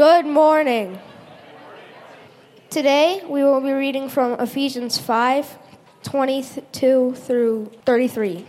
Good 0.00 0.24
morning. 0.24 0.98
Today 2.70 3.22
we 3.28 3.44
will 3.44 3.60
be 3.60 3.72
reading 3.72 4.08
from 4.08 4.40
Ephesians 4.40 4.96
5 4.96 5.58
22 6.04 7.14
through 7.16 7.70
33. 7.84 8.46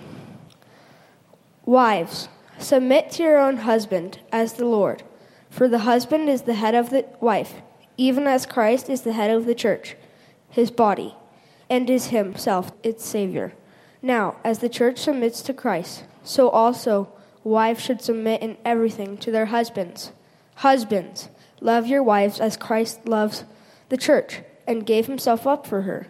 Wives, 1.66 2.30
submit 2.58 3.12
to 3.12 3.24
your 3.24 3.38
own 3.38 3.58
husband 3.58 4.20
as 4.32 4.54
the 4.54 4.64
Lord, 4.64 5.04
for 5.50 5.68
the 5.68 5.80
husband 5.80 6.30
is 6.30 6.44
the 6.44 6.54
head 6.54 6.74
of 6.74 6.90
the 6.90 7.06
wife, 7.20 7.56
even 7.98 8.28
as 8.28 8.46
Christ 8.46 8.90
is 8.90 9.02
the 9.02 9.12
head 9.12 9.30
of 9.30 9.46
the 9.46 9.54
church, 9.54 9.98
his 10.48 10.72
body, 10.72 11.16
and 11.70 11.90
is 11.90 12.12
himself 12.12 12.72
its 12.82 13.04
Savior. 13.04 13.52
Now, 14.02 14.38
as 14.46 14.60
the 14.60 14.70
church 14.70 15.00
submits 15.00 15.42
to 15.42 15.54
Christ, 15.54 16.06
so 16.24 16.48
also 16.48 17.12
wives 17.44 17.84
should 17.84 18.02
submit 18.02 18.42
in 18.42 18.56
everything 18.64 19.18
to 19.18 19.32
their 19.32 19.48
husbands. 19.48 20.14
Husbands, 20.56 21.28
love 21.62 21.88
your 21.88 22.04
wives 22.04 22.40
as 22.40 22.58
Christ 22.58 23.08
loves 23.08 23.46
the 23.90 23.98
church 23.98 24.42
and 24.68 24.86
gave 24.86 25.06
himself 25.06 25.48
up 25.48 25.66
for 25.66 25.84
her, 25.84 26.08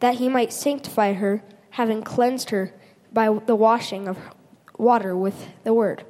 that 0.00 0.14
he 0.14 0.28
might 0.28 0.52
sanctify 0.52 1.12
her, 1.14 1.42
having 1.70 2.02
cleansed 2.02 2.50
her 2.50 2.72
by 3.12 3.26
the 3.46 3.56
washing 3.56 4.08
of 4.08 4.18
water 4.78 5.16
with 5.16 5.48
the 5.64 5.74
word, 5.74 6.04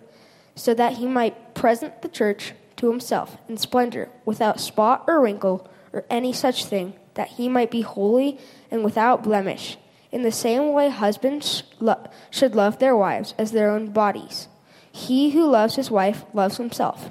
so 0.55 0.75
that 0.75 0.95
he 0.95 1.07
might 1.07 1.55
present 1.55 2.03
the 2.03 2.09
church 2.09 2.53
to 2.77 2.91
himself 2.91 3.37
in 3.49 3.57
splendor, 3.57 4.09
without 4.25 4.61
spot 4.61 5.05
or 5.09 5.21
wrinkle 5.21 5.69
or 5.93 6.05
any 6.11 6.33
such 6.33 6.65
thing, 6.65 6.95
that 7.15 7.29
he 7.29 7.49
might 7.49 7.71
be 7.71 7.83
holy 7.83 8.39
and 8.71 8.85
without 8.85 9.23
blemish. 9.23 9.77
In 10.11 10.23
the 10.23 10.33
same 10.33 10.73
way, 10.73 10.91
husbands 10.91 11.63
should 12.31 12.55
love 12.55 12.79
their 12.79 12.97
wives 12.97 13.35
as 13.39 13.53
their 13.53 13.71
own 13.71 13.91
bodies. 13.91 14.49
He 14.91 15.31
who 15.31 15.47
loves 15.47 15.77
his 15.77 15.91
wife 15.91 16.25
loves 16.33 16.57
himself, 16.57 17.11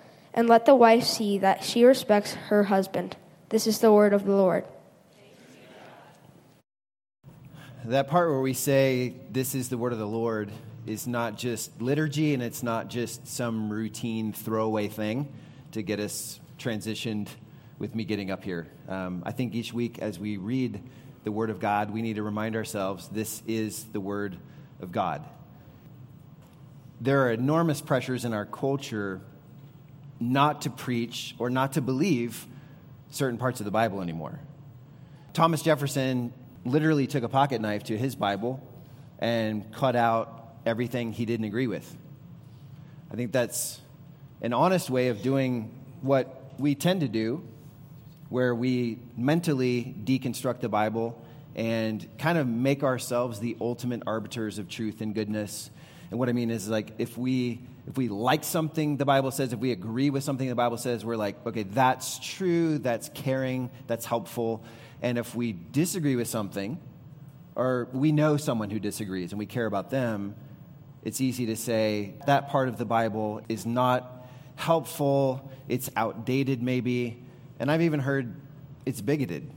and 0.33 0.47
let 0.47 0.65
the 0.65 0.75
wife 0.75 1.03
see 1.03 1.37
that 1.39 1.63
she 1.63 1.83
respects 1.83 2.33
her 2.33 2.63
husband. 2.63 3.15
This 3.49 3.67
is 3.67 3.79
the 3.79 3.91
word 3.91 4.13
of 4.13 4.25
the 4.25 4.31
Lord. 4.31 4.63
That 7.85 8.07
part 8.07 8.29
where 8.29 8.39
we 8.39 8.53
say, 8.53 9.15
This 9.31 9.55
is 9.55 9.69
the 9.69 9.77
word 9.77 9.91
of 9.91 9.99
the 9.99 10.07
Lord, 10.07 10.51
is 10.85 11.07
not 11.07 11.37
just 11.37 11.81
liturgy 11.81 12.33
and 12.33 12.41
it's 12.41 12.63
not 12.63 12.89
just 12.89 13.27
some 13.27 13.71
routine 13.71 14.33
throwaway 14.33 14.87
thing 14.87 15.31
to 15.71 15.81
get 15.81 15.99
us 15.99 16.39
transitioned 16.59 17.27
with 17.79 17.95
me 17.95 18.03
getting 18.03 18.29
up 18.29 18.43
here. 18.43 18.67
Um, 18.87 19.23
I 19.25 19.31
think 19.31 19.55
each 19.55 19.73
week 19.73 19.99
as 19.99 20.19
we 20.19 20.37
read 20.37 20.81
the 21.23 21.31
Word 21.31 21.49
of 21.49 21.59
God, 21.59 21.91
we 21.91 22.01
need 22.01 22.15
to 22.15 22.23
remind 22.23 22.55
ourselves 22.55 23.07
this 23.09 23.41
is 23.47 23.83
the 23.85 23.99
Word 23.99 24.37
of 24.79 24.91
God. 24.91 25.23
There 26.99 27.25
are 27.25 27.31
enormous 27.31 27.81
pressures 27.81 28.25
in 28.25 28.33
our 28.33 28.45
culture 28.45 29.21
not 30.21 30.61
to 30.61 30.69
preach 30.69 31.35
or 31.39 31.49
not 31.49 31.73
to 31.73 31.81
believe 31.81 32.45
certain 33.09 33.37
parts 33.37 33.59
of 33.59 33.65
the 33.65 33.71
Bible 33.71 34.01
anymore. 34.01 34.39
Thomas 35.33 35.61
Jefferson 35.61 36.31
literally 36.63 37.07
took 37.07 37.23
a 37.23 37.29
pocket 37.29 37.59
knife 37.59 37.83
to 37.85 37.97
his 37.97 38.15
Bible 38.15 38.61
and 39.19 39.71
cut 39.73 39.95
out 39.95 40.55
everything 40.65 41.11
he 41.11 41.25
didn't 41.25 41.45
agree 41.45 41.67
with. 41.67 41.97
I 43.11 43.15
think 43.15 43.31
that's 43.31 43.81
an 44.41 44.53
honest 44.53 44.89
way 44.89 45.09
of 45.09 45.21
doing 45.21 45.71
what 46.01 46.53
we 46.57 46.75
tend 46.75 47.01
to 47.01 47.07
do 47.07 47.43
where 48.29 48.55
we 48.55 48.97
mentally 49.17 49.93
deconstruct 50.05 50.61
the 50.61 50.69
Bible 50.69 51.21
and 51.55 52.07
kind 52.17 52.37
of 52.37 52.47
make 52.47 52.83
ourselves 52.83 53.39
the 53.39 53.57
ultimate 53.59 54.03
arbiters 54.07 54.57
of 54.57 54.69
truth 54.69 55.01
and 55.01 55.13
goodness. 55.13 55.69
And 56.09 56.19
what 56.19 56.29
I 56.29 56.31
mean 56.31 56.49
is 56.49 56.69
like 56.69 56.93
if 56.97 57.17
we 57.17 57.59
if 57.91 57.97
we 57.97 58.07
like 58.07 58.45
something 58.45 58.95
the 58.95 59.03
Bible 59.03 59.31
says, 59.31 59.51
if 59.51 59.59
we 59.59 59.73
agree 59.73 60.09
with 60.09 60.23
something 60.23 60.47
the 60.47 60.55
Bible 60.55 60.77
says, 60.77 61.03
we're 61.03 61.17
like, 61.17 61.45
okay, 61.45 61.63
that's 61.63 62.19
true, 62.19 62.77
that's 62.77 63.09
caring, 63.09 63.69
that's 63.85 64.05
helpful. 64.05 64.63
And 65.01 65.17
if 65.17 65.35
we 65.35 65.51
disagree 65.51 66.15
with 66.15 66.29
something, 66.29 66.79
or 67.53 67.89
we 67.91 68.13
know 68.13 68.37
someone 68.37 68.69
who 68.69 68.79
disagrees 68.79 69.33
and 69.33 69.39
we 69.39 69.45
care 69.45 69.65
about 69.65 69.89
them, 69.89 70.35
it's 71.03 71.19
easy 71.19 71.47
to 71.47 71.57
say 71.57 72.13
that 72.27 72.47
part 72.47 72.69
of 72.69 72.77
the 72.77 72.85
Bible 72.85 73.41
is 73.49 73.65
not 73.65 74.25
helpful, 74.55 75.51
it's 75.67 75.89
outdated 75.97 76.63
maybe, 76.63 77.21
and 77.59 77.69
I've 77.69 77.81
even 77.81 77.99
heard 77.99 78.33
it's 78.85 79.01
bigoted, 79.01 79.51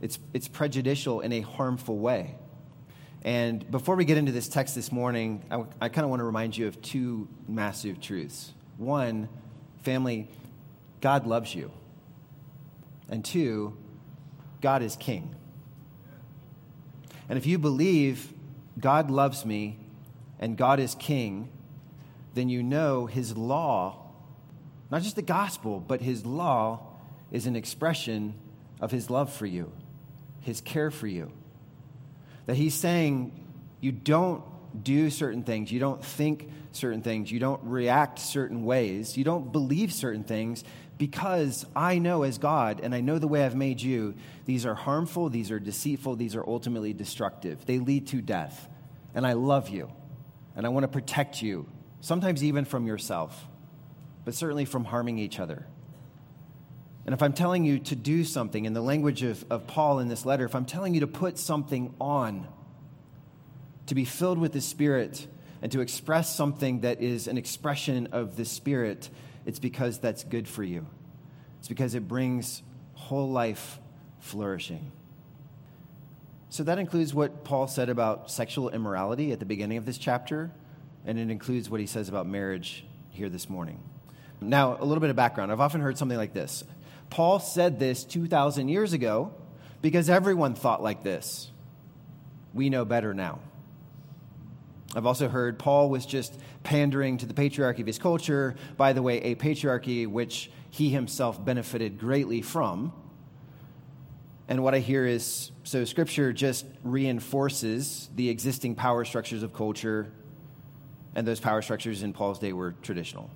it's, 0.00 0.18
it's 0.32 0.48
prejudicial 0.48 1.20
in 1.20 1.34
a 1.34 1.42
harmful 1.42 1.98
way. 1.98 2.36
And 3.26 3.68
before 3.68 3.96
we 3.96 4.04
get 4.04 4.18
into 4.18 4.30
this 4.30 4.48
text 4.48 4.76
this 4.76 4.92
morning, 4.92 5.44
I, 5.50 5.64
I 5.80 5.88
kind 5.88 6.04
of 6.04 6.10
want 6.10 6.20
to 6.20 6.24
remind 6.24 6.56
you 6.56 6.68
of 6.68 6.80
two 6.80 7.26
massive 7.48 8.00
truths. 8.00 8.52
One, 8.78 9.28
family, 9.82 10.28
God 11.00 11.26
loves 11.26 11.52
you. 11.52 11.72
And 13.08 13.24
two, 13.24 13.76
God 14.60 14.80
is 14.80 14.94
king. 14.94 15.34
And 17.28 17.36
if 17.36 17.46
you 17.46 17.58
believe 17.58 18.32
God 18.78 19.10
loves 19.10 19.44
me 19.44 19.80
and 20.38 20.56
God 20.56 20.78
is 20.78 20.94
king, 20.94 21.48
then 22.34 22.48
you 22.48 22.62
know 22.62 23.06
his 23.06 23.36
law, 23.36 24.06
not 24.88 25.02
just 25.02 25.16
the 25.16 25.22
gospel, 25.22 25.80
but 25.80 26.00
his 26.00 26.24
law 26.24 26.80
is 27.32 27.46
an 27.46 27.56
expression 27.56 28.34
of 28.80 28.92
his 28.92 29.10
love 29.10 29.32
for 29.32 29.46
you, 29.46 29.72
his 30.42 30.60
care 30.60 30.92
for 30.92 31.08
you. 31.08 31.32
That 32.46 32.56
he's 32.56 32.74
saying 32.74 33.32
you 33.80 33.92
don't 33.92 34.42
do 34.82 35.10
certain 35.10 35.42
things, 35.42 35.70
you 35.70 35.80
don't 35.80 36.04
think 36.04 36.50
certain 36.72 37.02
things, 37.02 37.30
you 37.30 37.40
don't 37.40 37.62
react 37.64 38.18
certain 38.18 38.64
ways, 38.64 39.16
you 39.16 39.24
don't 39.24 39.52
believe 39.52 39.92
certain 39.92 40.24
things 40.24 40.64
because 40.98 41.66
I 41.74 41.98
know 41.98 42.22
as 42.22 42.38
God 42.38 42.80
and 42.82 42.94
I 42.94 43.00
know 43.00 43.18
the 43.18 43.28
way 43.28 43.44
I've 43.44 43.56
made 43.56 43.80
you, 43.80 44.14
these 44.46 44.64
are 44.64 44.74
harmful, 44.74 45.28
these 45.28 45.50
are 45.50 45.58
deceitful, 45.58 46.16
these 46.16 46.34
are 46.34 46.44
ultimately 46.46 46.92
destructive. 46.92 47.64
They 47.66 47.78
lead 47.78 48.06
to 48.08 48.22
death. 48.22 48.68
And 49.14 49.26
I 49.26 49.34
love 49.34 49.68
you 49.68 49.90
and 50.54 50.64
I 50.64 50.70
want 50.70 50.84
to 50.84 50.88
protect 50.88 51.42
you, 51.42 51.68
sometimes 52.00 52.42
even 52.42 52.64
from 52.64 52.86
yourself, 52.86 53.46
but 54.24 54.34
certainly 54.34 54.64
from 54.64 54.84
harming 54.84 55.18
each 55.18 55.38
other. 55.38 55.66
And 57.06 57.14
if 57.14 57.22
I'm 57.22 57.32
telling 57.32 57.64
you 57.64 57.78
to 57.78 57.94
do 57.94 58.24
something, 58.24 58.64
in 58.64 58.72
the 58.72 58.80
language 58.80 59.22
of, 59.22 59.44
of 59.48 59.68
Paul 59.68 60.00
in 60.00 60.08
this 60.08 60.26
letter, 60.26 60.44
if 60.44 60.56
I'm 60.56 60.64
telling 60.64 60.92
you 60.92 61.00
to 61.00 61.06
put 61.06 61.38
something 61.38 61.94
on, 62.00 62.48
to 63.86 63.94
be 63.94 64.04
filled 64.04 64.38
with 64.38 64.52
the 64.52 64.60
Spirit, 64.60 65.28
and 65.62 65.70
to 65.70 65.80
express 65.80 66.34
something 66.34 66.80
that 66.80 67.00
is 67.00 67.28
an 67.28 67.38
expression 67.38 68.08
of 68.08 68.36
the 68.36 68.44
Spirit, 68.44 69.08
it's 69.46 69.60
because 69.60 70.00
that's 70.00 70.24
good 70.24 70.48
for 70.48 70.64
you. 70.64 70.84
It's 71.60 71.68
because 71.68 71.94
it 71.94 72.08
brings 72.08 72.62
whole 72.94 73.30
life 73.30 73.78
flourishing. 74.18 74.90
So 76.48 76.64
that 76.64 76.80
includes 76.80 77.14
what 77.14 77.44
Paul 77.44 77.68
said 77.68 77.88
about 77.88 78.32
sexual 78.32 78.70
immorality 78.70 79.30
at 79.30 79.38
the 79.38 79.46
beginning 79.46 79.78
of 79.78 79.86
this 79.86 79.98
chapter, 79.98 80.50
and 81.04 81.20
it 81.20 81.30
includes 81.30 81.70
what 81.70 81.78
he 81.78 81.86
says 81.86 82.08
about 82.08 82.26
marriage 82.26 82.84
here 83.10 83.28
this 83.28 83.48
morning. 83.48 83.80
Now, 84.40 84.76
a 84.78 84.84
little 84.84 85.00
bit 85.00 85.10
of 85.10 85.16
background. 85.16 85.52
I've 85.52 85.60
often 85.60 85.80
heard 85.80 85.96
something 85.96 86.18
like 86.18 86.34
this 86.34 86.64
Paul 87.10 87.38
said 87.38 87.78
this 87.78 88.04
2,000 88.04 88.68
years 88.68 88.92
ago 88.92 89.32
because 89.82 90.10
everyone 90.10 90.54
thought 90.54 90.82
like 90.82 91.02
this. 91.02 91.50
We 92.52 92.70
know 92.70 92.84
better 92.84 93.14
now. 93.14 93.40
I've 94.94 95.06
also 95.06 95.28
heard 95.28 95.58
Paul 95.58 95.90
was 95.90 96.06
just 96.06 96.38
pandering 96.62 97.18
to 97.18 97.26
the 97.26 97.34
patriarchy 97.34 97.80
of 97.80 97.86
his 97.86 97.98
culture, 97.98 98.54
by 98.76 98.92
the 98.94 99.02
way, 99.02 99.18
a 99.18 99.34
patriarchy 99.34 100.06
which 100.06 100.50
he 100.70 100.88
himself 100.88 101.44
benefited 101.44 101.98
greatly 101.98 102.40
from. 102.40 102.92
And 104.48 104.62
what 104.62 104.74
I 104.74 104.78
hear 104.78 105.06
is 105.06 105.50
so 105.64 105.84
scripture 105.84 106.32
just 106.32 106.64
reinforces 106.82 108.08
the 108.14 108.30
existing 108.30 108.74
power 108.74 109.04
structures 109.04 109.42
of 109.42 109.52
culture, 109.52 110.12
and 111.14 111.26
those 111.26 111.40
power 111.40 111.62
structures 111.62 112.02
in 112.02 112.12
Paul's 112.12 112.38
day 112.38 112.52
were 112.52 112.72
traditional. 112.82 113.30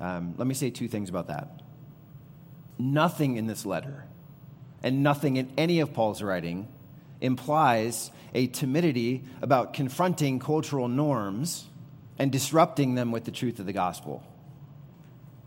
Um, 0.00 0.34
let 0.36 0.46
me 0.46 0.54
say 0.54 0.70
two 0.70 0.88
things 0.88 1.08
about 1.08 1.28
that 1.28 1.61
nothing 2.82 3.36
in 3.36 3.46
this 3.46 3.64
letter 3.64 4.04
and 4.82 5.02
nothing 5.02 5.36
in 5.36 5.50
any 5.56 5.80
of 5.80 5.92
Paul's 5.92 6.22
writing 6.22 6.68
implies 7.20 8.10
a 8.34 8.46
timidity 8.48 9.22
about 9.40 9.74
confronting 9.74 10.38
cultural 10.38 10.88
norms 10.88 11.66
and 12.18 12.32
disrupting 12.32 12.94
them 12.94 13.12
with 13.12 13.24
the 13.24 13.30
truth 13.30 13.58
of 13.60 13.66
the 13.66 13.72
gospel. 13.72 14.22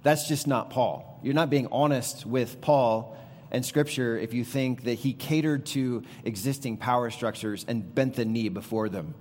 That's 0.03 0.27
just 0.27 0.47
not 0.47 0.69
Paul. 0.69 1.19
You're 1.23 1.33
not 1.33 1.49
being 1.49 1.67
honest 1.71 2.25
with 2.25 2.61
Paul 2.61 3.17
and 3.51 3.65
Scripture 3.65 4.17
if 4.17 4.33
you 4.33 4.43
think 4.43 4.83
that 4.83 4.93
he 4.93 5.13
catered 5.13 5.65
to 5.67 6.03
existing 6.23 6.77
power 6.77 7.09
structures 7.09 7.65
and 7.67 7.93
bent 7.93 8.15
the 8.15 8.25
knee 8.25 8.49
before 8.49 8.87
them. 8.87 9.15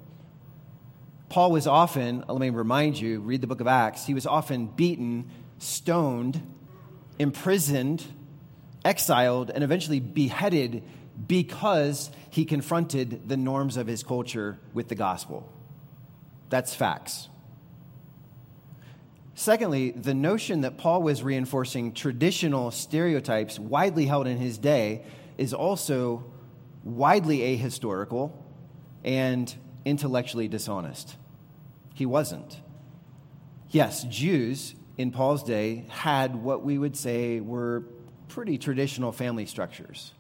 Paul 1.28 1.50
was 1.52 1.66
often, 1.66 2.25
let 2.28 2.38
me 2.38 2.50
remind 2.50 3.00
you, 3.00 3.20
read 3.20 3.40
the 3.40 3.46
book 3.46 3.61
of 3.61 3.66
Acts, 3.66 4.06
he 4.06 4.14
was 4.14 4.26
often 4.26 4.66
beaten, 4.66 5.31
stoned, 5.58 6.40
imprisoned, 7.19 8.05
exiled, 8.84 9.50
and 9.50 9.64
eventually 9.64 10.00
beheaded 10.00 10.82
because 11.26 12.11
he 12.31 12.44
confronted 12.44 13.28
the 13.28 13.37
norms 13.37 13.76
of 13.76 13.87
his 13.87 14.02
culture 14.02 14.58
with 14.72 14.88
the 14.88 14.94
gospel. 14.94 15.50
That's 16.50 16.75
facts. 16.75 17.28
Secondly, 19.34 19.90
the 19.90 20.14
notion 20.14 20.61
that 20.61 20.78
Paul 20.78 21.02
was 21.02 21.22
reinforcing 21.22 21.93
traditional 21.93 22.70
stereotypes 22.70 23.58
widely 23.58 24.06
held 24.06 24.26
in 24.26 24.38
his 24.38 24.58
day 24.58 25.05
is 25.37 25.52
also 25.52 26.25
widely 26.84 27.38
ahistorical 27.38 28.32
and 29.05 29.52
intellectually 29.84 30.46
dishonest. 30.46 31.16
He 31.94 32.06
wasn't. 32.06 32.61
Yes, 33.70 34.05
Jews 34.05 34.75
in 34.96 35.11
Paul's 35.11 35.43
day 35.43 35.85
had 35.88 36.37
what 36.37 36.62
we 36.62 36.79
would 36.79 36.96
say 36.96 37.41
were 37.41 37.85
pretty 38.29 38.58
traditional 38.58 39.12
family 39.12 39.46
structures. 39.46 40.12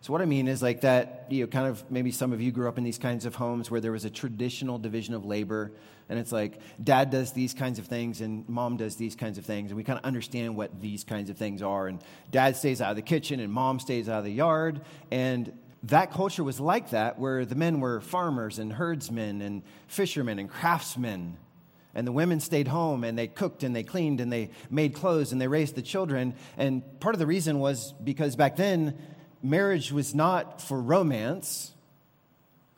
So 0.00 0.12
what 0.12 0.20
I 0.20 0.26
mean 0.26 0.48
is 0.48 0.62
like 0.62 0.82
that, 0.82 1.26
you 1.30 1.44
know, 1.44 1.46
kind 1.46 1.66
of 1.66 1.90
maybe 1.90 2.10
some 2.10 2.34
of 2.34 2.40
you 2.40 2.52
grew 2.52 2.68
up 2.68 2.76
in 2.76 2.84
these 2.84 2.98
kinds 2.98 3.24
of 3.24 3.34
homes 3.34 3.70
where 3.70 3.80
there 3.80 3.92
was 3.92 4.04
a 4.04 4.10
traditional 4.10 4.78
division 4.78 5.14
of 5.14 5.24
labor, 5.24 5.72
and 6.10 6.18
it's 6.18 6.30
like 6.30 6.60
dad 6.82 7.08
does 7.08 7.32
these 7.32 7.54
kinds 7.54 7.78
of 7.78 7.86
things 7.86 8.20
and 8.20 8.46
mom 8.46 8.76
does 8.76 8.96
these 8.96 9.16
kinds 9.16 9.38
of 9.38 9.46
things, 9.46 9.70
and 9.70 9.78
we 9.78 9.82
kind 9.82 9.98
of 9.98 10.04
understand 10.04 10.56
what 10.56 10.78
these 10.82 11.04
kinds 11.04 11.30
of 11.30 11.38
things 11.38 11.62
are. 11.62 11.88
And 11.88 12.02
dad 12.30 12.54
stays 12.56 12.82
out 12.82 12.90
of 12.90 12.96
the 12.96 13.02
kitchen 13.02 13.40
and 13.40 13.50
mom 13.50 13.80
stays 13.80 14.08
out 14.08 14.18
of 14.18 14.24
the 14.24 14.32
yard, 14.32 14.82
and 15.10 15.50
that 15.84 16.12
culture 16.12 16.44
was 16.44 16.60
like 16.60 16.90
that, 16.90 17.18
where 17.18 17.46
the 17.46 17.54
men 17.54 17.80
were 17.80 18.02
farmers 18.02 18.58
and 18.58 18.74
herdsmen 18.74 19.40
and 19.40 19.62
fishermen 19.86 20.38
and 20.38 20.50
craftsmen. 20.50 21.38
And 21.94 22.06
the 22.06 22.12
women 22.12 22.40
stayed 22.40 22.68
home 22.68 23.04
and 23.04 23.16
they 23.16 23.28
cooked 23.28 23.62
and 23.62 23.74
they 23.74 23.84
cleaned 23.84 24.20
and 24.20 24.32
they 24.32 24.50
made 24.68 24.94
clothes 24.94 25.32
and 25.32 25.40
they 25.40 25.46
raised 25.46 25.76
the 25.76 25.82
children. 25.82 26.34
And 26.56 26.82
part 27.00 27.14
of 27.14 27.18
the 27.18 27.26
reason 27.26 27.60
was 27.60 27.92
because 28.02 28.34
back 28.34 28.56
then, 28.56 28.98
marriage 29.42 29.92
was 29.92 30.14
not 30.14 30.60
for 30.60 30.80
romance, 30.80 31.72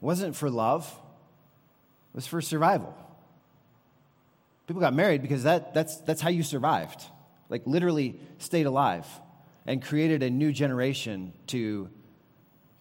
it 0.01 0.05
wasn't 0.05 0.37
for 0.37 0.51
love, 0.51 0.85
it 2.13 2.17
was 2.17 2.27
for 2.27 2.43
survival. 2.43 2.95
People 4.67 4.81
got 4.81 4.95
married 4.95 5.23
because 5.23 5.45
that, 5.45 5.73
that's, 5.73 5.97
that's 5.99 6.21
how 6.21 6.29
you 6.29 6.43
survived. 6.43 7.05
Like, 7.49 7.67
literally 7.67 8.19
stayed 8.39 8.67
alive 8.67 9.07
and 9.67 9.81
created 9.83 10.23
a 10.23 10.31
new 10.31 10.53
generation 10.53 11.33
to 11.49 11.89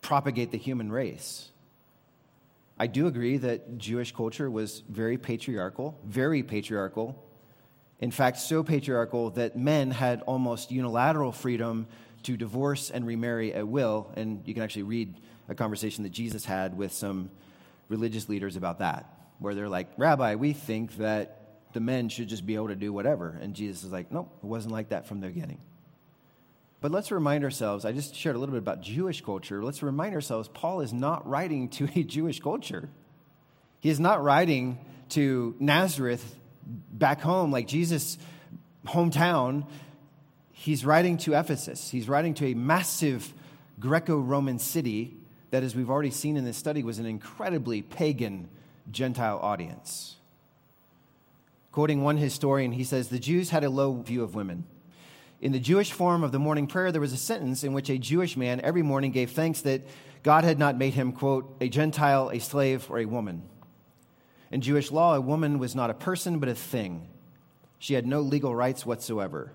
propagate 0.02 0.52
the 0.52 0.58
human 0.58 0.92
race. 0.92 1.52
I 2.78 2.88
do 2.88 3.08
agree 3.08 3.38
that 3.38 3.78
Jewish 3.78 4.12
culture 4.14 4.50
was 4.52 4.84
very 4.90 5.18
patriarchal, 5.18 5.98
very 6.06 6.44
patriarchal. 6.44 7.24
In 8.00 8.12
fact, 8.12 8.38
so 8.38 8.64
patriarchal 8.64 9.30
that 9.32 9.58
men 9.58 9.92
had 9.92 10.22
almost 10.24 10.72
unilateral 10.72 11.32
freedom 11.32 11.88
to 12.24 12.36
divorce 12.36 12.92
and 12.92 13.06
remarry 13.06 13.54
at 13.54 13.68
will. 13.68 14.12
And 14.18 14.46
you 14.46 14.54
can 14.54 14.64
actually 14.64 14.84
read 14.84 15.22
a 15.48 15.56
conversation 15.56 16.04
that 16.04 16.12
Jesus 16.12 16.44
had 16.44 16.76
with 16.78 16.92
some 16.92 17.30
religious 17.88 18.28
leaders 18.28 18.58
about 18.58 18.80
that, 18.80 19.06
where 19.40 19.56
they're 19.56 19.70
like, 19.70 19.88
Rabbi, 19.96 20.36
we 20.36 20.52
think 20.52 20.98
that 20.98 21.42
the 21.74 21.80
men 21.80 22.10
should 22.10 22.28
just 22.28 22.46
be 22.46 22.56
able 22.56 22.70
to 22.70 22.76
do 22.76 22.92
whatever. 22.92 23.38
And 23.42 23.54
Jesus 23.54 23.84
is 23.84 23.92
like, 23.92 24.12
nope, 24.12 24.40
it 24.44 24.46
wasn't 24.46 24.74
like 24.74 24.90
that 24.90 25.08
from 25.08 25.22
the 25.22 25.28
beginning. 25.28 25.62
But 26.82 26.92
let's 26.92 27.12
remind 27.12 27.44
ourselves, 27.44 27.86
I 27.86 27.92
just 27.92 28.16
shared 28.16 28.36
a 28.36 28.40
little 28.40 28.54
bit 28.54 28.60
about 28.60 28.82
Jewish 28.82 29.22
culture. 29.22 29.64
Let's 29.64 29.82
remind 29.82 30.14
ourselves, 30.14 30.48
Paul 30.54 30.82
is 30.82 30.94
not 30.94 31.28
writing 31.28 31.70
to 31.70 31.90
a 31.96 32.04
Jewish 32.04 32.40
culture. 32.40 32.90
He 33.80 33.90
is 33.90 34.00
not 34.00 34.24
writing 34.24 34.80
to 35.10 35.56
Nazareth 35.60 36.36
back 36.92 37.22
home, 37.22 37.52
like 37.52 37.68
Jesus' 37.68 38.18
hometown, 38.86 39.66
he's 40.52 40.86
writing 40.86 41.18
to 41.20 41.34
Ephesus. 41.34 41.90
He's 41.90 42.10
writing 42.10 42.34
to 42.36 42.48
a 42.48 42.54
massive 42.54 43.34
Greco 43.80 44.18
Roman 44.18 44.60
city 44.60 45.16
that, 45.52 45.64
as 45.64 45.76
we've 45.76 45.90
already 45.90 46.12
seen 46.12 46.38
in 46.38 46.46
this 46.46 46.58
study, 46.58 46.84
was 46.84 47.00
an 47.00 47.06
incredibly 47.06 47.82
pagan 47.82 48.50
Gentile 48.92 49.40
audience. 49.42 50.16
Quoting 51.72 52.04
one 52.04 52.18
historian, 52.18 52.72
he 52.72 52.84
says, 52.84 53.10
The 53.10 53.20
Jews 53.20 53.50
had 53.50 53.64
a 53.64 53.70
low 53.70 54.02
view 54.02 54.24
of 54.24 54.34
women. 54.34 54.66
In 55.42 55.52
the 55.52 55.60
Jewish 55.60 55.92
form 55.92 56.24
of 56.24 56.32
the 56.32 56.40
morning 56.40 56.66
prayer, 56.68 56.92
there 56.92 57.02
was 57.02 57.14
a 57.14 57.18
sentence 57.18 57.64
in 57.64 57.74
which 57.74 57.90
a 57.90 57.98
Jewish 57.98 58.38
man 58.38 58.62
every 58.62 58.82
morning 58.82 59.12
gave 59.12 59.32
thanks 59.32 59.62
that 59.62 59.82
God 60.24 60.44
had 60.44 60.58
not 60.58 60.78
made 60.78 60.94
him, 60.94 61.12
quote, 61.12 61.58
a 61.62 61.70
Gentile, 61.70 62.30
a 62.30 62.40
slave, 62.40 62.90
or 62.90 63.00
a 63.00 63.06
woman. 63.06 63.44
In 64.52 64.62
Jewish 64.62 64.92
law, 64.92 65.16
a 65.16 65.22
woman 65.22 65.60
was 65.60 65.76
not 65.76 65.90
a 65.90 65.94
person, 65.94 66.40
but 66.40 66.50
a 66.50 66.56
thing. 66.56 67.08
She 67.78 67.94
had 67.94 68.08
no 68.08 68.22
legal 68.22 68.56
rights 68.56 68.86
whatsoever. 68.86 69.52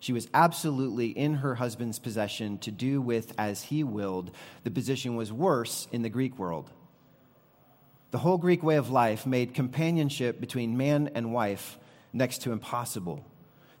She 0.00 0.12
was 0.12 0.28
absolutely 0.34 1.08
in 1.08 1.36
her 1.36 1.54
husband's 1.54 1.98
possession 1.98 2.58
to 2.58 2.70
do 2.70 3.00
with 3.00 3.32
as 3.38 3.62
he 3.62 3.82
willed. 3.82 4.30
The 4.62 4.70
position 4.70 5.16
was 5.16 5.32
worse 5.32 5.88
in 5.90 6.02
the 6.02 6.10
Greek 6.10 6.38
world. 6.38 6.70
The 8.10 8.18
whole 8.18 8.36
Greek 8.36 8.62
way 8.62 8.76
of 8.76 8.90
life 8.90 9.26
made 9.26 9.54
companionship 9.54 10.40
between 10.40 10.76
man 10.76 11.10
and 11.14 11.32
wife 11.32 11.78
next 12.12 12.42
to 12.42 12.52
impossible. 12.52 13.24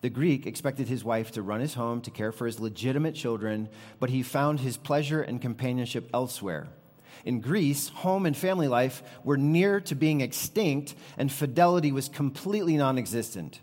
The 0.04 0.10
Greek 0.10 0.46
expected 0.46 0.86
his 0.86 1.02
wife 1.02 1.30
to 1.30 1.40
run 1.40 1.62
his 1.62 1.72
home, 1.72 2.02
to 2.02 2.10
care 2.10 2.30
for 2.30 2.44
his 2.44 2.60
legitimate 2.60 3.14
children, 3.14 3.70
but 3.98 4.10
he 4.10 4.22
found 4.22 4.60
his 4.60 4.76
pleasure 4.76 5.22
and 5.22 5.40
companionship 5.40 6.10
elsewhere. 6.12 6.68
In 7.24 7.40
Greece, 7.40 7.88
home 7.88 8.26
and 8.26 8.36
family 8.36 8.68
life 8.68 9.02
were 9.24 9.38
near 9.38 9.80
to 9.80 9.94
being 9.94 10.20
extinct, 10.20 10.94
and 11.16 11.32
fidelity 11.32 11.90
was 11.90 12.10
completely 12.10 12.76
non 12.76 12.98
existent. 12.98 13.62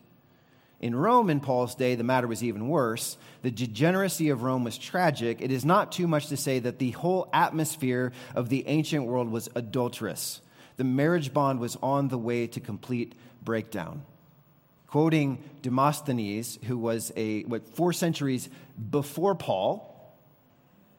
In 0.79 0.95
Rome 0.95 1.29
in 1.29 1.41
Paul's 1.41 1.75
day, 1.75 1.93
the 1.93 2.03
matter 2.03 2.25
was 2.25 2.43
even 2.43 2.69
worse. 2.69 3.17
The 3.43 3.51
degeneracy 3.51 4.29
of 4.29 4.41
Rome 4.41 4.63
was 4.63 4.79
tragic. 4.79 5.43
It 5.43 5.51
is 5.51 5.63
not 5.63 5.91
too 5.91 6.07
much 6.07 6.25
to 6.29 6.37
say 6.37 6.57
that 6.57 6.79
the 6.79 6.89
whole 6.89 7.29
atmosphere 7.33 8.13
of 8.33 8.49
the 8.49 8.67
ancient 8.67 9.05
world 9.05 9.29
was 9.29 9.47
adulterous. 9.53 10.41
The 10.77 10.85
marriage 10.85 11.35
bond 11.35 11.59
was 11.59 11.77
on 11.83 12.07
the 12.07 12.17
way 12.17 12.47
to 12.47 12.59
complete 12.59 13.13
breakdown. 13.43 14.05
Quoting 14.91 15.41
Demosthenes, 15.61 16.59
who 16.65 16.77
was 16.77 17.13
a 17.15 17.43
what 17.43 17.73
four 17.75 17.93
centuries 17.93 18.49
before 18.89 19.35
Paul, 19.35 19.87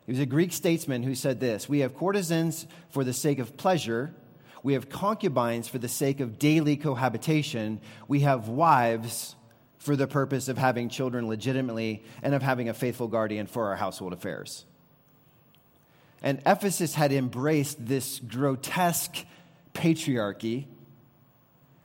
he 0.07 0.13
was 0.13 0.19
a 0.19 0.25
Greek 0.25 0.55
statesman 0.55 1.03
who 1.03 1.15
said 1.15 1.41
this 1.41 1.69
We 1.69 1.81
have 1.81 1.95
courtesans 1.95 2.67
for 2.89 3.05
the 3.05 3.13
sake 3.13 3.39
of 3.39 3.59
pleasure, 3.59 4.15
we 4.63 4.73
have 4.73 4.89
concubines 4.89 5.69
for 5.69 5.77
the 5.77 5.89
sake 5.89 6.21
of 6.21 6.39
daily 6.39 6.79
cohabitation, 6.79 7.83
we 8.09 8.21
have 8.21 8.49
wives 8.49 9.37
for 9.77 9.95
the 9.95 10.07
purpose 10.07 10.49
of 10.49 10.57
having 10.57 10.89
children 10.89 11.29
legitimately 11.29 12.03
and 12.23 12.35
of 12.35 12.43
having 12.43 12.71
a 12.71 12.75
faithful 12.75 13.09
guardian 13.09 13.47
for 13.47 13.67
our 13.67 13.77
household 13.77 14.15
affairs. 14.15 14.65
And 16.23 16.41
Ephesus 16.47 16.95
had 16.95 17.13
embraced 17.13 17.85
this 17.85 18.21
grotesque 18.21 19.27
patriarchy, 19.75 20.65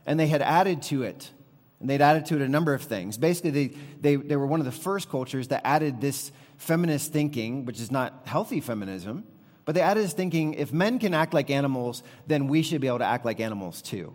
and 0.06 0.18
they 0.18 0.28
had 0.28 0.42
added 0.42 0.84
to 0.84 1.04
it. 1.04 1.32
And 1.80 1.90
they'd 1.90 2.02
added 2.02 2.26
to 2.28 2.36
it 2.36 2.42
a 2.42 2.48
number 2.48 2.74
of 2.74 2.82
things. 2.82 3.18
Basically, 3.18 3.52
they, 3.52 3.68
they, 4.02 4.16
they 4.16 4.36
were 4.36 4.48
one 4.48 4.60
of 4.60 4.66
the 4.66 4.72
first 4.72 5.10
cultures 5.10 5.50
that 5.50 5.62
added 5.66 6.02
this 6.02 6.32
feminist 6.58 7.14
thinking, 7.14 7.66
which 7.66 7.80
is 7.80 7.92
not 7.92 8.24
healthy 8.26 8.62
feminism, 8.62 9.24
but 9.66 9.76
they 9.76 9.82
added 9.82 10.04
this 10.04 10.14
thinking 10.14 10.54
if 10.56 10.74
men 10.74 10.98
can 10.98 11.14
act 11.14 11.34
like 11.34 11.50
animals, 11.50 12.02
then 12.26 12.48
we 12.48 12.64
should 12.64 12.82
be 12.82 12.88
able 12.88 13.00
to 13.00 13.06
act 13.06 13.26
like 13.26 13.40
animals 13.40 13.82
too. 13.82 14.14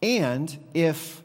And 0.00 0.56
if 0.74 1.22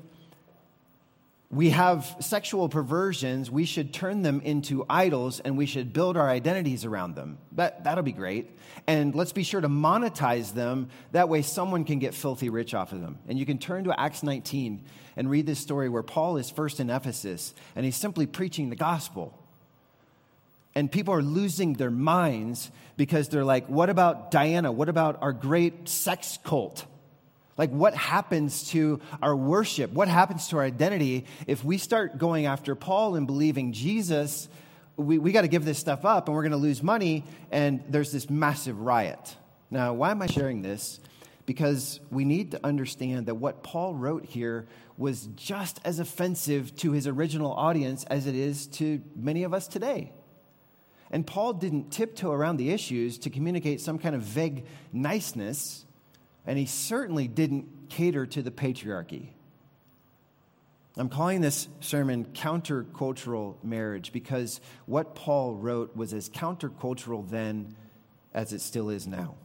we 1.50 1.70
have 1.70 2.18
sexual 2.20 2.68
perversions, 2.68 3.50
we 3.50 3.64
should 3.64 3.94
turn 3.94 4.22
them 4.22 4.42
into 4.42 4.86
idols 4.90 5.40
and 5.40 5.58
we 5.58 5.66
should 5.66 5.94
build 5.94 6.18
our 6.18 6.30
identities 6.30 6.84
around 6.84 7.16
them. 7.16 7.38
That, 7.54 7.86
that'll 7.86 8.04
be 8.04 8.12
great. 8.12 8.52
And 8.86 9.16
let's 9.16 9.32
be 9.32 9.44
sure 9.44 9.62
to 9.62 9.70
monetize 9.70 10.54
them. 10.54 10.90
That 11.14 11.30
way, 11.30 11.42
someone 11.42 11.86
can 11.86 12.00
get 12.00 12.14
filthy 12.14 12.50
rich 12.50 12.74
off 12.74 12.92
of 12.92 13.00
them. 13.00 13.20
And 13.30 13.40
you 13.40 13.46
can 13.46 13.60
turn 13.60 13.86
to 13.86 13.98
Acts 13.98 14.24
19 14.24 14.84
and 15.16 15.30
read 15.30 15.46
this 15.46 15.60
story 15.60 15.88
where 15.88 16.04
Paul 16.04 16.36
is 16.36 16.50
first 16.50 16.82
in 16.82 16.90
Ephesus 16.90 17.54
and 17.78 17.86
he's 17.86 17.96
simply 17.96 18.26
preaching 18.26 18.70
the 18.70 18.76
gospel. 18.76 19.34
And 20.76 20.92
people 20.92 21.14
are 21.14 21.24
losing 21.24 21.74
their 21.74 21.90
minds 21.90 22.72
because 22.98 23.30
they're 23.30 23.46
like, 23.46 23.68
what 23.68 23.90
about 23.90 24.32
Diana? 24.32 24.70
What 24.72 24.90
about 24.90 25.22
our 25.22 25.32
great 25.32 25.88
sex 25.88 26.38
cult? 26.44 26.86
Like, 27.58 27.72
what 27.72 27.96
happens 27.96 28.70
to 28.70 29.02
our 29.22 29.36
worship? 29.36 29.92
What 29.92 30.08
happens 30.08 30.48
to 30.50 30.58
our 30.58 30.64
identity 30.64 31.26
if 31.48 31.64
we 31.64 31.80
start 31.80 32.18
going 32.20 32.46
after 32.46 32.76
Paul 32.76 33.16
and 33.16 33.26
believing 33.26 33.74
Jesus? 33.74 34.48
We, 34.96 35.18
we 35.18 35.32
got 35.32 35.42
to 35.42 35.48
give 35.48 35.66
this 35.66 35.80
stuff 35.80 36.06
up 36.06 36.28
and 36.28 36.36
we're 36.36 36.44
going 36.44 36.52
to 36.52 36.58
lose 36.58 36.84
money, 36.84 37.24
and 37.52 37.84
there's 37.90 38.12
this 38.12 38.30
massive 38.30 38.80
riot. 38.80 39.36
Now, 39.72 39.94
why 39.94 40.12
am 40.12 40.22
I 40.22 40.28
sharing 40.28 40.62
this? 40.62 41.00
Because 41.46 42.00
we 42.12 42.26
need 42.26 42.52
to 42.52 42.60
understand 42.64 43.26
that 43.26 43.36
what 43.36 43.64
Paul 43.64 43.96
wrote 43.96 44.26
here 44.26 44.68
was 44.98 45.28
just 45.36 45.80
as 45.84 46.00
offensive 46.00 46.76
to 46.78 46.92
his 46.92 47.08
original 47.08 47.54
audience 47.54 48.04
as 48.06 48.28
it 48.28 48.36
is 48.36 48.68
to 48.68 49.02
many 49.16 49.44
of 49.44 49.54
us 49.54 49.68
today. 49.68 50.12
And 51.10 51.26
Paul 51.26 51.54
didn't 51.54 51.92
tiptoe 51.92 52.32
around 52.32 52.58
the 52.58 52.72
issues 52.72 53.18
to 53.20 53.30
communicate 53.30 53.80
some 53.80 53.98
kind 53.98 54.16
of 54.16 54.22
vague 54.22 54.66
niceness, 54.92 55.86
and 56.48 56.58
he 56.58 56.66
certainly 56.66 57.28
didn't 57.28 57.90
cater 57.90 58.26
to 58.26 58.42
the 58.42 58.52
patriarchy. 58.52 59.28
I'm 60.96 61.10
calling 61.10 61.42
this 61.42 61.68
sermon 61.80 62.26
Countercultural 62.34 63.64
Marriage 63.64 64.12
because 64.12 64.60
what 64.88 65.14
Paul 65.14 65.54
wrote 65.54 65.96
was 65.96 66.14
as 66.14 66.30
countercultural 66.30 67.30
then 67.30 67.76
as 68.34 68.52
it 68.52 68.62
still 68.62 68.90
is 68.90 69.06
now. 69.06 69.36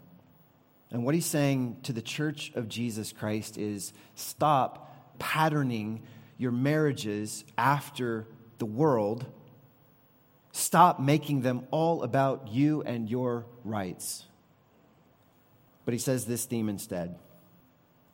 And 0.91 1.05
what 1.05 1.15
he's 1.15 1.27
saying 1.27 1.79
to 1.83 1.93
the 1.93 2.01
church 2.01 2.53
of 2.55 2.69
Jesus 2.69 3.13
Christ 3.13 3.59
is 3.59 3.93
stop 4.15 5.19
patterning 5.19 6.03
your 6.39 6.53
marriages 6.53 7.45
after 7.59 8.27
the 8.59 8.67
world. 8.67 9.27
Stop 10.53 11.01
making 11.01 11.43
them 11.43 11.67
all 11.71 12.03
about 12.03 12.49
you 12.49 12.83
and 12.83 13.11
your 13.11 13.47
rights. 13.65 14.25
But 15.85 15.95
he 15.95 15.99
says 15.99 16.25
this 16.25 16.45
theme 16.45 16.69
instead. 16.69 17.17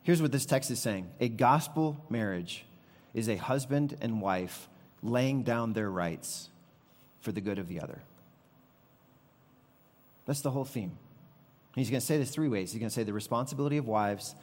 Here's 0.03 0.23
what 0.23 0.33
this 0.33 0.47
text 0.47 0.71
is 0.71 0.81
saying 0.81 1.11
a 1.21 1.29
gospel 1.29 2.05
marriage 2.09 2.65
is 3.15 3.29
a 3.29 3.37
husband 3.37 3.97
and 4.01 4.21
wife 4.21 4.69
laying 5.03 5.43
down 5.43 5.73
their 5.73 5.91
rights 5.91 6.49
for 7.21 7.33
the 7.33 7.41
good 7.41 7.59
of 7.59 7.69
the 7.69 7.81
other. 7.81 8.03
That's 10.27 10.41
the 10.41 10.51
whole 10.51 10.65
theme. 10.65 10.99
He's 11.75 11.91
going 11.91 12.01
to 12.01 12.07
say 12.07 12.19
this 12.19 12.31
three 12.31 12.49
ways. 12.49 12.73
He's 12.73 12.81
going 12.81 12.91
to 12.91 12.95
say 12.95 13.05
the 13.05 13.13
responsibility 13.13 13.77
of 13.77 13.87
wives, 13.87 14.35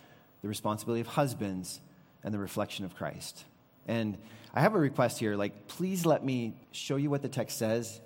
the 0.41 0.47
responsibility 0.47 1.01
of 1.01 1.07
husbands, 1.07 1.81
and 2.23 2.33
the 2.33 2.39
reflection 2.39 2.85
of 2.85 2.95
Christ. 2.95 3.43
And 3.87 4.17
I 4.53 4.61
have 4.61 4.73
a 4.73 4.79
request 4.79 5.19
here. 5.19 5.35
Like, 5.35 5.67
please 5.67 6.05
let 6.05 6.23
me 6.23 6.55
show 6.71 6.95
you 6.95 7.09
what 7.09 7.21
the 7.21 7.29
text 7.29 7.57
says 7.57 7.99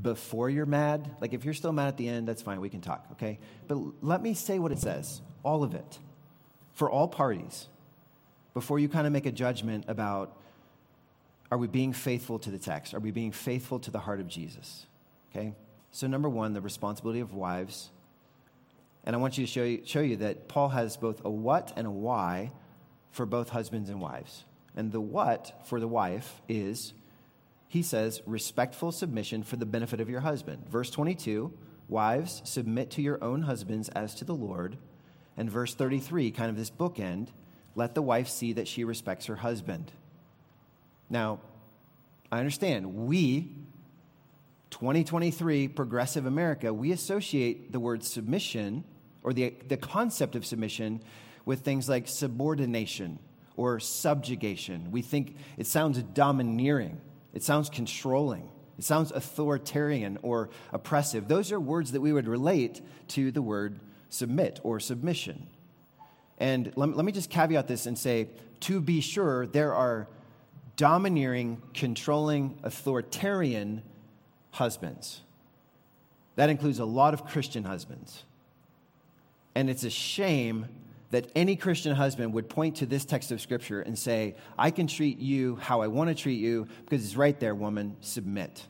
before 0.00 0.48
you're 0.48 0.66
mad. 0.66 1.16
Like, 1.20 1.32
if 1.32 1.44
you're 1.44 1.54
still 1.54 1.72
mad 1.72 1.88
at 1.88 1.96
the 1.96 2.08
end, 2.08 2.26
that's 2.26 2.42
fine. 2.42 2.60
We 2.60 2.68
can 2.68 2.80
talk, 2.80 3.06
okay? 3.12 3.38
But 3.68 3.78
let 4.00 4.22
me 4.22 4.34
say 4.34 4.58
what 4.58 4.72
it 4.72 4.78
says, 4.78 5.20
all 5.42 5.62
of 5.62 5.74
it, 5.74 5.98
for 6.72 6.90
all 6.90 7.08
parties, 7.08 7.68
before 8.54 8.78
you 8.78 8.88
kind 8.88 9.06
of 9.06 9.12
make 9.12 9.26
a 9.26 9.32
judgment 9.32 9.84
about 9.88 10.38
are 11.50 11.58
we 11.58 11.66
being 11.66 11.92
faithful 11.92 12.38
to 12.38 12.50
the 12.50 12.58
text? 12.58 12.94
Are 12.94 12.98
we 12.98 13.10
being 13.10 13.30
faithful 13.30 13.78
to 13.80 13.90
the 13.90 13.98
heart 13.98 14.20
of 14.20 14.28
Jesus? 14.28 14.86
Okay? 15.30 15.52
So, 15.90 16.06
number 16.06 16.30
one, 16.30 16.54
the 16.54 16.62
responsibility 16.62 17.20
of 17.20 17.34
wives 17.34 17.90
and 19.04 19.16
I 19.16 19.18
want 19.18 19.36
you 19.36 19.46
to 19.46 19.50
show 19.50 19.64
you, 19.64 19.82
show 19.84 20.00
you 20.00 20.16
that 20.18 20.48
Paul 20.48 20.68
has 20.70 20.96
both 20.96 21.24
a 21.24 21.30
what 21.30 21.72
and 21.76 21.86
a 21.86 21.90
why 21.90 22.52
for 23.10 23.26
both 23.26 23.48
husbands 23.48 23.90
and 23.90 24.00
wives. 24.00 24.44
And 24.76 24.92
the 24.92 25.00
what 25.00 25.66
for 25.66 25.80
the 25.80 25.88
wife 25.88 26.40
is, 26.48 26.94
he 27.72 27.82
says, 27.82 28.20
respectful 28.26 28.92
submission 28.92 29.42
for 29.42 29.56
the 29.56 29.64
benefit 29.64 29.98
of 29.98 30.10
your 30.10 30.20
husband. 30.20 30.68
Verse 30.68 30.90
22, 30.90 31.50
wives, 31.88 32.42
submit 32.44 32.90
to 32.90 33.00
your 33.00 33.24
own 33.24 33.40
husbands 33.40 33.88
as 33.88 34.14
to 34.16 34.26
the 34.26 34.34
Lord. 34.34 34.76
And 35.38 35.50
verse 35.50 35.74
33, 35.74 36.32
kind 36.32 36.50
of 36.50 36.56
this 36.58 36.70
bookend, 36.70 37.28
let 37.74 37.94
the 37.94 38.02
wife 38.02 38.28
see 38.28 38.52
that 38.52 38.68
she 38.68 38.84
respects 38.84 39.24
her 39.24 39.36
husband. 39.36 39.90
Now, 41.08 41.40
I 42.30 42.40
understand 42.40 43.06
we, 43.06 43.54
2023 44.68 45.68
progressive 45.68 46.26
America, 46.26 46.74
we 46.74 46.92
associate 46.92 47.72
the 47.72 47.80
word 47.80 48.04
submission 48.04 48.84
or 49.22 49.32
the, 49.32 49.54
the 49.68 49.78
concept 49.78 50.36
of 50.36 50.44
submission 50.44 51.00
with 51.46 51.60
things 51.60 51.88
like 51.88 52.06
subordination 52.06 53.18
or 53.56 53.80
subjugation. 53.80 54.90
We 54.90 55.00
think 55.00 55.36
it 55.56 55.66
sounds 55.66 56.02
domineering, 56.02 57.00
it 57.32 57.42
sounds 57.42 57.70
controlling, 57.70 58.50
it 58.78 58.84
sounds 58.84 59.10
authoritarian 59.12 60.18
or 60.22 60.50
oppressive. 60.72 61.28
Those 61.28 61.52
are 61.52 61.60
words 61.60 61.92
that 61.92 62.00
we 62.00 62.12
would 62.12 62.28
relate 62.28 62.80
to 63.08 63.30
the 63.30 63.42
word 63.42 63.80
submit 64.08 64.60
or 64.62 64.80
submission. 64.80 65.46
And 66.38 66.72
let, 66.76 67.04
me 67.04 67.12
just 67.12 67.30
caveat 67.30 67.68
this 67.68 67.86
and 67.86 67.96
say, 67.96 68.28
to 68.60 68.80
be 68.80 69.00
sure, 69.00 69.46
there 69.46 69.74
are 69.74 70.08
domineering, 70.76 71.62
controlling, 71.74 72.58
authoritarian 72.62 73.82
husbands. 74.50 75.20
That 76.36 76.50
includes 76.50 76.78
a 76.78 76.84
lot 76.84 77.14
of 77.14 77.26
Christian 77.26 77.64
husbands. 77.64 78.24
And 79.54 79.68
it's 79.68 79.84
a 79.84 79.90
shame 79.90 80.66
that 81.12 81.30
any 81.36 81.56
Christian 81.56 81.94
husband 81.94 82.32
would 82.32 82.48
point 82.48 82.76
to 82.76 82.86
this 82.86 83.04
text 83.04 83.30
of 83.32 83.40
Scripture 83.40 83.82
and 83.82 83.98
say, 83.98 84.34
I 84.58 84.70
can 84.70 84.86
treat 84.86 85.18
you 85.18 85.56
how 85.56 85.82
I 85.82 85.86
want 85.88 86.08
to 86.08 86.14
treat 86.14 86.40
you 86.40 86.66
because 86.84 87.04
it's 87.04 87.16
right 87.16 87.38
there, 87.38 87.54
woman, 87.54 87.98
submit. 88.00 88.66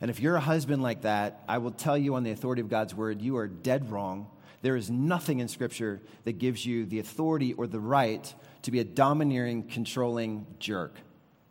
And 0.00 0.10
if 0.10 0.18
you're 0.18 0.34
a 0.34 0.40
husband 0.40 0.82
like 0.82 1.02
that, 1.02 1.44
I 1.48 1.58
will 1.58 1.70
tell 1.70 1.96
you 1.96 2.16
on 2.16 2.24
the 2.24 2.32
authority 2.32 2.62
of 2.62 2.68
God's 2.68 2.96
word, 2.96 3.22
you 3.22 3.36
are 3.36 3.46
dead 3.46 3.92
wrong. 3.92 4.26
There 4.62 4.74
is 4.74 4.90
nothing 4.90 5.38
in 5.38 5.46
Scripture 5.46 6.02
that 6.24 6.38
gives 6.38 6.66
you 6.66 6.84
the 6.84 6.98
authority 6.98 7.52
or 7.52 7.68
the 7.68 7.78
right 7.78 8.34
to 8.62 8.72
be 8.72 8.80
a 8.80 8.84
domineering, 8.84 9.62
controlling 9.68 10.46
jerk. 10.58 10.96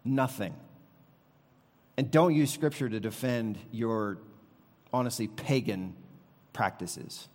Nothing. 0.04 0.54
And 1.96 2.12
don't 2.12 2.36
use 2.36 2.52
Scripture 2.52 2.90
to 2.90 3.00
defend 3.00 3.58
your, 3.72 4.18
honestly, 4.92 5.30
pagan 5.30 5.96
practices. 6.52 7.30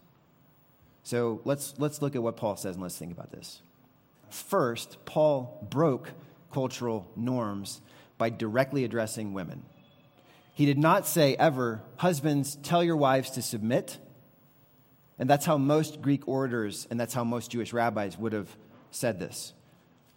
So 1.02 1.40
let's, 1.44 1.74
let's 1.78 2.02
look 2.02 2.14
at 2.14 2.22
what 2.22 2.36
Paul 2.36 2.56
says 2.56 2.76
and 2.76 2.82
let's 2.82 2.98
think 2.98 3.12
about 3.12 3.32
this. 3.32 3.62
First, 4.28 5.04
Paul 5.04 5.66
broke 5.70 6.10
cultural 6.52 7.10
norms 7.16 7.80
by 8.18 8.30
directly 8.30 8.84
addressing 8.84 9.32
women. 9.32 9.64
He 10.54 10.66
did 10.66 10.78
not 10.78 11.06
say 11.06 11.34
ever, 11.36 11.82
Husbands, 11.96 12.56
tell 12.62 12.84
your 12.84 12.96
wives 12.96 13.30
to 13.32 13.42
submit. 13.42 13.98
And 15.18 15.28
that's 15.28 15.46
how 15.46 15.58
most 15.58 16.00
Greek 16.00 16.26
orators 16.28 16.86
and 16.90 16.98
that's 16.98 17.14
how 17.14 17.24
most 17.24 17.50
Jewish 17.50 17.72
rabbis 17.72 18.18
would 18.18 18.32
have 18.32 18.56
said 18.90 19.18
this. 19.18 19.52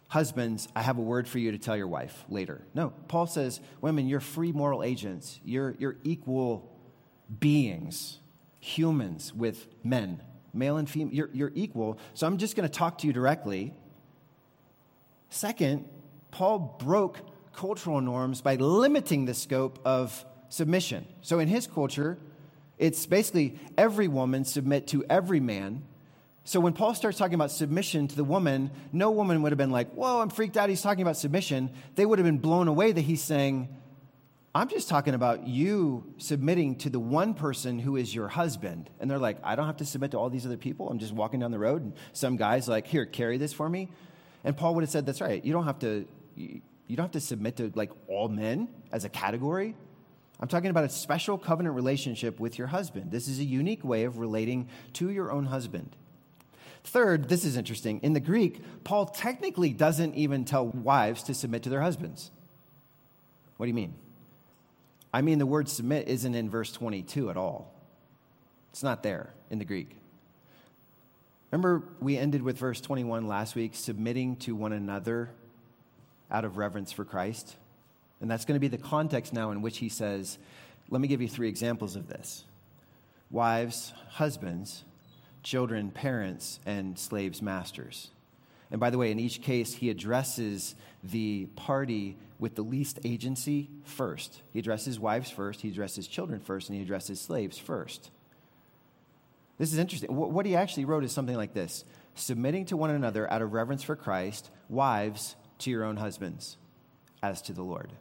Husbands, 0.08 0.68
I 0.76 0.82
have 0.82 0.98
a 0.98 1.02
word 1.02 1.26
for 1.26 1.38
you 1.38 1.50
to 1.52 1.58
tell 1.58 1.76
your 1.76 1.88
wife 1.88 2.24
later. 2.28 2.62
No, 2.74 2.90
Paul 3.08 3.26
says, 3.26 3.60
Women, 3.80 4.06
you're 4.06 4.20
free 4.20 4.52
moral 4.52 4.82
agents, 4.82 5.40
you're, 5.44 5.74
you're 5.78 5.96
equal 6.04 6.70
beings, 7.40 8.20
humans 8.60 9.32
with 9.34 9.66
men 9.82 10.22
male 10.54 10.76
and 10.76 10.88
female, 10.88 11.14
you're, 11.14 11.30
you're 11.32 11.52
equal. 11.54 11.98
So 12.14 12.26
I'm 12.26 12.38
just 12.38 12.56
going 12.56 12.68
to 12.68 12.74
talk 12.74 12.98
to 12.98 13.06
you 13.06 13.12
directly. 13.12 13.74
Second, 15.28 15.88
Paul 16.30 16.76
broke 16.80 17.18
cultural 17.54 18.00
norms 18.00 18.40
by 18.40 18.56
limiting 18.56 19.24
the 19.24 19.34
scope 19.34 19.78
of 19.84 20.24
submission. 20.48 21.06
So 21.22 21.38
in 21.38 21.48
his 21.48 21.66
culture, 21.66 22.18
it's 22.78 23.06
basically 23.06 23.58
every 23.78 24.08
woman 24.08 24.44
submit 24.44 24.86
to 24.88 25.04
every 25.08 25.40
man. 25.40 25.82
So 26.44 26.60
when 26.60 26.72
Paul 26.72 26.94
starts 26.94 27.16
talking 27.16 27.34
about 27.34 27.50
submission 27.50 28.08
to 28.08 28.16
the 28.16 28.24
woman, 28.24 28.70
no 28.92 29.10
woman 29.10 29.42
would 29.42 29.52
have 29.52 29.58
been 29.58 29.70
like, 29.70 29.90
Whoa, 29.92 30.20
I'm 30.20 30.28
freaked 30.28 30.56
out. 30.56 30.68
He's 30.68 30.82
talking 30.82 31.02
about 31.02 31.16
submission. 31.16 31.70
They 31.94 32.04
would 32.04 32.18
have 32.18 32.26
been 32.26 32.38
blown 32.38 32.68
away 32.68 32.92
that 32.92 33.00
he's 33.00 33.22
saying, 33.22 33.68
I'm 34.56 34.68
just 34.68 34.88
talking 34.88 35.14
about 35.14 35.48
you 35.48 36.14
submitting 36.18 36.76
to 36.76 36.90
the 36.90 37.00
one 37.00 37.34
person 37.34 37.80
who 37.80 37.96
is 37.96 38.14
your 38.14 38.28
husband. 38.28 38.88
And 39.00 39.10
they're 39.10 39.18
like, 39.18 39.38
I 39.42 39.56
don't 39.56 39.66
have 39.66 39.78
to 39.78 39.84
submit 39.84 40.12
to 40.12 40.18
all 40.18 40.30
these 40.30 40.46
other 40.46 40.56
people. 40.56 40.88
I'm 40.88 41.00
just 41.00 41.12
walking 41.12 41.40
down 41.40 41.50
the 41.50 41.58
road, 41.58 41.82
and 41.82 41.92
some 42.12 42.36
guy's 42.36 42.68
like, 42.68 42.86
Here, 42.86 43.04
carry 43.04 43.36
this 43.36 43.52
for 43.52 43.68
me. 43.68 43.90
And 44.44 44.56
Paul 44.56 44.76
would 44.76 44.82
have 44.82 44.90
said, 44.90 45.06
That's 45.06 45.20
right. 45.20 45.44
You 45.44 45.52
don't 45.52 45.64
have 45.64 45.80
to, 45.80 46.06
you 46.36 46.60
don't 46.90 47.04
have 47.04 47.12
to 47.12 47.20
submit 47.20 47.56
to 47.56 47.72
like 47.74 47.90
all 48.06 48.28
men 48.28 48.68
as 48.92 49.04
a 49.04 49.08
category. 49.08 49.74
I'm 50.38 50.48
talking 50.48 50.70
about 50.70 50.84
a 50.84 50.88
special 50.88 51.36
covenant 51.36 51.74
relationship 51.74 52.38
with 52.38 52.56
your 52.58 52.68
husband. 52.68 53.10
This 53.10 53.28
is 53.28 53.38
a 53.40 53.44
unique 53.44 53.84
way 53.84 54.04
of 54.04 54.18
relating 54.18 54.68
to 54.94 55.10
your 55.10 55.32
own 55.32 55.46
husband. 55.46 55.96
Third, 56.84 57.28
this 57.28 57.44
is 57.44 57.56
interesting. 57.56 57.98
In 58.02 58.12
the 58.12 58.20
Greek, 58.20 58.60
Paul 58.84 59.06
technically 59.06 59.72
doesn't 59.72 60.14
even 60.14 60.44
tell 60.44 60.66
wives 60.66 61.22
to 61.24 61.34
submit 61.34 61.62
to 61.64 61.70
their 61.70 61.80
husbands. 61.80 62.30
What 63.56 63.66
do 63.66 63.68
you 63.68 63.74
mean? 63.74 63.94
I 65.14 65.22
mean, 65.22 65.38
the 65.38 65.46
word 65.46 65.68
submit 65.68 66.08
isn't 66.08 66.34
in 66.34 66.50
verse 66.50 66.72
22 66.72 67.30
at 67.30 67.36
all. 67.36 67.72
It's 68.72 68.82
not 68.82 69.04
there 69.04 69.32
in 69.48 69.60
the 69.60 69.64
Greek. 69.64 69.96
Remember, 71.52 71.84
we 72.00 72.18
ended 72.18 72.42
with 72.42 72.58
verse 72.58 72.80
21 72.80 73.28
last 73.28 73.54
week, 73.54 73.76
submitting 73.76 74.34
to 74.38 74.56
one 74.56 74.72
another 74.72 75.30
out 76.32 76.44
of 76.44 76.56
reverence 76.56 76.90
for 76.90 77.04
Christ. 77.04 77.54
And 78.20 78.28
that's 78.28 78.44
going 78.44 78.56
to 78.56 78.60
be 78.60 78.66
the 78.66 78.76
context 78.76 79.32
now 79.32 79.52
in 79.52 79.62
which 79.62 79.78
he 79.78 79.88
says, 79.88 80.36
let 80.90 81.00
me 81.00 81.06
give 81.06 81.22
you 81.22 81.28
three 81.28 81.48
examples 81.48 81.94
of 81.94 82.08
this 82.08 82.44
wives, 83.30 83.92
husbands, 84.08 84.82
children, 85.44 85.92
parents, 85.92 86.58
and 86.66 86.98
slaves, 86.98 87.40
masters. 87.40 88.10
And 88.72 88.80
by 88.80 88.90
the 88.90 88.98
way, 88.98 89.12
in 89.12 89.20
each 89.20 89.42
case, 89.42 89.74
he 89.74 89.90
addresses 89.90 90.74
the 91.04 91.46
party 91.56 92.16
with 92.38 92.54
the 92.54 92.62
least 92.62 92.98
agency 93.04 93.70
first. 93.84 94.42
He 94.52 94.58
addresses 94.58 94.98
wives 94.98 95.30
first, 95.30 95.60
he 95.60 95.68
addresses 95.68 96.06
children 96.06 96.40
first, 96.40 96.68
and 96.68 96.76
he 96.76 96.82
addresses 96.82 97.20
slaves 97.20 97.58
first. 97.58 98.10
This 99.58 99.72
is 99.72 99.78
interesting. 99.78 100.14
What 100.14 100.46
he 100.46 100.56
actually 100.56 100.84
wrote 100.84 101.04
is 101.04 101.12
something 101.12 101.36
like 101.36 101.54
this 101.54 101.84
Submitting 102.14 102.66
to 102.66 102.76
one 102.76 102.90
another 102.90 103.30
out 103.32 103.42
of 103.42 103.52
reverence 103.52 103.82
for 103.82 103.96
Christ, 103.96 104.50
wives 104.68 105.36
to 105.58 105.70
your 105.70 105.84
own 105.84 105.96
husbands, 105.96 106.56
as 107.22 107.42
to 107.42 107.52
the 107.52 107.62
Lord. 107.62 107.92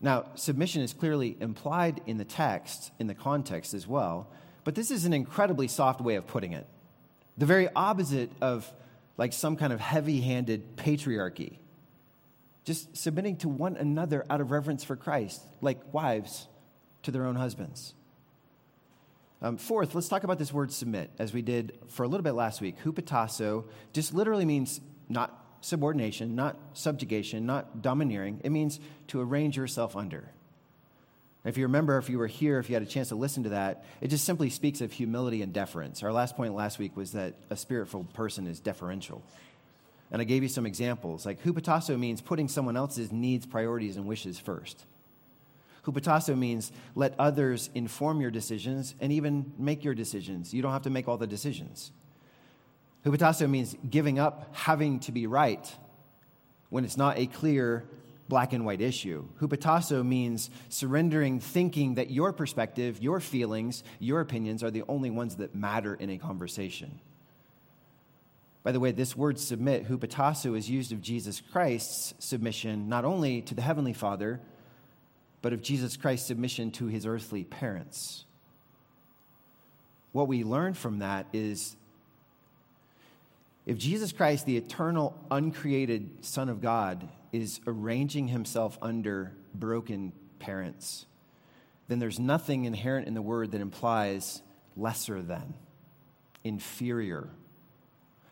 Now, 0.00 0.26
submission 0.34 0.82
is 0.82 0.92
clearly 0.92 1.36
implied 1.40 2.00
in 2.06 2.18
the 2.18 2.24
text, 2.24 2.92
in 2.98 3.06
the 3.06 3.14
context 3.14 3.74
as 3.74 3.86
well, 3.86 4.28
but 4.64 4.74
this 4.74 4.90
is 4.90 5.04
an 5.04 5.12
incredibly 5.12 5.68
soft 5.68 6.00
way 6.00 6.16
of 6.16 6.26
putting 6.26 6.52
it. 6.52 6.66
The 7.38 7.46
very 7.46 7.68
opposite 7.74 8.30
of 8.40 8.70
like 9.16 9.32
some 9.32 9.56
kind 9.56 9.72
of 9.72 9.80
heavy 9.80 10.20
handed 10.20 10.76
patriarchy. 10.76 11.58
Just 12.64 12.96
submitting 12.96 13.36
to 13.38 13.48
one 13.48 13.76
another 13.76 14.24
out 14.28 14.40
of 14.40 14.50
reverence 14.50 14.84
for 14.84 14.96
Christ, 14.96 15.42
like 15.60 15.78
wives 15.92 16.48
to 17.04 17.10
their 17.10 17.24
own 17.24 17.36
husbands. 17.36 17.94
Um, 19.42 19.58
fourth, 19.58 19.94
let's 19.94 20.08
talk 20.08 20.24
about 20.24 20.38
this 20.38 20.52
word 20.52 20.72
submit, 20.72 21.10
as 21.18 21.32
we 21.32 21.42
did 21.42 21.78
for 21.88 22.02
a 22.02 22.08
little 22.08 22.24
bit 22.24 22.32
last 22.32 22.60
week. 22.60 22.76
Hupotasso 22.82 23.64
just 23.92 24.14
literally 24.14 24.44
means 24.44 24.80
not 25.08 25.46
subordination, 25.60 26.34
not 26.34 26.56
subjugation, 26.72 27.46
not 27.46 27.82
domineering. 27.82 28.40
It 28.42 28.50
means 28.50 28.80
to 29.08 29.20
arrange 29.20 29.56
yourself 29.56 29.96
under. 29.96 30.30
If 31.46 31.56
you 31.56 31.64
remember, 31.64 31.96
if 31.96 32.10
you 32.10 32.18
were 32.18 32.26
here, 32.26 32.58
if 32.58 32.68
you 32.68 32.74
had 32.74 32.82
a 32.82 32.86
chance 32.86 33.08
to 33.10 33.14
listen 33.14 33.44
to 33.44 33.50
that, 33.50 33.84
it 34.00 34.08
just 34.08 34.24
simply 34.24 34.50
speaks 34.50 34.80
of 34.80 34.92
humility 34.92 35.42
and 35.42 35.52
deference. 35.52 36.02
Our 36.02 36.12
last 36.12 36.36
point 36.36 36.54
last 36.54 36.80
week 36.80 36.96
was 36.96 37.12
that 37.12 37.34
a 37.50 37.54
spiritful 37.54 38.12
person 38.14 38.48
is 38.48 38.58
deferential. 38.58 39.22
And 40.10 40.20
I 40.20 40.24
gave 40.24 40.42
you 40.42 40.48
some 40.48 40.66
examples. 40.66 41.24
Like 41.24 41.42
hupotasso 41.44 41.96
means 41.96 42.20
putting 42.20 42.48
someone 42.48 42.76
else's 42.76 43.12
needs, 43.12 43.46
priorities, 43.46 43.96
and 43.96 44.06
wishes 44.06 44.40
first. 44.40 44.84
Hupotasso 45.84 46.36
means 46.36 46.72
let 46.96 47.14
others 47.16 47.70
inform 47.76 48.20
your 48.20 48.32
decisions 48.32 48.96
and 49.00 49.12
even 49.12 49.52
make 49.56 49.84
your 49.84 49.94
decisions. 49.94 50.52
You 50.52 50.62
don't 50.62 50.72
have 50.72 50.82
to 50.82 50.90
make 50.90 51.06
all 51.06 51.16
the 51.16 51.28
decisions. 51.28 51.92
Hupotasso 53.04 53.48
means 53.48 53.76
giving 53.88 54.18
up 54.18 54.52
having 54.52 54.98
to 55.00 55.12
be 55.12 55.28
right 55.28 55.72
when 56.70 56.84
it's 56.84 56.96
not 56.96 57.18
a 57.18 57.26
clear 57.26 57.84
black 58.28 58.52
and 58.52 58.64
white 58.64 58.80
issue. 58.80 59.26
Hupotasso 59.40 60.04
means 60.04 60.50
surrendering 60.68 61.40
thinking 61.40 61.94
that 61.94 62.10
your 62.10 62.32
perspective, 62.32 63.02
your 63.02 63.20
feelings, 63.20 63.84
your 63.98 64.20
opinions 64.20 64.62
are 64.62 64.70
the 64.70 64.84
only 64.88 65.10
ones 65.10 65.36
that 65.36 65.54
matter 65.54 65.94
in 65.94 66.10
a 66.10 66.18
conversation. 66.18 67.00
By 68.62 68.72
the 68.72 68.80
way, 68.80 68.90
this 68.90 69.16
word 69.16 69.38
submit, 69.38 69.88
hupotasso, 69.88 70.56
is 70.56 70.68
used 70.68 70.90
of 70.90 71.00
Jesus 71.00 71.40
Christ's 71.40 72.14
submission 72.18 72.88
not 72.88 73.04
only 73.04 73.42
to 73.42 73.54
the 73.54 73.62
Heavenly 73.62 73.92
Father, 73.92 74.40
but 75.40 75.52
of 75.52 75.62
Jesus 75.62 75.96
Christ's 75.96 76.26
submission 76.26 76.72
to 76.72 76.86
his 76.86 77.06
earthly 77.06 77.44
parents. 77.44 78.24
What 80.10 80.26
we 80.26 80.42
learn 80.42 80.74
from 80.74 80.98
that 80.98 81.26
is 81.32 81.76
if 83.66 83.78
Jesus 83.78 84.12
Christ, 84.12 84.46
the 84.46 84.56
eternal, 84.56 85.16
uncreated 85.30 86.24
Son 86.24 86.48
of 86.48 86.60
God, 86.60 87.08
is 87.36 87.60
arranging 87.66 88.28
himself 88.28 88.78
under 88.80 89.32
broken 89.54 90.12
parents, 90.38 91.06
then 91.88 91.98
there's 91.98 92.18
nothing 92.18 92.64
inherent 92.64 93.06
in 93.06 93.14
the 93.14 93.22
word 93.22 93.52
that 93.52 93.60
implies 93.60 94.42
lesser 94.76 95.22
than, 95.22 95.54
inferior, 96.42 97.28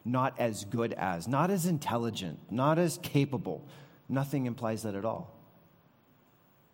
not 0.04 0.38
as 0.38 0.64
good 0.64 0.92
as, 0.94 1.28
not 1.28 1.50
as 1.50 1.66
intelligent, 1.66 2.38
not 2.50 2.78
as 2.78 2.99
capable. 3.02 3.66
Nothing 4.08 4.46
implies 4.46 4.82
that 4.82 4.94
at 4.94 5.04
all. 5.04 5.32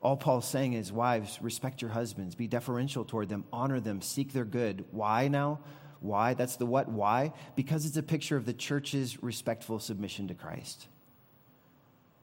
All 0.00 0.16
Paul's 0.16 0.48
saying 0.48 0.72
is, 0.72 0.90
wives, 0.90 1.38
respect 1.42 1.82
your 1.82 1.90
husbands, 1.90 2.34
be 2.34 2.46
deferential 2.46 3.04
toward 3.04 3.28
them, 3.28 3.44
honor 3.52 3.80
them, 3.80 4.00
seek 4.00 4.32
their 4.32 4.46
good. 4.46 4.84
Why 4.90 5.28
now? 5.28 5.60
Why? 6.00 6.32
That's 6.32 6.56
the 6.56 6.64
what? 6.64 6.88
Why? 6.88 7.34
Because 7.54 7.84
it's 7.84 7.98
a 7.98 8.02
picture 8.02 8.36
of 8.36 8.46
the 8.46 8.54
church's 8.54 9.22
respectful 9.22 9.78
submission 9.78 10.28
to 10.28 10.34
Christ. 10.34 10.88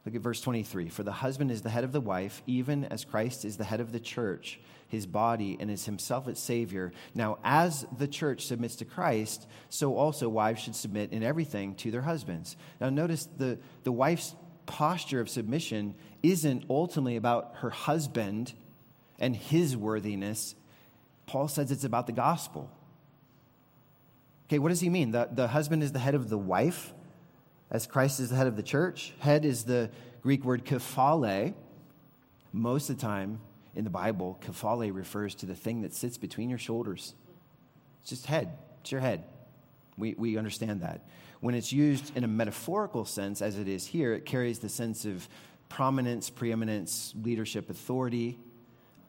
Look 0.08 0.16
at 0.16 0.22
verse 0.22 0.40
23. 0.40 0.88
For 0.88 1.04
the 1.04 1.12
husband 1.12 1.52
is 1.52 1.64
the 1.64 1.70
head 1.70 1.84
of 1.84 1.92
the 1.92 2.00
wife, 2.00 2.42
even 2.48 2.86
as 2.86 3.04
Christ 3.04 3.44
is 3.44 3.58
the 3.58 3.66
head 3.66 3.82
of 3.82 3.92
the 3.92 4.00
church, 4.00 4.58
his 4.88 5.06
body, 5.06 5.58
and 5.60 5.70
is 5.70 5.84
himself 5.84 6.30
its 6.30 6.40
Savior. 6.40 6.94
Now, 7.14 7.40
as 7.44 7.86
the 7.98 8.08
church 8.08 8.46
submits 8.46 8.78
to 8.78 8.86
Christ, 8.86 9.46
so 9.68 9.98
also 9.98 10.30
wives 10.30 10.62
should 10.62 10.78
submit 10.78 11.12
in 11.12 11.24
everything 11.24 11.76
to 11.76 11.92
their 11.92 12.04
husbands. 12.04 12.56
Now, 12.80 12.90
notice 12.90 13.28
the, 13.38 13.60
the 13.84 13.92
wife's 13.92 14.34
posture 14.66 15.20
of 15.20 15.30
submission 15.30 15.94
isn't 16.24 16.64
ultimately 16.70 17.18
about 17.18 17.56
her 17.56 17.70
husband 17.70 18.54
and 19.20 19.36
his 19.36 19.76
worthiness. 19.76 20.56
Paul 21.26 21.50
says 21.50 21.70
it's 21.70 21.84
about 21.84 22.08
the 22.08 22.14
gospel. 22.14 22.72
Okay, 24.48 24.60
what 24.60 24.70
does 24.70 24.80
he 24.80 24.88
mean? 24.88 25.12
The, 25.12 25.28
the 25.30 25.50
husband 25.50 25.84
is 25.84 25.92
the 25.92 26.00
head 26.00 26.16
of 26.16 26.30
the 26.30 26.38
wife, 26.38 26.94
as 27.70 27.88
Christ 27.88 28.20
is 28.20 28.30
the 28.30 28.36
head 28.36 28.48
of 28.48 28.56
the 28.56 28.64
church. 28.64 29.14
Head 29.20 29.46
is 29.46 29.64
the 29.64 29.90
Greek 30.22 30.44
word 30.44 30.66
kephale. 30.66 31.54
Most 32.54 32.90
of 32.90 32.98
the 32.98 33.02
time 33.02 33.40
in 33.76 33.84
the 33.84 33.90
Bible, 33.90 34.40
kephale 34.42 34.94
refers 34.94 35.36
to 35.36 35.46
the 35.46 35.56
thing 35.56 35.82
that 35.82 35.94
sits 35.94 36.18
between 36.18 36.50
your 36.50 36.60
shoulders. 36.60 37.14
It's 38.02 38.10
just 38.10 38.26
head, 38.26 38.58
it's 38.82 38.92
your 38.92 39.02
head. 39.02 39.24
We, 39.98 40.14
we 40.18 40.38
understand 40.38 40.82
that. 40.82 41.06
When 41.40 41.56
it's 41.56 41.72
used 41.72 42.16
in 42.16 42.24
a 42.24 42.28
metaphorical 42.28 43.06
sense, 43.06 43.42
as 43.42 43.58
it 43.58 43.68
is 43.68 43.88
here, 43.88 44.14
it 44.14 44.26
carries 44.26 44.60
the 44.60 44.70
sense 44.70 45.06
of 45.06 45.28
prominence, 45.70 46.30
preeminence, 46.30 47.14
leadership, 47.22 47.70
authority 47.70 48.40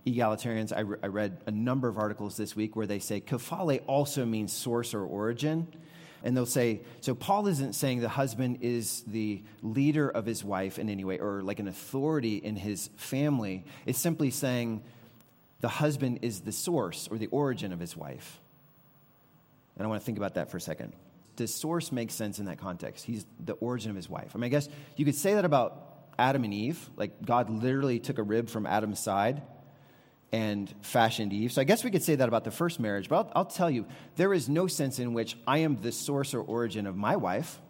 egalitarians, 0.08 0.72
I, 0.74 0.80
re- 0.80 0.98
I, 1.02 1.06
read 1.06 1.38
a 1.46 1.50
number 1.50 1.88
of 1.88 1.98
articles 1.98 2.36
this 2.36 2.56
week 2.56 2.76
where 2.76 2.86
they 2.86 2.98
say 2.98 3.20
kephale 3.20 3.82
also 3.86 4.24
means 4.24 4.52
source 4.52 4.94
or 4.94 5.04
origin. 5.04 5.68
And 6.24 6.36
they'll 6.36 6.46
say, 6.46 6.80
so 7.00 7.14
Paul 7.14 7.46
isn't 7.46 7.74
saying 7.74 8.00
the 8.00 8.08
husband 8.08 8.58
is 8.60 9.04
the 9.06 9.42
leader 9.62 10.08
of 10.08 10.26
his 10.26 10.44
wife 10.44 10.78
in 10.78 10.88
any 10.88 11.04
way 11.04 11.18
or 11.18 11.42
like 11.42 11.60
an 11.60 11.68
authority 11.68 12.36
in 12.36 12.56
his 12.56 12.90
family. 12.96 13.64
It's 13.86 13.98
simply 13.98 14.30
saying 14.30 14.82
the 15.60 15.68
husband 15.68 16.20
is 16.22 16.40
the 16.40 16.52
source 16.52 17.08
or 17.10 17.18
the 17.18 17.28
origin 17.28 17.72
of 17.72 17.80
his 17.80 17.96
wife. 17.96 18.40
And 19.76 19.86
I 19.86 19.88
want 19.88 20.00
to 20.00 20.04
think 20.04 20.18
about 20.18 20.34
that 20.34 20.50
for 20.50 20.56
a 20.56 20.60
second. 20.60 20.92
Does 21.36 21.54
source 21.54 21.92
make 21.92 22.10
sense 22.10 22.40
in 22.40 22.46
that 22.46 22.58
context? 22.58 23.04
He's 23.04 23.24
the 23.44 23.52
origin 23.54 23.90
of 23.90 23.96
his 23.96 24.10
wife. 24.10 24.32
I 24.34 24.38
mean, 24.38 24.46
I 24.46 24.48
guess 24.48 24.68
you 24.96 25.04
could 25.04 25.14
say 25.14 25.34
that 25.34 25.44
about 25.44 25.84
Adam 26.18 26.42
and 26.42 26.52
Eve. 26.52 26.90
Like 26.96 27.24
God 27.24 27.48
literally 27.48 28.00
took 28.00 28.18
a 28.18 28.22
rib 28.24 28.48
from 28.48 28.66
Adam's 28.66 28.98
side 28.98 29.42
and 30.32 30.72
fashioned 30.82 31.32
Eve. 31.32 31.52
So 31.52 31.60
I 31.60 31.64
guess 31.64 31.84
we 31.84 31.90
could 31.90 32.02
say 32.02 32.16
that 32.16 32.28
about 32.28 32.44
the 32.44 32.50
first 32.50 32.80
marriage, 32.80 33.08
but 33.08 33.16
I'll, 33.16 33.32
I'll, 33.36 33.46
tell 33.46 33.70
you, 33.70 33.86
there 34.16 34.34
is 34.34 34.48
no 34.48 34.66
sense 34.66 34.98
in 34.98 35.14
which 35.14 35.36
I 35.46 35.58
am 35.58 35.76
the 35.76 35.92
source 35.92 36.34
or 36.34 36.40
origin 36.40 36.86
of 36.86 36.96
my 36.96 37.16
wife. 37.16 37.60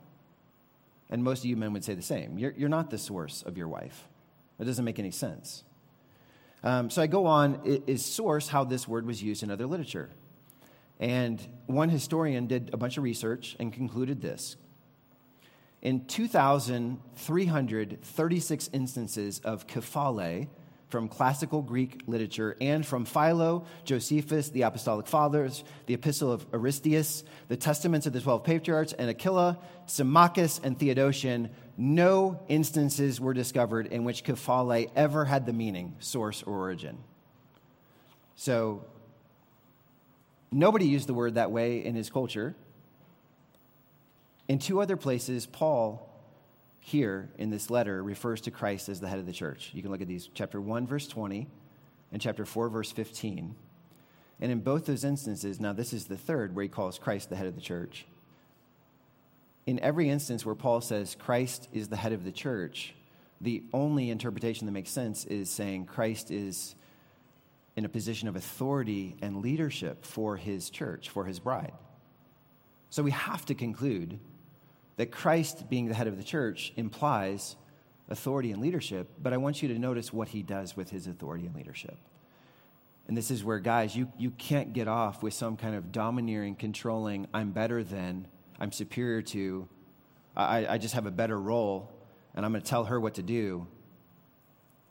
And 1.11 1.25
most 1.25 1.40
of 1.40 1.47
you 1.47 1.57
men 1.57 1.73
would 1.73 1.85
say 1.85 1.94
the 1.94 2.03
same. 2.03 2.38
You're, 2.38 2.53
you're 2.57 2.68
not 2.68 2.90
the 2.90 2.99
source 2.99 3.42
of 3.42 3.57
your 3.57 3.66
wife. 3.68 4.09
It 4.59 4.64
doesn't 4.64 4.85
make 4.85 4.99
any 4.99 5.12
sense. 5.12 5.62
Um, 6.64 6.90
so 6.90 7.01
I 7.01 7.07
go 7.07 7.27
on, 7.27 7.61
is 7.64 8.05
source 8.05 8.49
how 8.49 8.64
this 8.64 8.88
word 8.88 9.07
was 9.07 9.23
used 9.23 9.44
in 9.44 9.51
other 9.51 9.66
literature. 9.66 10.11
And 10.99 11.40
one 11.66 11.90
historian 11.90 12.49
did 12.49 12.71
a 12.73 12.77
bunch 12.77 12.99
of 12.99 13.05
research 13.05 13.55
and 13.61 13.73
concluded 13.73 14.21
this. 14.21 14.57
In 15.81 16.07
2,336 16.07 18.71
instances 18.73 19.40
of 19.44 19.68
kephale, 19.68 20.49
from 20.88 21.09
classical 21.09 21.61
Greek 21.61 22.03
literature 22.07 22.57
and 22.61 22.85
from 22.85 23.05
Philo, 23.05 23.66
Josephus, 23.85 24.48
the 24.48 24.62
Apostolic 24.62 25.07
Fathers, 25.07 25.62
the 25.87 25.94
Epistle 25.94 26.33
of 26.33 26.51
Aristeas, 26.51 27.24
the 27.48 27.57
Testaments 27.57 28.07
of 28.07 28.12
the 28.12 28.20
Twelve 28.20 28.44
Patriarchs, 28.44 28.94
and 28.94 29.11
Aquila, 29.11 29.59
Symmachus, 29.87 30.61
and 30.62 30.79
Theodotion, 30.79 31.51
no 31.77 32.40
instances 32.48 33.20
were 33.20 33.35
discovered 33.35 33.87
in 33.87 34.05
which 34.05 34.24
kephale 34.24 34.90
ever 34.96 35.24
had 35.27 35.46
the 35.46 35.53
meaning 35.53 35.94
source 36.01 36.42
or 36.42 36.57
origin. 36.57 36.98
So, 38.35 38.85
nobody 40.51 40.87
used 40.87 41.07
the 41.07 41.14
word 41.14 41.35
that 41.35 41.51
way 41.51 41.85
in 41.85 41.94
his 41.94 42.09
culture. 42.09 42.55
In 44.48 44.59
two 44.59 44.81
other 44.81 44.96
places, 44.96 45.44
Paul 45.44 46.08
here 46.81 47.31
in 47.38 47.51
this 47.51 47.71
letter 47.71 48.03
refers 48.03 48.41
to 48.43 48.51
Christ 48.51 48.88
as 48.88 49.01
the 49.01 49.09
head 49.09 49.19
of 49.19 49.27
the 49.27 49.33
church. 49.33 49.71
You 49.75 49.83
can 49.83 49.91
look 49.91 50.01
at 50.01 50.09
these 50.09 50.29
chapter 50.33 50.61
1, 50.61 50.87
verse 50.87 51.07
20, 51.07 51.49
and 52.12 52.23
chapter 52.23 52.45
4, 52.45 52.69
verse 52.69 52.91
15. 52.91 53.55
And 54.41 54.53
in 54.53 54.61
both 54.61 54.87
those 54.87 55.05
instances, 55.05 55.61
now 55.61 55.73
this 55.73 55.93
is 55.93 56.07
the 56.07 56.17
third 56.17 56.55
where 56.55 56.62
he 56.62 56.69
calls 56.69 56.99
Christ 56.99 57.29
the 57.29 57.37
head 57.37 57.47
of 57.47 57.55
the 57.55 57.61
church. 57.61 58.07
In 59.67 59.79
every 59.81 60.09
instance 60.09 60.47
where 60.47 60.55
Paul 60.55 60.81
says 60.81 61.17
Christ 61.19 61.69
is 61.73 61.88
the 61.88 61.97
head 61.97 62.12
of 62.12 62.25
the 62.25 62.33
church, 62.33 62.95
the 63.41 63.62
only 63.73 64.11
interpretation 64.11 64.67
that 64.67 64.73
makes 64.73 64.91
sense 64.91 65.25
is 65.25 65.51
saying 65.51 65.87
Christ 65.87 66.31
is 66.31 66.75
in 67.77 67.85
a 67.85 67.88
position 67.88 68.29
of 68.29 68.35
authority 68.35 69.17
and 69.21 69.43
leadership 69.43 70.05
for 70.05 70.37
his 70.37 70.71
church, 70.71 71.11
for 71.11 71.25
his 71.25 71.38
bride. 71.38 71.73
So 72.91 73.03
we 73.03 73.11
have 73.11 73.45
to 73.47 73.55
conclude 73.55 74.19
that 74.98 75.12
Christ 75.12 75.70
being 75.70 75.87
the 75.87 75.94
head 75.94 76.08
of 76.08 76.16
the 76.16 76.24
church 76.24 76.72
implies 76.76 77.56
authority 78.11 78.50
and 78.50 78.61
leadership, 78.61 79.08
but 79.22 79.32
I 79.32 79.37
want 79.37 79.62
you 79.62 79.68
to 79.68 79.78
notice 79.78 80.12
what 80.12 80.28
he 80.28 80.42
does 80.42 80.76
with 80.76 80.90
his 80.90 81.06
authority 81.06 81.46
and 81.46 81.54
leadership. 81.54 81.96
And 83.06 83.16
this 83.16 83.30
is 83.30 83.44
where, 83.44 83.61
guys, 83.61 83.96
you, 83.96 84.11
you 84.18 84.32
can't 84.32 84.72
get 84.72 84.88
off 84.88 85.22
with 85.22 85.34
some 85.34 85.56
kind 85.56 85.76
of 85.76 85.92
domineering, 85.92 86.56
controlling, 86.56 87.28
I'm 87.32 87.52
better 87.52 87.84
than, 87.84 88.26
I'm 88.58 88.72
superior 88.72 89.22
to, 89.22 89.68
I, 90.37 90.66
I 90.66 90.78
just 90.78 90.94
have 90.94 91.06
a 91.06 91.12
better 91.12 91.38
role, 91.40 91.90
and 92.34 92.44
I'm 92.44 92.50
going 92.50 92.62
to 92.62 92.68
tell 92.68 92.84
her 92.84 92.98
what 92.98 93.14
to 93.14 93.22
do. 93.22 93.68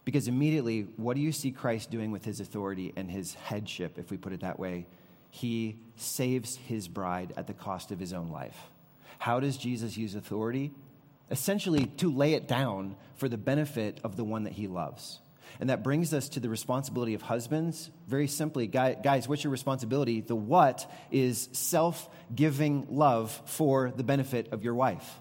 Because 0.05 0.29
immediately, 0.29 0.87
what 0.95 1.15
do 1.15 1.21
you 1.21 1.33
see 1.33 1.51
Christ 1.51 1.91
doing 1.91 2.11
with 2.11 2.23
his 2.23 2.39
authority 2.39 2.93
and 2.95 3.11
his 3.11 3.33
headship, 3.33 3.99
if 3.99 4.09
we 4.09 4.15
put 4.15 4.31
it 4.31 4.39
that 4.39 4.57
way? 4.57 4.87
He 5.31 5.79
saves 5.97 6.55
his 6.55 6.87
bride 6.87 7.33
at 7.35 7.45
the 7.45 7.53
cost 7.53 7.91
of 7.91 7.99
his 7.99 8.13
own 8.13 8.29
life. 8.29 8.57
How 9.17 9.39
does 9.39 9.57
Jesus 9.57 9.97
use 9.97 10.15
authority? 10.15 10.71
Essentially, 11.29 11.85
to 11.97 12.11
lay 12.11 12.33
it 12.33 12.47
down 12.47 12.95
for 13.15 13.27
the 13.27 13.37
benefit 13.37 13.99
of 14.03 14.15
the 14.15 14.23
one 14.23 14.43
that 14.43 14.53
he 14.53 14.67
loves. 14.67 15.19
And 15.59 15.69
that 15.69 15.83
brings 15.83 16.13
us 16.13 16.29
to 16.29 16.39
the 16.39 16.49
responsibility 16.49 17.13
of 17.13 17.21
husbands. 17.21 17.89
Very 18.07 18.27
simply, 18.27 18.67
guys, 18.67 19.27
what's 19.27 19.43
your 19.43 19.51
responsibility? 19.51 20.21
The 20.21 20.35
what 20.35 20.89
is 21.11 21.49
self 21.51 22.09
giving 22.33 22.87
love 22.89 23.41
for 23.45 23.91
the 23.95 24.03
benefit 24.03 24.49
of 24.51 24.63
your 24.63 24.75
wife. 24.75 25.19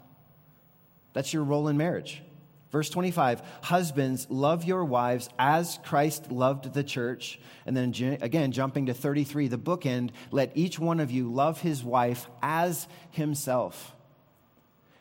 That's 1.12 1.32
your 1.32 1.44
role 1.44 1.68
in 1.68 1.76
marriage. 1.76 2.22
Verse 2.70 2.90
25 2.90 3.42
Husbands, 3.62 4.26
love 4.28 4.64
your 4.64 4.84
wives 4.84 5.28
as 5.38 5.78
Christ 5.84 6.30
loved 6.32 6.74
the 6.74 6.84
church. 6.84 7.38
And 7.64 7.76
then 7.76 7.94
again, 8.20 8.52
jumping 8.52 8.86
to 8.86 8.94
33, 8.94 9.48
the 9.48 9.58
bookend, 9.58 10.10
let 10.30 10.52
each 10.54 10.78
one 10.78 11.00
of 11.00 11.10
you 11.10 11.32
love 11.32 11.60
his 11.60 11.84
wife 11.84 12.28
as 12.42 12.88
himself. 13.10 13.94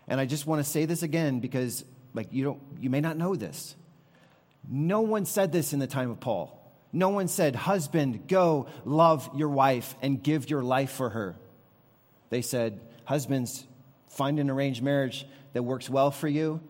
And 0.07 0.19
I 0.19 0.25
just 0.25 0.45
want 0.45 0.63
to 0.63 0.69
say 0.69 0.85
this 0.85 1.03
again 1.03 1.39
because 1.39 1.83
like 2.13 2.27
you 2.31 2.43
don't 2.43 2.61
you 2.79 2.89
may 2.89 3.01
not 3.01 3.17
know 3.17 3.35
this. 3.35 3.75
No 4.67 5.01
one 5.01 5.25
said 5.25 5.51
this 5.51 5.73
in 5.73 5.79
the 5.79 5.87
time 5.87 6.11
of 6.11 6.19
Paul. 6.19 6.61
No 6.91 7.09
one 7.09 7.27
said, 7.27 7.55
Husband, 7.55 8.27
go 8.27 8.67
love 8.85 9.29
your 9.35 9.49
wife 9.49 9.95
and 10.01 10.23
give 10.23 10.49
your 10.49 10.63
life 10.63 10.91
for 10.91 11.09
her. 11.09 11.35
They 12.29 12.41
said, 12.41 12.79
Husbands, 13.03 13.65
find 14.09 14.39
an 14.39 14.49
arranged 14.49 14.81
marriage 14.81 15.27
that 15.53 15.63
works 15.63 15.89
well 15.89 16.09
for 16.09 16.27
you. 16.27 16.61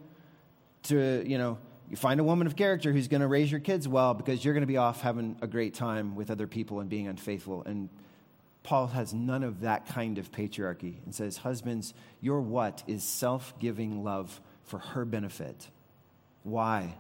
To, 0.86 1.24
you 1.28 1.38
know, 1.38 1.58
you 1.90 1.98
find 1.98 2.20
a 2.20 2.24
woman 2.24 2.48
of 2.48 2.56
character 2.56 2.92
who's 2.92 3.08
going 3.08 3.22
to 3.22 3.28
raise 3.28 3.52
your 3.52 3.60
kids 3.60 3.88
well 3.88 4.14
because 4.14 4.44
you're 4.44 4.54
going 4.54 4.62
to 4.62 4.68
be 4.68 4.78
off 4.78 5.02
having 5.02 5.38
a 5.42 5.48
great 5.48 5.74
time 5.74 6.16
with 6.16 6.32
other 6.32 6.48
people 6.48 6.80
and 6.80 6.90
being 6.90 7.08
unfaithful. 7.08 7.64
And 7.64 7.90
Paul 8.64 8.88
has 8.88 9.14
none 9.14 9.44
of 9.44 9.62
that 9.62 9.88
kind 9.88 10.18
of 10.18 10.32
patriarchy 10.32 11.04
and 11.06 11.14
says, 11.14 11.38
Husbands, 11.38 11.94
your 12.22 12.42
what 12.42 12.84
is 12.88 13.04
self 13.04 13.58
giving 13.60 14.04
love 14.04 14.42
for 14.64 14.80
her 14.80 15.06
benefit. 15.06 15.70
Why? 16.44 16.96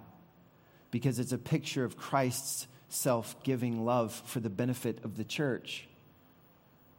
because 0.96 1.20
it's 1.20 1.34
a 1.34 1.38
picture 1.38 1.84
of 1.84 1.98
Christ's 1.98 2.68
self 2.88 3.44
giving 3.44 3.84
love 3.84 4.14
for 4.14 4.40
the 4.40 4.50
benefit 4.50 5.04
of 5.04 5.18
the 5.18 5.26
church. 5.26 5.90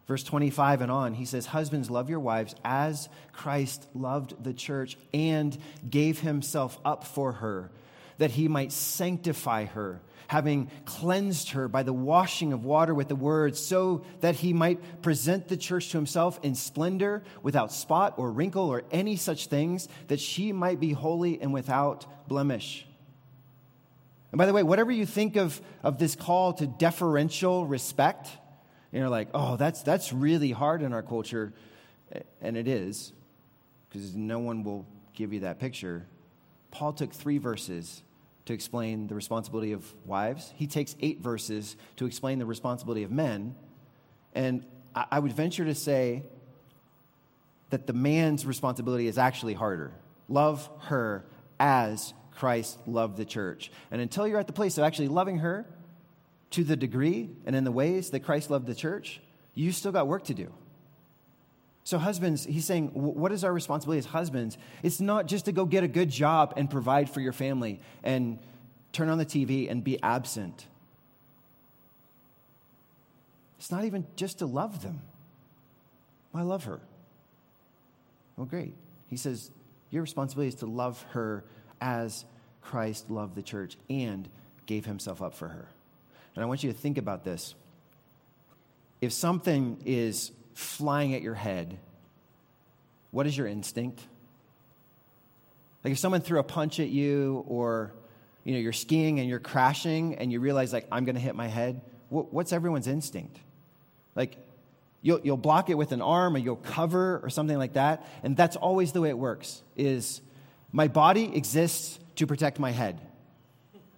Verse 0.06 0.22
25 0.22 0.82
and 0.82 0.92
on, 0.92 1.14
he 1.14 1.24
says, 1.24 1.46
Husbands, 1.46 1.90
love 1.90 2.08
your 2.08 2.20
wives 2.20 2.54
as 2.64 3.08
Christ 3.32 3.88
loved 3.92 4.42
the 4.42 4.54
church 4.54 4.96
and 5.12 5.56
gave 5.88 6.20
himself 6.20 6.78
up 6.84 7.04
for 7.04 7.32
her, 7.32 7.70
that 8.18 8.30
he 8.30 8.46
might 8.46 8.70
sanctify 8.70 9.64
her, 9.64 10.00
having 10.28 10.70
cleansed 10.84 11.50
her 11.50 11.66
by 11.66 11.82
the 11.82 11.92
washing 11.92 12.52
of 12.52 12.64
water 12.64 12.94
with 12.94 13.08
the 13.08 13.16
word, 13.16 13.56
so 13.56 14.04
that 14.20 14.36
he 14.36 14.52
might 14.52 15.02
present 15.02 15.48
the 15.48 15.56
church 15.56 15.90
to 15.90 15.98
himself 15.98 16.38
in 16.44 16.54
splendor, 16.54 17.24
without 17.42 17.72
spot 17.72 18.14
or 18.16 18.30
wrinkle 18.30 18.68
or 18.68 18.84
any 18.92 19.16
such 19.16 19.48
things, 19.48 19.88
that 20.06 20.20
she 20.20 20.52
might 20.52 20.78
be 20.78 20.92
holy 20.92 21.42
and 21.42 21.52
without 21.52 22.28
blemish. 22.28 22.86
And 24.30 24.38
by 24.38 24.46
the 24.46 24.52
way, 24.52 24.62
whatever 24.62 24.92
you 24.92 25.04
think 25.04 25.34
of, 25.34 25.60
of 25.82 25.98
this 25.98 26.14
call 26.14 26.52
to 26.54 26.66
deferential 26.68 27.66
respect, 27.66 28.28
you're 29.00 29.08
like, 29.08 29.28
oh, 29.34 29.56
that's, 29.56 29.82
that's 29.82 30.12
really 30.12 30.50
hard 30.50 30.82
in 30.82 30.92
our 30.92 31.02
culture. 31.02 31.52
And 32.40 32.56
it 32.56 32.68
is, 32.68 33.12
because 33.88 34.14
no 34.14 34.38
one 34.38 34.62
will 34.62 34.86
give 35.14 35.32
you 35.32 35.40
that 35.40 35.58
picture. 35.58 36.06
Paul 36.70 36.92
took 36.92 37.12
three 37.12 37.38
verses 37.38 38.02
to 38.46 38.52
explain 38.52 39.08
the 39.08 39.14
responsibility 39.14 39.72
of 39.72 39.92
wives, 40.04 40.52
he 40.56 40.66
takes 40.66 40.94
eight 41.00 41.20
verses 41.20 41.76
to 41.96 42.06
explain 42.06 42.38
the 42.38 42.46
responsibility 42.46 43.02
of 43.02 43.10
men. 43.10 43.56
And 44.34 44.64
I, 44.94 45.06
I 45.12 45.18
would 45.18 45.32
venture 45.32 45.64
to 45.64 45.74
say 45.74 46.22
that 47.70 47.88
the 47.88 47.92
man's 47.92 48.46
responsibility 48.46 49.08
is 49.08 49.18
actually 49.18 49.54
harder. 49.54 49.92
Love 50.28 50.70
her 50.82 51.26
as 51.58 52.14
Christ 52.36 52.78
loved 52.86 53.16
the 53.16 53.24
church. 53.24 53.72
And 53.90 54.00
until 54.00 54.28
you're 54.28 54.38
at 54.38 54.46
the 54.46 54.52
place 54.52 54.78
of 54.78 54.84
actually 54.84 55.08
loving 55.08 55.38
her 55.38 55.66
to 56.50 56.64
the 56.64 56.76
degree 56.76 57.30
and 57.44 57.56
in 57.56 57.64
the 57.64 57.72
ways 57.72 58.10
that 58.10 58.20
Christ 58.20 58.50
loved 58.50 58.66
the 58.66 58.74
church, 58.74 59.20
you 59.54 59.72
still 59.72 59.92
got 59.92 60.06
work 60.06 60.24
to 60.24 60.34
do. 60.34 60.52
So, 61.84 61.98
husbands, 61.98 62.44
he's 62.44 62.64
saying, 62.64 62.88
what 62.94 63.30
is 63.30 63.44
our 63.44 63.52
responsibility 63.52 64.00
as 64.00 64.06
husbands? 64.06 64.58
It's 64.82 65.00
not 65.00 65.26
just 65.26 65.44
to 65.44 65.52
go 65.52 65.64
get 65.64 65.84
a 65.84 65.88
good 65.88 66.10
job 66.10 66.54
and 66.56 66.68
provide 66.68 67.08
for 67.08 67.20
your 67.20 67.32
family 67.32 67.80
and 68.02 68.40
turn 68.92 69.08
on 69.08 69.18
the 69.18 69.26
TV 69.26 69.70
and 69.70 69.84
be 69.84 70.02
absent. 70.02 70.66
It's 73.58 73.70
not 73.70 73.84
even 73.84 74.04
just 74.16 74.40
to 74.40 74.46
love 74.46 74.82
them. 74.82 75.00
I 76.34 76.42
love 76.42 76.64
her. 76.64 76.80
Well, 78.36 78.46
great. 78.46 78.74
He 79.08 79.16
says, 79.16 79.50
Your 79.90 80.02
responsibility 80.02 80.48
is 80.48 80.56
to 80.56 80.66
love 80.66 81.00
her 81.10 81.44
as 81.80 82.24
Christ 82.60 83.10
loved 83.10 83.34
the 83.34 83.42
church 83.42 83.76
and 83.88 84.28
gave 84.66 84.86
himself 84.86 85.22
up 85.22 85.34
for 85.34 85.48
her. 85.48 85.68
And 86.36 86.44
I 86.44 86.46
want 86.46 86.62
you 86.62 86.70
to 86.70 86.78
think 86.78 86.98
about 86.98 87.24
this. 87.24 87.54
If 89.00 89.12
something 89.12 89.82
is 89.84 90.30
flying 90.54 91.14
at 91.14 91.22
your 91.22 91.34
head, 91.34 91.78
what 93.10 93.26
is 93.26 93.36
your 93.36 93.46
instinct? 93.46 94.02
Like 95.82 95.92
if 95.92 95.98
someone 95.98 96.20
threw 96.20 96.38
a 96.38 96.44
punch 96.44 96.80
at 96.80 96.88
you 96.88 97.44
or 97.48 97.92
you 98.44 98.52
know 98.52 98.58
you're 98.58 98.72
skiing 98.72 99.18
and 99.18 99.28
you're 99.28 99.40
crashing 99.40 100.16
and 100.16 100.30
you 100.30 100.40
realize 100.40 100.72
like 100.72 100.86
I'm 100.92 101.04
going 101.04 101.14
to 101.14 101.20
hit 101.20 101.34
my 101.34 101.46
head, 101.48 101.80
what's 102.10 102.52
everyone's 102.52 102.86
instinct? 102.86 103.38
Like 104.14 104.36
you'll, 105.00 105.20
you'll 105.22 105.36
block 105.36 105.70
it 105.70 105.74
with 105.74 105.92
an 105.92 106.02
arm 106.02 106.34
or 106.34 106.38
you'll 106.38 106.56
cover 106.56 107.20
or 107.22 107.30
something 107.30 107.56
like 107.56 107.74
that 107.74 108.06
and 108.22 108.36
that's 108.36 108.56
always 108.56 108.92
the 108.92 109.00
way 109.00 109.08
it 109.08 109.18
works 109.18 109.62
is 109.76 110.20
my 110.72 110.88
body 110.88 111.36
exists 111.36 111.98
to 112.16 112.26
protect 112.26 112.58
my 112.58 112.72
head. 112.72 113.00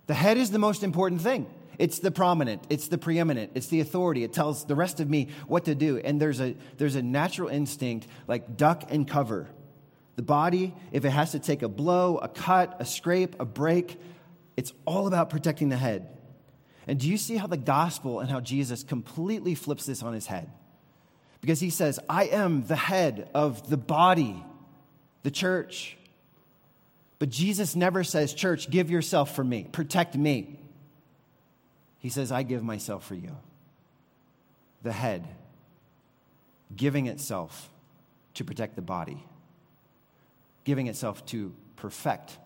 The 0.06 0.14
head 0.14 0.36
is 0.36 0.50
the 0.50 0.58
most 0.58 0.82
important 0.82 1.20
thing. 1.22 1.46
It's 1.78 2.00
the 2.00 2.10
prominent, 2.10 2.64
it's 2.68 2.88
the 2.88 2.98
preeminent, 2.98 3.52
it's 3.54 3.68
the 3.68 3.80
authority. 3.80 4.24
It 4.24 4.32
tells 4.32 4.64
the 4.64 4.74
rest 4.74 4.98
of 4.98 5.08
me 5.08 5.28
what 5.46 5.66
to 5.66 5.74
do. 5.76 5.98
And 5.98 6.20
there's 6.20 6.40
a, 6.40 6.56
there's 6.76 6.96
a 6.96 7.02
natural 7.02 7.48
instinct 7.48 8.08
like 8.26 8.56
duck 8.56 8.84
and 8.90 9.06
cover. 9.06 9.48
The 10.16 10.22
body, 10.22 10.74
if 10.90 11.04
it 11.04 11.10
has 11.10 11.32
to 11.32 11.38
take 11.38 11.62
a 11.62 11.68
blow, 11.68 12.18
a 12.18 12.28
cut, 12.28 12.76
a 12.80 12.84
scrape, 12.84 13.36
a 13.38 13.44
break, 13.44 14.00
it's 14.56 14.72
all 14.84 15.06
about 15.06 15.30
protecting 15.30 15.68
the 15.68 15.76
head. 15.76 16.08
And 16.88 16.98
do 16.98 17.08
you 17.08 17.16
see 17.16 17.36
how 17.36 17.46
the 17.46 17.56
gospel 17.56 18.18
and 18.18 18.28
how 18.28 18.40
Jesus 18.40 18.82
completely 18.82 19.54
flips 19.54 19.86
this 19.86 20.02
on 20.02 20.14
his 20.14 20.26
head? 20.26 20.50
Because 21.40 21.60
he 21.60 21.70
says, 21.70 22.00
I 22.08 22.24
am 22.24 22.66
the 22.66 22.74
head 22.74 23.30
of 23.34 23.70
the 23.70 23.76
body, 23.76 24.42
the 25.22 25.30
church. 25.30 25.96
But 27.20 27.28
Jesus 27.28 27.76
never 27.76 28.02
says, 28.02 28.34
Church, 28.34 28.68
give 28.70 28.90
yourself 28.90 29.36
for 29.36 29.44
me, 29.44 29.68
protect 29.70 30.16
me. 30.16 30.58
He 32.08 32.10
says, 32.10 32.32
I 32.32 32.42
give 32.42 32.64
myself 32.64 33.04
for 33.04 33.14
you. 33.14 33.36
The 34.82 34.92
head, 34.92 35.28
giving 36.74 37.06
itself 37.06 37.68
to 38.32 38.44
protect 38.44 38.76
the 38.76 38.80
body, 38.80 39.22
giving 40.64 40.86
itself 40.86 41.26
to 41.26 41.52
perfect 41.76 42.38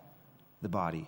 the 0.61 0.67
body. 0.67 1.07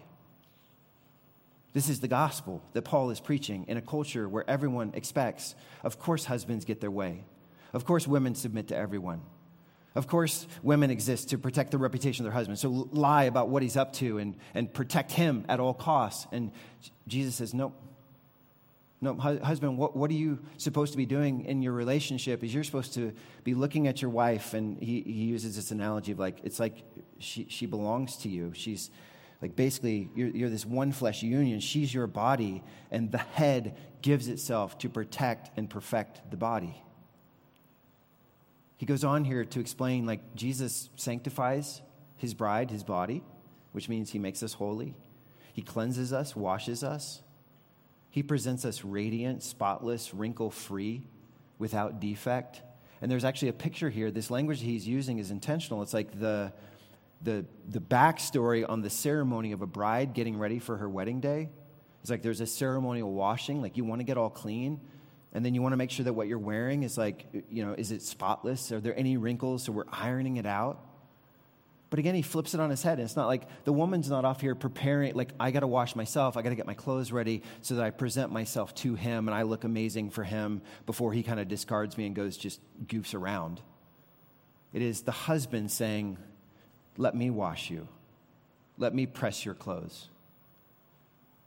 This 1.73 1.89
is 1.89 1.99
the 1.99 2.07
gospel 2.07 2.61
that 2.71 2.83
Paul 2.83 3.09
is 3.09 3.19
preaching 3.19 3.65
in 3.67 3.75
a 3.75 3.81
culture 3.81 4.29
where 4.29 4.49
everyone 4.49 4.93
expects, 4.93 5.53
of 5.83 5.99
course, 5.99 6.23
husbands 6.23 6.63
get 6.63 6.79
their 6.79 6.89
way. 6.89 7.25
Of 7.73 7.83
course, 7.83 8.07
women 8.07 8.35
submit 8.35 8.69
to 8.69 8.77
everyone. 8.77 9.19
Of 9.95 10.07
course, 10.07 10.47
women 10.63 10.91
exist 10.91 11.31
to 11.31 11.37
protect 11.37 11.71
the 11.71 11.77
reputation 11.77 12.25
of 12.25 12.31
their 12.31 12.37
husband. 12.37 12.57
So 12.57 12.87
lie 12.93 13.25
about 13.25 13.49
what 13.49 13.63
he's 13.63 13.75
up 13.75 13.91
to 13.95 14.17
and, 14.17 14.37
and 14.53 14.73
protect 14.73 15.11
him 15.11 15.43
at 15.49 15.59
all 15.59 15.73
costs. 15.73 16.25
And 16.31 16.53
Jesus 17.05 17.35
says, 17.35 17.53
Nope. 17.53 17.81
No, 19.01 19.13
husband, 19.15 19.77
what, 19.77 19.95
what 19.95 20.09
are 20.09 20.15
you 20.15 20.39
supposed 20.57 20.93
to 20.93 20.97
be 20.97 21.05
doing 21.05 21.45
in 21.45 21.61
your 21.61 21.73
relationship? 21.73 22.43
Is 22.43 22.53
you're 22.53 22.63
supposed 22.63 22.93
to 22.93 23.13
be 23.43 23.53
looking 23.53 23.87
at 23.87 24.01
your 24.01 24.09
wife, 24.09 24.53
and 24.53 24.81
he, 24.81 25.01
he 25.01 25.25
uses 25.25 25.55
this 25.57 25.71
analogy 25.71 26.13
of 26.13 26.19
like, 26.19 26.39
it's 26.43 26.59
like 26.59 26.83
she, 27.19 27.45
she 27.49 27.65
belongs 27.65 28.15
to 28.17 28.29
you. 28.29 28.51
She's 28.55 28.89
like 29.41 29.55
basically, 29.55 30.09
you're, 30.15 30.29
you're 30.29 30.49
this 30.49 30.65
one 30.65 30.91
flesh 30.91 31.21
union. 31.21 31.59
She's 31.59 31.93
your 31.93 32.07
body, 32.07 32.63
and 32.89 33.11
the 33.11 33.17
head 33.17 33.75
gives 34.01 34.27
itself 34.27 34.77
to 34.79 34.89
protect 34.89 35.51
and 35.57 35.69
perfect 35.69 36.21
the 36.31 36.37
body. 36.37 36.81
He 38.77 38.85
goes 38.85 39.03
on 39.03 39.25
here 39.25 39.45
to 39.45 39.59
explain 39.59 40.05
like 40.05 40.35
Jesus 40.35 40.89
sanctifies 40.95 41.81
his 42.17 42.33
bride, 42.33 42.71
his 42.71 42.83
body, 42.83 43.23
which 43.71 43.89
means 43.89 44.11
he 44.11 44.19
makes 44.19 44.41
us 44.41 44.53
holy. 44.53 44.95
He 45.53 45.61
cleanses 45.61 46.13
us, 46.13 46.35
washes 46.35 46.83
us. 46.83 47.21
He 48.15 48.23
presents 48.23 48.63
us 48.63 48.85
radiant, 48.85 49.43
spotless, 49.43 50.13
wrinkle 50.13 50.49
free, 50.49 51.03
without 51.59 51.99
defect. 51.99 52.61
And 53.01 53.11
there's 53.11 53.25
actually 53.25 53.49
a 53.49 53.53
picture 53.53 53.89
here. 53.89 54.09
This 54.09 54.31
language 54.31 54.61
he's 54.61 54.87
using 54.87 55.19
is 55.19 55.31
intentional. 55.31 55.81
It's 55.81 55.93
like 55.93 56.17
the, 56.17 56.53
the, 57.21 57.43
the 57.67 57.81
backstory 57.81 58.63
on 58.65 58.81
the 58.81 58.89
ceremony 58.89 59.51
of 59.51 59.61
a 59.61 59.67
bride 59.67 60.13
getting 60.13 60.37
ready 60.37 60.59
for 60.59 60.77
her 60.77 60.87
wedding 60.87 61.19
day. 61.19 61.49
It's 61.99 62.09
like 62.09 62.21
there's 62.21 62.39
a 62.39 62.47
ceremonial 62.47 63.11
washing, 63.11 63.61
like 63.61 63.75
you 63.75 63.83
want 63.83 63.99
to 63.99 64.05
get 64.05 64.17
all 64.17 64.29
clean, 64.29 64.79
and 65.33 65.45
then 65.45 65.53
you 65.53 65.61
want 65.61 65.73
to 65.73 65.77
make 65.77 65.91
sure 65.91 66.05
that 66.05 66.13
what 66.13 66.29
you're 66.29 66.37
wearing 66.39 66.83
is 66.83 66.97
like, 66.97 67.25
you 67.49 67.65
know, 67.65 67.73
is 67.73 67.91
it 67.91 68.01
spotless? 68.01 68.71
Are 68.71 68.79
there 68.79 68.97
any 68.97 69.17
wrinkles? 69.17 69.63
So 69.63 69.73
we're 69.73 69.91
ironing 69.91 70.37
it 70.37 70.45
out. 70.45 70.84
But 71.89 71.99
again, 71.99 72.15
he 72.15 72.21
flips 72.21 72.53
it 72.53 72.59
on 72.59 72.69
his 72.69 72.81
head. 72.81 72.99
And 72.99 73.05
it's 73.05 73.15
not 73.15 73.27
like 73.27 73.43
the 73.63 73.73
woman's 73.73 74.09
not 74.09 74.25
off 74.25 74.41
here 74.41 74.55
preparing, 74.55 75.13
like, 75.13 75.33
I 75.39 75.51
got 75.51 75.59
to 75.59 75.67
wash 75.67 75.95
myself. 75.95 76.35
I 76.35 76.41
got 76.41 76.49
to 76.49 76.55
get 76.55 76.65
my 76.65 76.73
clothes 76.73 77.11
ready 77.11 77.43
so 77.61 77.75
that 77.75 77.83
I 77.83 77.91
present 77.91 78.31
myself 78.31 78.73
to 78.75 78.95
him 78.95 79.27
and 79.27 79.35
I 79.35 79.43
look 79.43 79.63
amazing 79.63 80.09
for 80.09 80.23
him 80.23 80.61
before 80.85 81.13
he 81.13 81.23
kind 81.23 81.39
of 81.39 81.47
discards 81.47 81.97
me 81.97 82.07
and 82.07 82.15
goes 82.15 82.37
just 82.37 82.59
goofs 82.87 83.13
around. 83.13 83.61
It 84.73 84.81
is 84.81 85.01
the 85.01 85.11
husband 85.11 85.71
saying, 85.71 86.17
Let 86.97 87.15
me 87.15 87.29
wash 87.29 87.69
you, 87.69 87.87
let 88.77 88.93
me 88.93 89.05
press 89.05 89.45
your 89.45 89.55
clothes. 89.55 90.09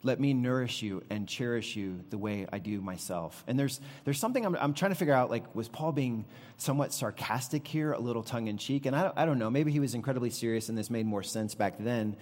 Let 0.04 0.20
me 0.20 0.32
nourish 0.32 0.80
you 0.82 1.02
and 1.10 1.26
cherish 1.26 1.74
you 1.74 2.00
the 2.10 2.18
way 2.18 2.46
I 2.52 2.58
do 2.60 2.80
myself. 2.80 3.42
And 3.48 3.58
there's, 3.58 3.80
there's 4.04 4.20
something 4.20 4.46
I'm, 4.46 4.54
I'm 4.56 4.72
trying 4.72 4.92
to 4.92 4.94
figure 4.94 5.14
out 5.14 5.28
like, 5.28 5.54
was 5.56 5.68
Paul 5.68 5.90
being 5.90 6.24
somewhat 6.56 6.92
sarcastic 6.92 7.66
here, 7.66 7.92
a 7.92 7.98
little 7.98 8.22
tongue 8.22 8.46
in 8.46 8.58
cheek? 8.58 8.86
And 8.86 8.94
I, 8.94 9.12
I 9.16 9.26
don't 9.26 9.40
know, 9.40 9.50
maybe 9.50 9.72
he 9.72 9.80
was 9.80 9.94
incredibly 9.94 10.30
serious 10.30 10.68
and 10.68 10.78
this 10.78 10.88
made 10.88 11.04
more 11.04 11.24
sense 11.24 11.56
back 11.56 11.74
then 11.80 12.16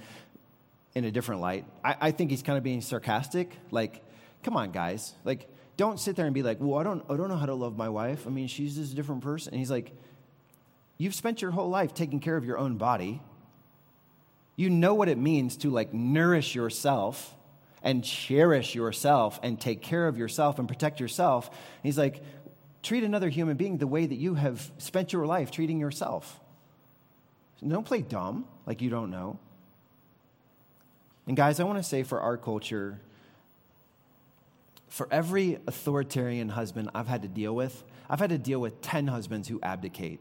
in 0.95 1.05
a 1.05 1.11
different 1.11 1.43
light. 1.43 1.67
I, 1.85 1.97
I 2.01 2.11
think 2.13 2.31
he's 2.31 2.43
kind 2.43 2.57
of 2.57 2.65
being 2.65 2.81
sarcastic. 2.81 3.55
Like, 3.71 4.03
come 4.43 4.57
on, 4.57 4.71
guys. 4.71 5.13
Like, 5.25 5.47
don't 5.77 6.01
sit 6.01 6.17
there 6.17 6.25
and 6.25 6.35
be 6.35 6.43
like, 6.43 6.57
well, 6.59 6.79
I 6.79 6.83
don't, 6.83 7.05
I 7.11 7.17
don't 7.19 7.29
know 7.29 7.37
how 7.37 7.45
to 7.45 7.55
love 7.55 7.77
my 7.77 7.91
wife. 7.91 8.27
I 8.27 8.31
mean, 8.31 8.47
she's 8.49 8.77
just 8.77 8.95
a 8.95 8.97
different 8.97 9.23
person. 9.23 9.53
And 9.53 9.59
he's 9.59 9.71
like, 9.71 9.93
you've 10.97 11.15
spent 11.15 11.43
your 11.43 11.51
whole 11.51 11.69
life 11.69 11.93
taking 11.93 12.21
care 12.21 12.39
of 12.39 12.47
your 12.47 12.57
own 12.57 12.79
body. 12.79 13.21
You 14.57 14.71
know 14.71 14.95
what 14.95 15.11
it 15.11 15.19
means 15.19 15.59
to 15.59 15.69
like 15.69 15.93
nourish 15.93 16.55
yourself 16.55 17.35
and 17.87 18.03
cherish 18.03 18.75
yourself 18.75 19.39
and 19.45 19.61
take 19.61 19.81
care 19.81 20.09
of 20.09 20.19
yourself 20.19 20.59
and 20.59 20.67
protect 20.67 20.99
yourself. 20.99 21.47
And 21.49 21.85
he's 21.85 21.97
like, 21.97 22.21
treat 22.83 23.05
another 23.05 23.29
human 23.29 23.57
being 23.57 23.79
the 23.79 23.87
way 23.87 24.05
that 24.05 24.17
you 24.17 24.35
have 24.35 24.73
spent 24.79 25.13
your 25.13 25.25
life 25.25 25.53
treating 25.53 25.79
yourself. 25.79 26.41
Don't 27.67 27.87
play 27.87 28.03
dumb 28.03 28.45
like 28.67 28.83
you 28.83 28.91
don't 28.91 29.11
know. 29.11 29.39
And 31.29 31.37
guys, 31.37 31.61
I 31.61 31.65
want 31.65 31.79
to 31.79 31.85
say 31.85 32.03
for 32.03 32.21
our 32.21 32.37
culture, 32.37 33.01
for 34.89 35.07
every 35.13 35.61
authoritarian 35.69 36.49
husband 36.49 36.91
I've 36.93 37.07
had 37.07 37.23
to 37.23 37.29
deal 37.29 37.55
with, 37.55 37.85
I've 38.11 38.19
had 38.19 38.31
to 38.31 38.39
deal 38.39 38.61
with 38.61 38.81
10 38.83 39.07
husbands 39.07 39.47
who 39.47 39.61
abdicate. 39.63 40.19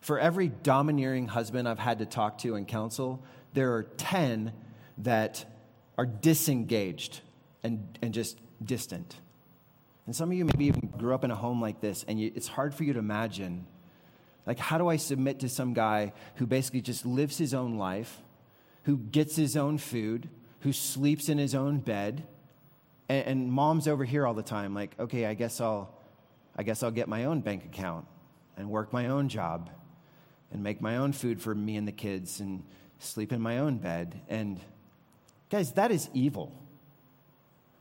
For 0.00 0.18
every 0.18 0.48
domineering 0.48 1.28
husband 1.28 1.68
I've 1.68 1.78
had 1.78 1.98
to 1.98 2.06
talk 2.06 2.38
to 2.38 2.54
and 2.54 2.66
counsel, 2.66 3.22
there 3.52 3.74
are 3.74 3.82
10 3.82 4.52
that 4.98 5.44
are 5.98 6.06
disengaged 6.06 7.20
and, 7.62 7.98
and 8.02 8.12
just 8.14 8.38
distant. 8.64 9.16
And 10.06 10.14
some 10.14 10.30
of 10.30 10.36
you 10.36 10.44
maybe 10.44 10.66
even 10.66 10.92
grew 10.96 11.14
up 11.14 11.24
in 11.24 11.30
a 11.30 11.36
home 11.36 11.60
like 11.60 11.80
this, 11.80 12.04
and 12.06 12.20
you, 12.20 12.32
it's 12.34 12.48
hard 12.48 12.74
for 12.74 12.84
you 12.84 12.92
to 12.92 12.98
imagine 12.98 13.66
like, 14.46 14.60
how 14.60 14.78
do 14.78 14.86
I 14.88 14.96
submit 14.96 15.40
to 15.40 15.48
some 15.48 15.74
guy 15.74 16.12
who 16.36 16.46
basically 16.46 16.80
just 16.80 17.04
lives 17.04 17.36
his 17.36 17.52
own 17.52 17.78
life, 17.78 18.22
who 18.84 18.96
gets 18.96 19.34
his 19.34 19.56
own 19.56 19.76
food, 19.76 20.28
who 20.60 20.72
sleeps 20.72 21.28
in 21.28 21.36
his 21.36 21.54
own 21.54 21.78
bed, 21.80 22.24
and, 23.08 23.26
and 23.26 23.52
mom's 23.52 23.88
over 23.88 24.04
here 24.04 24.24
all 24.24 24.34
the 24.34 24.44
time, 24.44 24.72
like, 24.72 24.94
okay, 25.00 25.26
I 25.26 25.34
guess 25.34 25.60
I'll, 25.60 25.92
I 26.56 26.62
guess 26.62 26.84
I'll 26.84 26.92
get 26.92 27.08
my 27.08 27.24
own 27.24 27.40
bank 27.40 27.64
account 27.64 28.06
and 28.56 28.70
work 28.70 28.92
my 28.92 29.08
own 29.08 29.28
job 29.28 29.68
and 30.52 30.62
make 30.62 30.80
my 30.80 30.96
own 30.96 31.12
food 31.12 31.42
for 31.42 31.52
me 31.52 31.76
and 31.76 31.86
the 31.86 31.92
kids 31.92 32.38
and 32.38 32.62
sleep 33.00 33.32
in 33.32 33.40
my 33.40 33.58
own 33.58 33.78
bed. 33.78 34.20
And 34.28 34.60
Guys, 35.50 35.72
that 35.72 35.90
is 35.90 36.08
evil. 36.12 36.52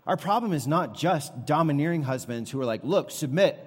Our 0.05 0.17
problem 0.17 0.53
is 0.53 0.67
not 0.67 0.95
just 0.95 1.45
domineering 1.45 2.03
husbands 2.03 2.51
who 2.51 2.61
are 2.61 2.65
like, 2.65 2.83
look, 2.83 3.09
submit. 3.09 3.59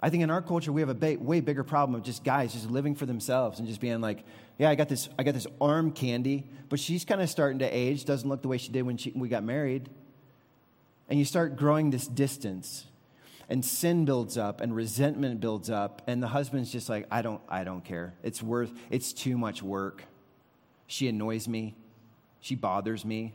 I 0.00 0.10
think 0.10 0.22
in 0.22 0.30
our 0.30 0.42
culture 0.42 0.70
we 0.70 0.82
have 0.82 0.90
a 0.90 0.94
ba- 0.94 1.16
way 1.18 1.40
bigger 1.40 1.64
problem 1.64 1.94
of 1.94 2.04
just 2.04 2.22
guys 2.22 2.52
just 2.52 2.70
living 2.70 2.94
for 2.94 3.06
themselves 3.06 3.58
and 3.58 3.66
just 3.66 3.80
being 3.80 4.00
like, 4.00 4.24
yeah, 4.58 4.68
I 4.68 4.74
got 4.74 4.88
this, 4.88 5.08
I 5.18 5.22
got 5.22 5.34
this 5.34 5.46
arm 5.60 5.92
candy, 5.92 6.44
but 6.68 6.78
she's 6.78 7.04
kind 7.04 7.20
of 7.20 7.30
starting 7.30 7.60
to 7.60 7.66
age, 7.66 8.04
doesn't 8.04 8.28
look 8.28 8.42
the 8.42 8.48
way 8.48 8.58
she 8.58 8.70
did 8.70 8.82
when 8.82 8.96
she, 8.96 9.10
we 9.14 9.28
got 9.28 9.42
married. 9.42 9.88
And 11.08 11.18
you 11.18 11.24
start 11.24 11.56
growing 11.56 11.90
this 11.90 12.06
distance, 12.06 12.84
and 13.48 13.64
sin 13.64 14.04
builds 14.04 14.36
up, 14.36 14.60
and 14.60 14.76
resentment 14.76 15.40
builds 15.40 15.70
up, 15.70 16.02
and 16.06 16.22
the 16.22 16.28
husband's 16.28 16.70
just 16.70 16.88
like, 16.88 17.06
I 17.10 17.22
don't, 17.22 17.40
I 17.48 17.64
don't 17.64 17.82
care. 17.82 18.14
It's 18.22 18.42
worth, 18.42 18.70
it's 18.90 19.14
too 19.14 19.38
much 19.38 19.62
work. 19.62 20.04
She 20.86 21.08
annoys 21.08 21.48
me. 21.48 21.74
She 22.40 22.54
bothers 22.54 23.04
me. 23.04 23.34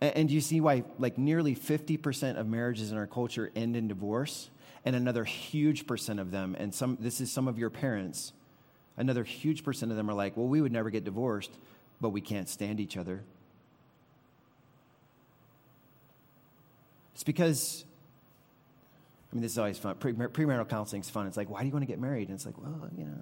And, 0.00 0.28
do 0.28 0.34
you 0.34 0.40
see 0.40 0.60
why, 0.60 0.84
like, 0.98 1.16
nearly 1.16 1.56
50% 1.56 2.38
of 2.38 2.46
marriages 2.46 2.92
in 2.92 2.98
our 2.98 3.06
culture 3.06 3.50
end 3.56 3.74
in 3.74 3.88
divorce? 3.88 4.50
And 4.84 4.94
another 4.94 5.24
huge 5.24 5.86
percent 5.86 6.20
of 6.20 6.30
them, 6.30 6.54
and 6.58 6.74
some, 6.74 6.98
this 7.00 7.22
is 7.22 7.32
some 7.32 7.48
of 7.48 7.58
your 7.58 7.70
parents, 7.70 8.34
another 8.98 9.24
huge 9.24 9.64
percent 9.64 9.90
of 9.90 9.96
them 9.96 10.10
are 10.10 10.14
like, 10.14 10.36
well, 10.36 10.46
we 10.46 10.60
would 10.60 10.72
never 10.72 10.90
get 10.90 11.04
divorced, 11.04 11.52
but 12.02 12.10
we 12.10 12.20
can't 12.20 12.50
stand 12.50 12.80
each 12.80 12.98
other. 12.98 13.22
It's 17.14 17.24
because, 17.24 17.86
I 19.32 19.36
mean, 19.36 19.42
this 19.42 19.52
is 19.52 19.58
always 19.58 19.78
fun. 19.78 19.94
Premarital 19.94 20.68
counseling 20.68 21.00
is 21.00 21.08
fun. 21.08 21.26
It's 21.28 21.36
like, 21.36 21.48
why 21.48 21.60
do 21.60 21.66
you 21.66 21.72
want 21.72 21.82
to 21.82 21.86
get 21.86 21.98
married? 21.98 22.28
And 22.28 22.36
it's 22.36 22.44
like, 22.44 22.58
well, 22.58 22.90
you 22.98 23.04
know, 23.04 23.20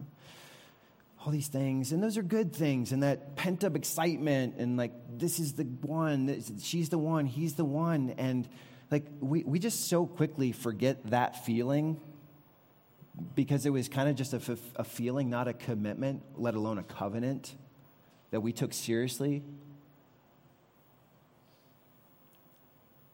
all 1.25 1.33
these 1.33 1.49
things 1.49 1.93
and 1.93 2.03
those 2.03 2.17
are 2.17 2.23
good 2.23 2.53
things 2.53 2.93
and 2.93 3.03
that 3.03 3.37
pent 3.37 3.63
up 3.63 3.77
excitement 3.77 4.55
and 4.59 4.77
like 4.77 4.93
this 5.19 5.39
is 5.39 5.53
the 5.53 5.65
one 5.65 6.43
she's 6.61 6.89
the 6.89 6.99
one 6.99 7.27
he's 7.27 7.55
the 7.55 7.65
one 7.65 8.15
and 8.19 8.49
like 8.91 9.07
we, 9.21 9.45
we 9.45 9.59
just 9.59 9.89
so 9.89 10.05
quickly 10.05 10.51
forget 10.53 11.05
that 11.11 11.45
feeling 11.45 12.01
because 13.35 13.67
it 13.67 13.71
was 13.71 13.89
kind 13.89 14.09
of 14.09 14.17
just 14.17 14.33
a, 14.33 14.59
a 14.77 14.85
feeling 14.85 15.31
not 15.31 15.47
a 15.47 15.53
commitment 15.53 16.23
let 16.37 16.55
alone 16.55 16.79
a 16.79 16.83
covenant 16.83 17.55
that 18.33 18.41
we 18.41 18.53
took 18.53 18.73
seriously. 18.73 19.43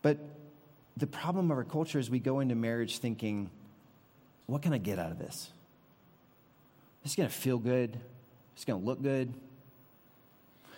But 0.01 0.19
the 0.97 1.07
problem 1.07 1.51
of 1.51 1.59
our 1.59 1.65
culture 1.65 1.99
is 1.99 2.09
we 2.09 2.21
go 2.21 2.41
into 2.41 2.55
marriage 2.55 2.99
thinking 2.99 3.51
what 4.47 4.63
can 4.63 4.73
i 4.73 4.79
get 4.79 4.99
out 4.99 5.13
of 5.13 5.19
this 5.19 5.51
it's 7.05 7.15
going 7.17 7.29
to 7.29 7.35
feel 7.35 7.59
good. 7.59 7.99
It's 8.55 8.65
going 8.65 8.81
to 8.81 8.87
look 8.87 9.03
good. 9.03 9.33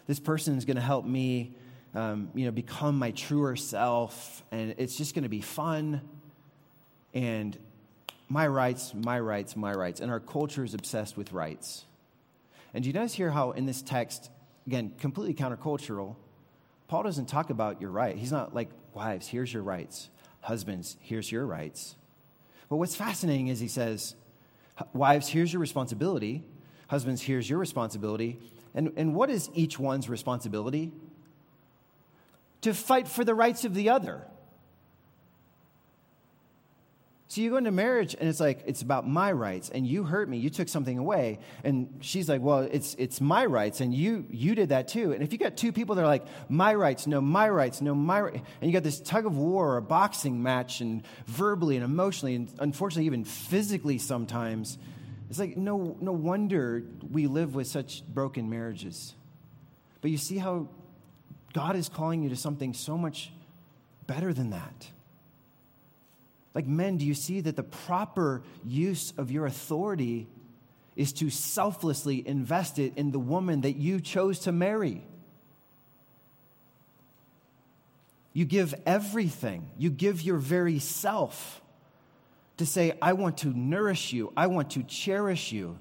This 0.06 0.20
person 0.20 0.56
is 0.58 0.64
going 0.64 0.76
to 0.76 0.82
help 0.82 1.04
me, 1.04 1.56
um, 1.94 2.30
you 2.34 2.44
know, 2.44 2.50
become 2.50 2.98
my 2.98 3.10
truer 3.12 3.56
self, 3.56 4.42
and 4.50 4.74
it's 4.78 4.96
just 4.96 5.14
going 5.14 5.22
to 5.22 5.28
be 5.28 5.40
fun. 5.40 6.00
And 7.14 7.56
my 8.28 8.46
rights, 8.46 8.94
my 8.94 9.18
rights, 9.18 9.56
my 9.56 9.72
rights. 9.72 10.00
And 10.00 10.10
our 10.10 10.20
culture 10.20 10.64
is 10.64 10.74
obsessed 10.74 11.16
with 11.16 11.32
rights. 11.32 11.84
And 12.72 12.84
do 12.84 12.88
you 12.88 12.94
notice 12.94 13.14
here 13.14 13.30
how 13.30 13.50
in 13.50 13.66
this 13.66 13.82
text, 13.82 14.30
again, 14.66 14.92
completely 14.98 15.34
countercultural, 15.34 16.16
Paul 16.86 17.02
doesn't 17.02 17.26
talk 17.26 17.50
about 17.50 17.80
your 17.80 17.90
right. 17.90 18.16
He's 18.16 18.32
not 18.32 18.54
like, 18.54 18.68
wives, 18.94 19.26
here's 19.26 19.52
your 19.52 19.62
rights. 19.62 20.10
Husbands, 20.40 20.96
here's 21.00 21.30
your 21.30 21.44
rights. 21.46 21.96
But 22.68 22.76
what's 22.76 22.94
fascinating 22.94 23.48
is 23.48 23.58
he 23.58 23.68
says, 23.68 24.14
Wives, 24.92 25.28
here's 25.28 25.52
your 25.52 25.60
responsibility. 25.60 26.44
Husbands, 26.88 27.22
here's 27.22 27.48
your 27.48 27.58
responsibility. 27.58 28.40
And, 28.74 28.92
and 28.96 29.14
what 29.14 29.30
is 29.30 29.50
each 29.54 29.78
one's 29.78 30.08
responsibility? 30.08 30.92
To 32.62 32.74
fight 32.74 33.08
for 33.08 33.24
the 33.24 33.34
rights 33.34 33.64
of 33.64 33.74
the 33.74 33.88
other. 33.88 34.26
So 37.30 37.40
you 37.42 37.50
go 37.50 37.58
into 37.58 37.70
marriage 37.70 38.16
and 38.18 38.28
it's 38.28 38.40
like, 38.40 38.64
it's 38.66 38.82
about 38.82 39.06
my 39.06 39.30
rights 39.30 39.70
and 39.70 39.86
you 39.86 40.02
hurt 40.02 40.28
me, 40.28 40.38
you 40.38 40.50
took 40.50 40.68
something 40.68 40.98
away. 40.98 41.38
And 41.62 42.00
she's 42.00 42.28
like, 42.28 42.40
well, 42.40 42.58
it's, 42.58 42.96
it's 42.98 43.20
my 43.20 43.46
rights 43.46 43.80
and 43.80 43.94
you, 43.94 44.26
you 44.30 44.56
did 44.56 44.70
that 44.70 44.88
too. 44.88 45.12
And 45.12 45.22
if 45.22 45.32
you 45.32 45.38
got 45.38 45.56
two 45.56 45.70
people 45.70 45.94
that 45.94 46.02
are 46.02 46.08
like, 46.08 46.24
my 46.48 46.74
rights, 46.74 47.06
no, 47.06 47.20
my 47.20 47.48
rights, 47.48 47.80
no, 47.80 47.94
my 47.94 48.20
rights, 48.20 48.40
and 48.60 48.68
you 48.68 48.72
got 48.72 48.82
this 48.82 48.98
tug 48.98 49.26
of 49.26 49.36
war 49.36 49.74
or 49.74 49.76
a 49.76 49.82
boxing 49.82 50.42
match 50.42 50.80
and 50.80 51.04
verbally 51.26 51.76
and 51.76 51.84
emotionally 51.84 52.34
and 52.34 52.52
unfortunately 52.58 53.06
even 53.06 53.24
physically 53.24 53.98
sometimes, 53.98 54.76
it's 55.28 55.38
like, 55.38 55.56
no, 55.56 55.96
no 56.00 56.10
wonder 56.10 56.82
we 57.12 57.28
live 57.28 57.54
with 57.54 57.68
such 57.68 58.04
broken 58.08 58.50
marriages. 58.50 59.14
But 60.00 60.10
you 60.10 60.18
see 60.18 60.38
how 60.38 60.66
God 61.52 61.76
is 61.76 61.88
calling 61.88 62.24
you 62.24 62.30
to 62.30 62.36
something 62.36 62.74
so 62.74 62.98
much 62.98 63.30
better 64.08 64.32
than 64.32 64.50
that. 64.50 64.88
Like, 66.54 66.66
men, 66.66 66.96
do 66.96 67.04
you 67.04 67.14
see 67.14 67.40
that 67.42 67.56
the 67.56 67.62
proper 67.62 68.42
use 68.64 69.12
of 69.16 69.30
your 69.30 69.46
authority 69.46 70.26
is 70.96 71.12
to 71.14 71.30
selflessly 71.30 72.26
invest 72.26 72.78
it 72.78 72.94
in 72.96 73.12
the 73.12 73.18
woman 73.18 73.60
that 73.60 73.76
you 73.76 74.00
chose 74.00 74.40
to 74.40 74.52
marry? 74.52 75.02
You 78.32 78.44
give 78.44 78.74
everything, 78.86 79.70
you 79.78 79.90
give 79.90 80.22
your 80.22 80.36
very 80.36 80.78
self 80.78 81.60
to 82.58 82.66
say, 82.66 82.96
I 83.00 83.14
want 83.14 83.38
to 83.38 83.48
nourish 83.48 84.12
you, 84.12 84.32
I 84.36 84.48
want 84.48 84.70
to 84.72 84.82
cherish 84.82 85.52
you. 85.52 85.78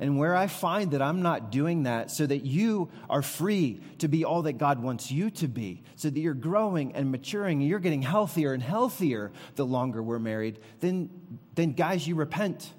And 0.00 0.16
where 0.16 0.36
I 0.36 0.46
find 0.46 0.92
that 0.92 1.02
I'm 1.02 1.22
not 1.22 1.50
doing 1.50 1.82
that 1.82 2.10
so 2.10 2.24
that 2.24 2.44
you 2.44 2.88
are 3.10 3.22
free 3.22 3.80
to 3.98 4.06
be 4.08 4.24
all 4.24 4.42
that 4.42 4.52
God 4.54 4.80
wants 4.80 5.10
you 5.10 5.30
to 5.32 5.48
be, 5.48 5.82
so 5.96 6.08
that 6.08 6.20
you're 6.20 6.34
growing 6.34 6.94
and 6.94 7.10
maturing 7.10 7.60
and 7.60 7.68
you're 7.68 7.80
getting 7.80 8.02
healthier 8.02 8.52
and 8.52 8.62
healthier 8.62 9.32
the 9.56 9.66
longer 9.66 10.00
we're 10.02 10.20
married, 10.20 10.60
then, 10.80 11.10
then 11.56 11.72
guys, 11.72 12.06
you 12.06 12.14
repent 12.14 12.72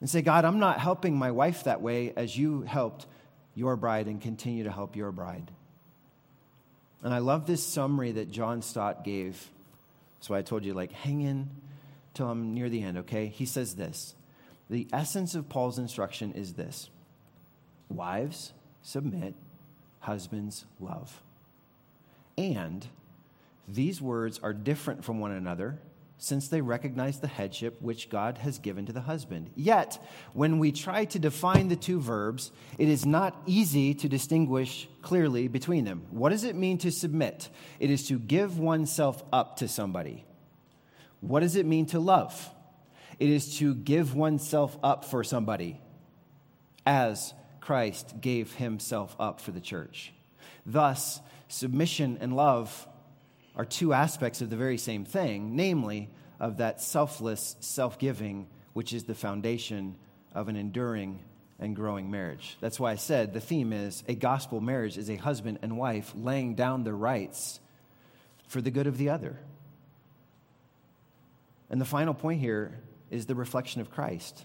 and 0.00 0.08
say, 0.08 0.22
God, 0.22 0.46
I'm 0.46 0.58
not 0.58 0.78
helping 0.78 1.16
my 1.16 1.30
wife 1.30 1.64
that 1.64 1.82
way 1.82 2.14
as 2.16 2.36
you 2.36 2.62
helped 2.62 3.06
your 3.54 3.76
bride 3.76 4.06
and 4.06 4.20
continue 4.20 4.64
to 4.64 4.72
help 4.72 4.96
your 4.96 5.12
bride. 5.12 5.50
And 7.02 7.12
I 7.12 7.18
love 7.18 7.46
this 7.46 7.62
summary 7.62 8.12
that 8.12 8.30
John 8.30 8.62
Stott 8.62 9.04
gave. 9.04 9.48
Why 10.28 10.38
I 10.38 10.42
told 10.42 10.64
you, 10.64 10.72
like, 10.72 10.92
hang 10.92 11.20
in 11.22 11.50
till 12.14 12.28
I'm 12.28 12.54
near 12.54 12.68
the 12.68 12.80
end, 12.80 12.98
okay? 12.98 13.26
He 13.26 13.44
says 13.44 13.74
this 13.74 14.14
The 14.70 14.88
essence 14.92 15.34
of 15.34 15.48
Paul's 15.48 15.78
instruction 15.78 16.32
is 16.32 16.54
this 16.54 16.90
Wives, 17.88 18.52
submit, 18.80 19.34
husbands, 20.00 20.64
love. 20.80 21.22
And 22.38 22.86
these 23.68 24.00
words 24.00 24.40
are 24.42 24.52
different 24.52 25.04
from 25.04 25.20
one 25.20 25.32
another 25.32 25.78
since 26.22 26.46
they 26.46 26.60
recognize 26.60 27.18
the 27.18 27.26
headship 27.26 27.82
which 27.82 28.08
God 28.08 28.38
has 28.38 28.60
given 28.60 28.86
to 28.86 28.92
the 28.92 29.00
husband. 29.00 29.50
Yet, 29.56 29.98
when 30.34 30.60
we 30.60 30.70
try 30.70 31.04
to 31.06 31.18
define 31.18 31.66
the 31.66 31.74
two 31.74 32.00
verbs, 32.00 32.52
it 32.78 32.88
is 32.88 33.04
not 33.04 33.36
easy 33.44 33.92
to 33.94 34.08
distinguish 34.08 34.88
clearly 35.02 35.48
between 35.48 35.84
them. 35.84 36.06
What 36.10 36.30
does 36.30 36.44
it 36.44 36.54
mean 36.54 36.78
to 36.78 36.92
submit? 36.92 37.48
It 37.80 37.90
is 37.90 38.06
to 38.06 38.20
give 38.20 38.56
oneself 38.60 39.24
up 39.32 39.56
to 39.56 39.66
somebody. 39.66 40.24
What 41.20 41.40
does 41.40 41.56
it 41.56 41.66
mean 41.66 41.86
to 41.86 41.98
love? 41.98 42.51
It 43.22 43.30
is 43.30 43.58
to 43.58 43.76
give 43.76 44.16
oneself 44.16 44.76
up 44.82 45.04
for 45.04 45.22
somebody 45.22 45.80
as 46.84 47.32
Christ 47.60 48.20
gave 48.20 48.52
himself 48.54 49.14
up 49.20 49.40
for 49.40 49.52
the 49.52 49.60
church. 49.60 50.12
Thus, 50.66 51.20
submission 51.46 52.18
and 52.20 52.34
love 52.34 52.88
are 53.54 53.64
two 53.64 53.92
aspects 53.92 54.40
of 54.40 54.50
the 54.50 54.56
very 54.56 54.76
same 54.76 55.04
thing, 55.04 55.54
namely, 55.54 56.10
of 56.40 56.56
that 56.56 56.80
selfless 56.80 57.54
self 57.60 57.96
giving, 58.00 58.48
which 58.72 58.92
is 58.92 59.04
the 59.04 59.14
foundation 59.14 59.94
of 60.34 60.48
an 60.48 60.56
enduring 60.56 61.20
and 61.60 61.76
growing 61.76 62.10
marriage. 62.10 62.56
That's 62.60 62.80
why 62.80 62.90
I 62.90 62.96
said 62.96 63.34
the 63.34 63.40
theme 63.40 63.72
is 63.72 64.02
a 64.08 64.16
gospel 64.16 64.60
marriage 64.60 64.98
is 64.98 65.08
a 65.08 65.14
husband 65.14 65.60
and 65.62 65.78
wife 65.78 66.12
laying 66.16 66.56
down 66.56 66.82
their 66.82 66.96
rights 66.96 67.60
for 68.48 68.60
the 68.60 68.72
good 68.72 68.88
of 68.88 68.98
the 68.98 69.10
other. 69.10 69.38
And 71.70 71.80
the 71.80 71.84
final 71.84 72.14
point 72.14 72.40
here 72.40 72.80
is 73.12 73.26
the 73.26 73.34
reflection 73.34 73.80
of 73.80 73.90
Christ. 73.90 74.44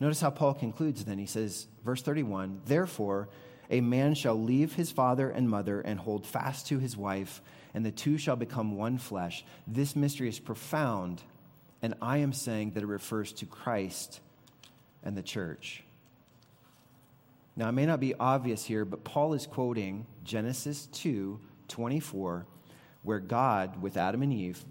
Notice 0.00 0.20
how 0.20 0.30
Paul 0.30 0.54
concludes 0.54 1.04
then. 1.04 1.18
He 1.18 1.26
says, 1.26 1.66
verse 1.84 2.02
31 2.02 2.62
Therefore, 2.66 3.28
a 3.70 3.80
man 3.80 4.14
shall 4.14 4.40
leave 4.40 4.74
his 4.74 4.90
father 4.90 5.30
and 5.30 5.48
mother 5.48 5.80
and 5.80 5.98
hold 5.98 6.26
fast 6.26 6.66
to 6.68 6.78
his 6.78 6.96
wife, 6.96 7.40
and 7.72 7.84
the 7.84 7.90
two 7.90 8.18
shall 8.18 8.36
become 8.36 8.76
one 8.76 8.98
flesh. 8.98 9.44
This 9.66 9.96
mystery 9.96 10.28
is 10.28 10.38
profound, 10.38 11.22
and 11.80 11.94
I 12.02 12.18
am 12.18 12.32
saying 12.32 12.72
that 12.72 12.82
it 12.82 12.86
refers 12.86 13.32
to 13.34 13.46
Christ 13.46 14.20
and 15.02 15.16
the 15.16 15.22
church. 15.22 15.84
Now, 17.56 17.68
it 17.68 17.72
may 17.72 17.86
not 17.86 18.00
be 18.00 18.14
obvious 18.14 18.64
here, 18.64 18.84
but 18.84 19.04
Paul 19.04 19.34
is 19.34 19.46
quoting 19.46 20.06
Genesis 20.24 20.86
2 20.86 21.38
24, 21.68 22.46
where 23.02 23.20
God, 23.20 23.80
with 23.80 23.96
Adam 23.96 24.22
and 24.22 24.32
Eve, 24.32 24.64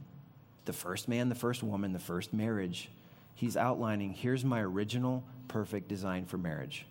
the 0.66 0.74
first 0.74 1.08
man, 1.08 1.30
the 1.30 1.36
first 1.36 1.64
woman, 1.64 1.94
the 1.94 2.00
first 2.00 2.34
marriage, 2.34 2.90
he's 3.36 3.58
outlining 3.58 4.14
here's 4.14 4.46
my 4.46 4.62
original 4.62 5.24
perfect 5.48 5.88
design 5.88 6.26
for 6.26 6.38
marriage. 6.38 6.86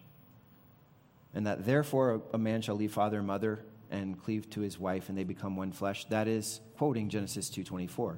And 1.34 1.46
that 1.46 1.64
therefore 1.64 2.22
a 2.32 2.38
man 2.38 2.62
shall 2.62 2.74
leave 2.74 2.92
father 2.92 3.18
and 3.18 3.26
mother 3.26 3.64
and 3.90 4.22
cleave 4.22 4.48
to 4.50 4.60
his 4.60 4.78
wife 4.78 5.08
and 5.08 5.16
they 5.16 5.24
become 5.24 5.56
one 5.56 5.72
flesh. 5.72 6.04
That 6.06 6.28
is 6.28 6.60
quoting 6.76 7.08
Genesis 7.08 7.50
2:24. 7.50 8.16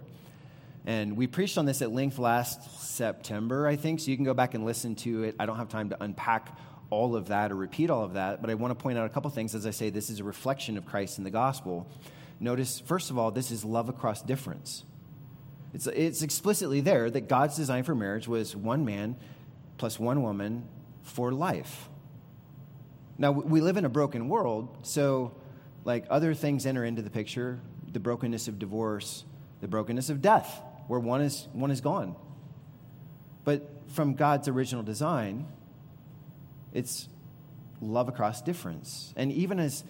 And 0.87 1.17
we 1.17 1.27
preached 1.27 1.57
on 1.57 1.64
this 1.64 1.81
at 1.81 1.93
length 1.93 2.19
last 2.19 2.81
September, 2.95 3.67
I 3.67 3.77
think, 3.77 4.01
so 4.01 4.11
you 4.11 4.17
can 4.17 4.25
go 4.25 4.35
back 4.35 4.55
and 4.55 4.67
listen 4.67 4.95
to 4.97 5.23
it. 5.23 5.37
I 5.38 5.47
don't 5.47 5.57
have 5.57 5.71
time 5.71 5.88
to 5.90 6.03
unpack 6.03 6.59
all 6.90 7.17
of 7.17 7.29
that 7.29 7.51
or 7.51 7.57
repeat 7.57 7.88
all 7.88 8.05
of 8.05 8.14
that, 8.14 8.43
but 8.43 8.51
I 8.51 8.55
want 8.55 8.77
to 8.77 8.83
point 8.83 8.99
out 8.99 9.07
a 9.07 9.09
couple 9.09 9.31
things 9.31 9.55
as 9.55 9.67
I 9.67 9.71
say 9.71 9.88
this 9.88 10.11
is 10.11 10.21
a 10.21 10.25
reflection 10.25 10.77
of 10.77 10.85
Christ 10.85 11.17
in 11.17 11.25
the 11.25 11.31
gospel. 11.31 11.88
Notice, 12.38 12.81
first 12.81 13.11
of 13.11 13.19
all, 13.19 13.31
this 13.31 13.51
is 13.51 13.64
love 13.64 13.88
across 13.88 14.23
difference. 14.23 14.85
It's, 15.75 15.89
it's 15.89 16.23
explicitly 16.23 16.81
there 16.81 17.11
that 17.11 17.29
God's 17.29 17.57
design 17.57 17.83
for 17.83 17.95
marriage 17.95 18.29
was 18.29 18.55
one 18.55 18.85
man 18.85 19.17
plus 19.77 19.99
one 19.99 20.23
woman 20.23 20.69
for 21.03 21.33
life. 21.33 21.89
Now, 23.19 23.33
we 23.33 23.61
live 23.61 23.77
in 23.77 23.85
a 23.85 23.89
broken 23.89 24.29
world, 24.29 24.77
so 24.83 25.35
like 25.85 26.07
other 26.09 26.33
things 26.33 26.65
enter 26.65 26.85
into 26.85 27.03
the 27.03 27.11
picture 27.11 27.61
the 27.93 28.01
brokenness 28.01 28.49
of 28.49 28.59
divorce, 28.59 29.25
the 29.61 29.69
brokenness 29.69 30.11
of 30.11 30.21
death, 30.21 30.61
where 30.89 30.99
one 30.99 31.21
is, 31.21 31.47
one 31.53 31.71
is 31.71 31.81
gone. 31.81 32.17
But 33.45 33.71
from 33.87 34.15
God's 34.15 34.49
original 34.49 34.83
design, 34.83 35.47
it's 36.73 37.09
love 37.81 38.09
across 38.09 38.43
difference. 38.43 39.15
And 39.17 39.31
even 39.31 39.61
as 39.61 39.85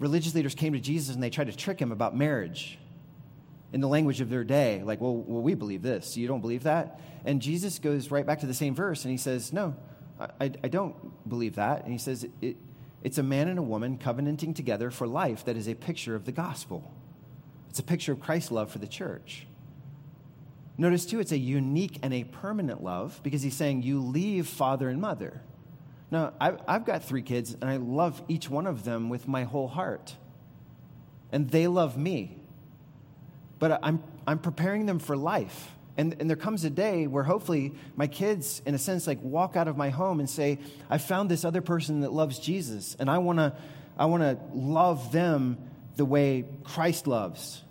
religious 0.00 0.34
leaders 0.34 0.56
came 0.56 0.72
to 0.72 0.80
Jesus 0.80 1.14
and 1.14 1.22
they 1.22 1.30
tried 1.30 1.46
to 1.46 1.56
trick 1.56 1.78
him 1.78 1.92
about 1.92 2.16
marriage, 2.16 2.76
in 3.72 3.80
the 3.80 3.88
language 3.88 4.20
of 4.20 4.28
their 4.28 4.44
day, 4.44 4.82
like, 4.84 5.00
well, 5.00 5.16
well, 5.16 5.42
we 5.42 5.54
believe 5.54 5.82
this. 5.82 6.16
You 6.16 6.28
don't 6.28 6.40
believe 6.40 6.64
that? 6.64 7.00
And 7.24 7.40
Jesus 7.40 7.78
goes 7.78 8.10
right 8.10 8.26
back 8.26 8.40
to 8.40 8.46
the 8.46 8.54
same 8.54 8.74
verse 8.74 9.04
and 9.04 9.10
he 9.10 9.16
says, 9.16 9.52
no, 9.52 9.74
I, 10.20 10.52
I 10.62 10.68
don't 10.68 11.28
believe 11.28 11.56
that. 11.56 11.84
And 11.84 11.92
he 11.92 11.98
says, 11.98 12.26
it, 12.40 12.56
it's 13.02 13.18
a 13.18 13.22
man 13.22 13.48
and 13.48 13.58
a 13.58 13.62
woman 13.62 13.98
covenanting 13.98 14.54
together 14.54 14.90
for 14.90 15.06
life 15.06 15.44
that 15.46 15.56
is 15.56 15.68
a 15.68 15.74
picture 15.74 16.14
of 16.14 16.24
the 16.24 16.32
gospel. 16.32 16.92
It's 17.70 17.78
a 17.78 17.82
picture 17.82 18.12
of 18.12 18.20
Christ's 18.20 18.52
love 18.52 18.70
for 18.70 18.78
the 18.78 18.86
church. 18.86 19.46
Notice, 20.78 21.04
too, 21.06 21.20
it's 21.20 21.32
a 21.32 21.38
unique 21.38 21.98
and 22.02 22.14
a 22.14 22.24
permanent 22.24 22.82
love 22.82 23.20
because 23.22 23.42
he's 23.42 23.54
saying, 23.54 23.82
You 23.82 24.00
leave 24.00 24.46
father 24.46 24.88
and 24.88 25.00
mother. 25.00 25.42
Now, 26.10 26.34
I've 26.40 26.84
got 26.84 27.04
three 27.04 27.22
kids, 27.22 27.54
and 27.54 27.64
I 27.64 27.76
love 27.76 28.22
each 28.28 28.50
one 28.50 28.66
of 28.66 28.84
them 28.84 29.08
with 29.08 29.26
my 29.26 29.44
whole 29.44 29.68
heart. 29.68 30.14
And 31.30 31.50
they 31.50 31.66
love 31.66 31.96
me 31.96 32.41
but 33.62 33.78
I'm, 33.80 34.02
I'm 34.26 34.40
preparing 34.40 34.86
them 34.86 34.98
for 34.98 35.16
life. 35.16 35.70
And, 35.96 36.16
and 36.18 36.28
there 36.28 36.36
comes 36.36 36.64
a 36.64 36.70
day 36.70 37.06
where 37.06 37.22
hopefully 37.22 37.72
my 37.94 38.08
kids, 38.08 38.60
in 38.66 38.74
a 38.74 38.78
sense, 38.78 39.06
like 39.06 39.22
walk 39.22 39.54
out 39.54 39.68
of 39.68 39.76
my 39.76 39.88
home 39.88 40.18
and 40.18 40.28
say, 40.28 40.58
I 40.90 40.98
found 40.98 41.30
this 41.30 41.44
other 41.44 41.60
person 41.60 42.00
that 42.00 42.12
loves 42.12 42.40
Jesus, 42.40 42.96
and 42.98 43.08
I 43.08 43.18
want 43.18 43.38
to 43.38 43.54
I 43.96 44.06
wanna 44.06 44.36
love 44.52 45.12
them 45.12 45.58
the 45.94 46.04
way 46.04 46.44
Christ 46.64 47.06
loves. 47.06 47.62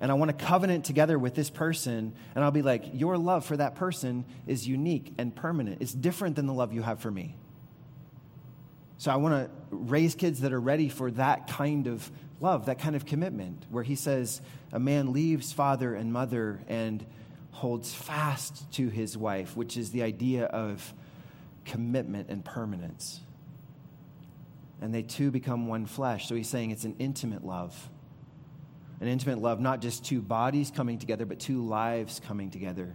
And 0.00 0.10
I 0.10 0.14
want 0.14 0.36
to 0.36 0.44
covenant 0.44 0.84
together 0.84 1.16
with 1.16 1.36
this 1.36 1.48
person, 1.48 2.12
and 2.34 2.42
I'll 2.42 2.50
be 2.50 2.62
like, 2.62 2.86
Your 2.92 3.16
love 3.16 3.44
for 3.44 3.56
that 3.56 3.76
person 3.76 4.24
is 4.48 4.66
unique 4.66 5.14
and 5.16 5.32
permanent. 5.32 5.80
It's 5.80 5.92
different 5.92 6.34
than 6.34 6.46
the 6.48 6.54
love 6.54 6.72
you 6.72 6.82
have 6.82 6.98
for 6.98 7.10
me. 7.12 7.36
So 9.00 9.10
I 9.10 9.16
want 9.16 9.32
to 9.32 9.50
raise 9.70 10.14
kids 10.14 10.42
that 10.42 10.52
are 10.52 10.60
ready 10.60 10.90
for 10.90 11.10
that 11.12 11.48
kind 11.48 11.86
of 11.86 12.12
love, 12.38 12.66
that 12.66 12.80
kind 12.80 12.94
of 12.94 13.06
commitment, 13.06 13.64
where 13.70 13.82
he 13.82 13.94
says, 13.94 14.42
a 14.72 14.78
man 14.78 15.14
leaves 15.14 15.54
father 15.54 15.94
and 15.94 16.12
mother 16.12 16.60
and 16.68 17.06
holds 17.50 17.94
fast 17.94 18.70
to 18.72 18.90
his 18.90 19.16
wife, 19.16 19.56
which 19.56 19.78
is 19.78 19.90
the 19.90 20.02
idea 20.02 20.44
of 20.44 20.92
commitment 21.64 22.28
and 22.28 22.44
permanence. 22.44 23.20
And 24.82 24.94
they 24.94 25.00
two 25.00 25.30
become 25.30 25.66
one 25.66 25.86
flesh. 25.86 26.28
So 26.28 26.34
he's 26.34 26.50
saying 26.50 26.70
it's 26.70 26.84
an 26.84 26.96
intimate 26.98 27.42
love. 27.42 27.88
An 29.00 29.08
intimate 29.08 29.38
love, 29.38 29.60
not 29.60 29.80
just 29.80 30.04
two 30.04 30.20
bodies 30.20 30.70
coming 30.70 30.98
together, 30.98 31.24
but 31.24 31.38
two 31.38 31.66
lives 31.66 32.20
coming 32.28 32.50
together. 32.50 32.94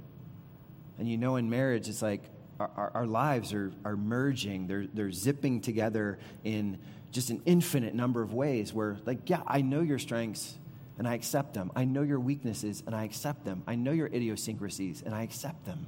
And 1.00 1.10
you 1.10 1.18
know, 1.18 1.38
in 1.38 1.50
marriage, 1.50 1.90
it's 1.90 2.04
like 2.04 2.22
our, 2.60 2.92
our, 2.94 3.06
lives 3.06 3.54
are, 3.54 3.72
are 3.84 3.98
merging, 3.98 4.68
they're, 4.68 4.88
they're 4.94 5.12
zipping 5.12 5.62
together 5.62 6.20
in 6.44 6.80
just 7.12 7.30
an 7.30 7.42
infinite 7.46 7.94
number 7.94 8.22
of 8.22 8.34
ways 8.34 8.74
where, 8.74 8.98
like, 9.06 9.30
yeah, 9.30 9.42
I 9.48 9.62
know 9.62 9.82
your 9.82 10.00
strengths 10.00 10.56
and 10.98 11.08
I 11.08 11.14
accept 11.14 11.54
them. 11.54 11.72
I 11.76 11.86
know 11.86 12.02
your 12.02 12.20
weaknesses 12.20 12.84
and 12.86 12.96
I 12.96 13.04
accept 13.04 13.44
them. 13.44 13.64
I 13.68 13.76
know 13.76 13.92
your 13.92 14.08
idiosyncrasies 14.08 15.02
and 15.06 15.14
I 15.14 15.24
accept 15.24 15.66
them 15.66 15.88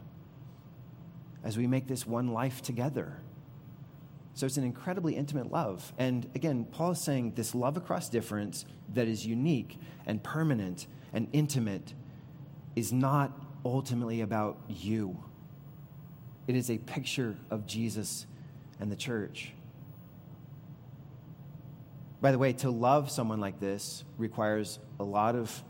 as 1.43 1.57
we 1.57 1.67
make 1.67 1.87
this 1.87 2.05
one 2.05 2.33
life 2.33 2.61
together. 2.61 3.21
So 4.33 4.45
it's 4.45 4.57
an 4.57 4.63
incredibly 4.63 5.15
intimate 5.15 5.51
love. 5.51 5.93
And 5.97 6.29
again, 6.35 6.65
Paul 6.65 6.91
is 6.91 7.01
saying 7.01 7.33
this 7.35 7.55
love 7.55 7.77
across 7.77 8.09
difference 8.09 8.65
that 8.93 9.07
is 9.07 9.25
unique 9.25 9.79
and 10.05 10.21
permanent 10.21 10.87
and 11.13 11.27
intimate 11.33 11.93
is 12.75 12.93
not 12.93 13.31
ultimately 13.65 14.21
about 14.21 14.59
you, 14.67 15.23
it 16.47 16.55
is 16.55 16.71
a 16.71 16.77
picture 16.77 17.35
of 17.51 17.67
Jesus 17.67 18.25
and 18.79 18.91
the 18.91 18.95
church. 18.95 19.51
By 22.21 22.31
the 22.31 22.39
way, 22.39 22.53
to 22.53 22.69
love 22.69 23.11
someone 23.11 23.39
like 23.39 23.59
this 23.59 24.03
requires 24.17 24.79
a 24.99 25.03
lot 25.03 25.35
of, 25.35 25.63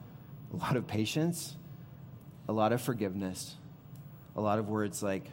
a 0.54 0.58
lot 0.58 0.78
of 0.78 0.88
patience 0.88 1.58
a 2.48 2.54
lot 2.54 2.72
of 2.72 2.82
forgiveness, 2.82 3.56
a 4.36 4.42
lot 4.42 4.60
of 4.60 4.70
words 4.70 5.04
like, 5.04 5.26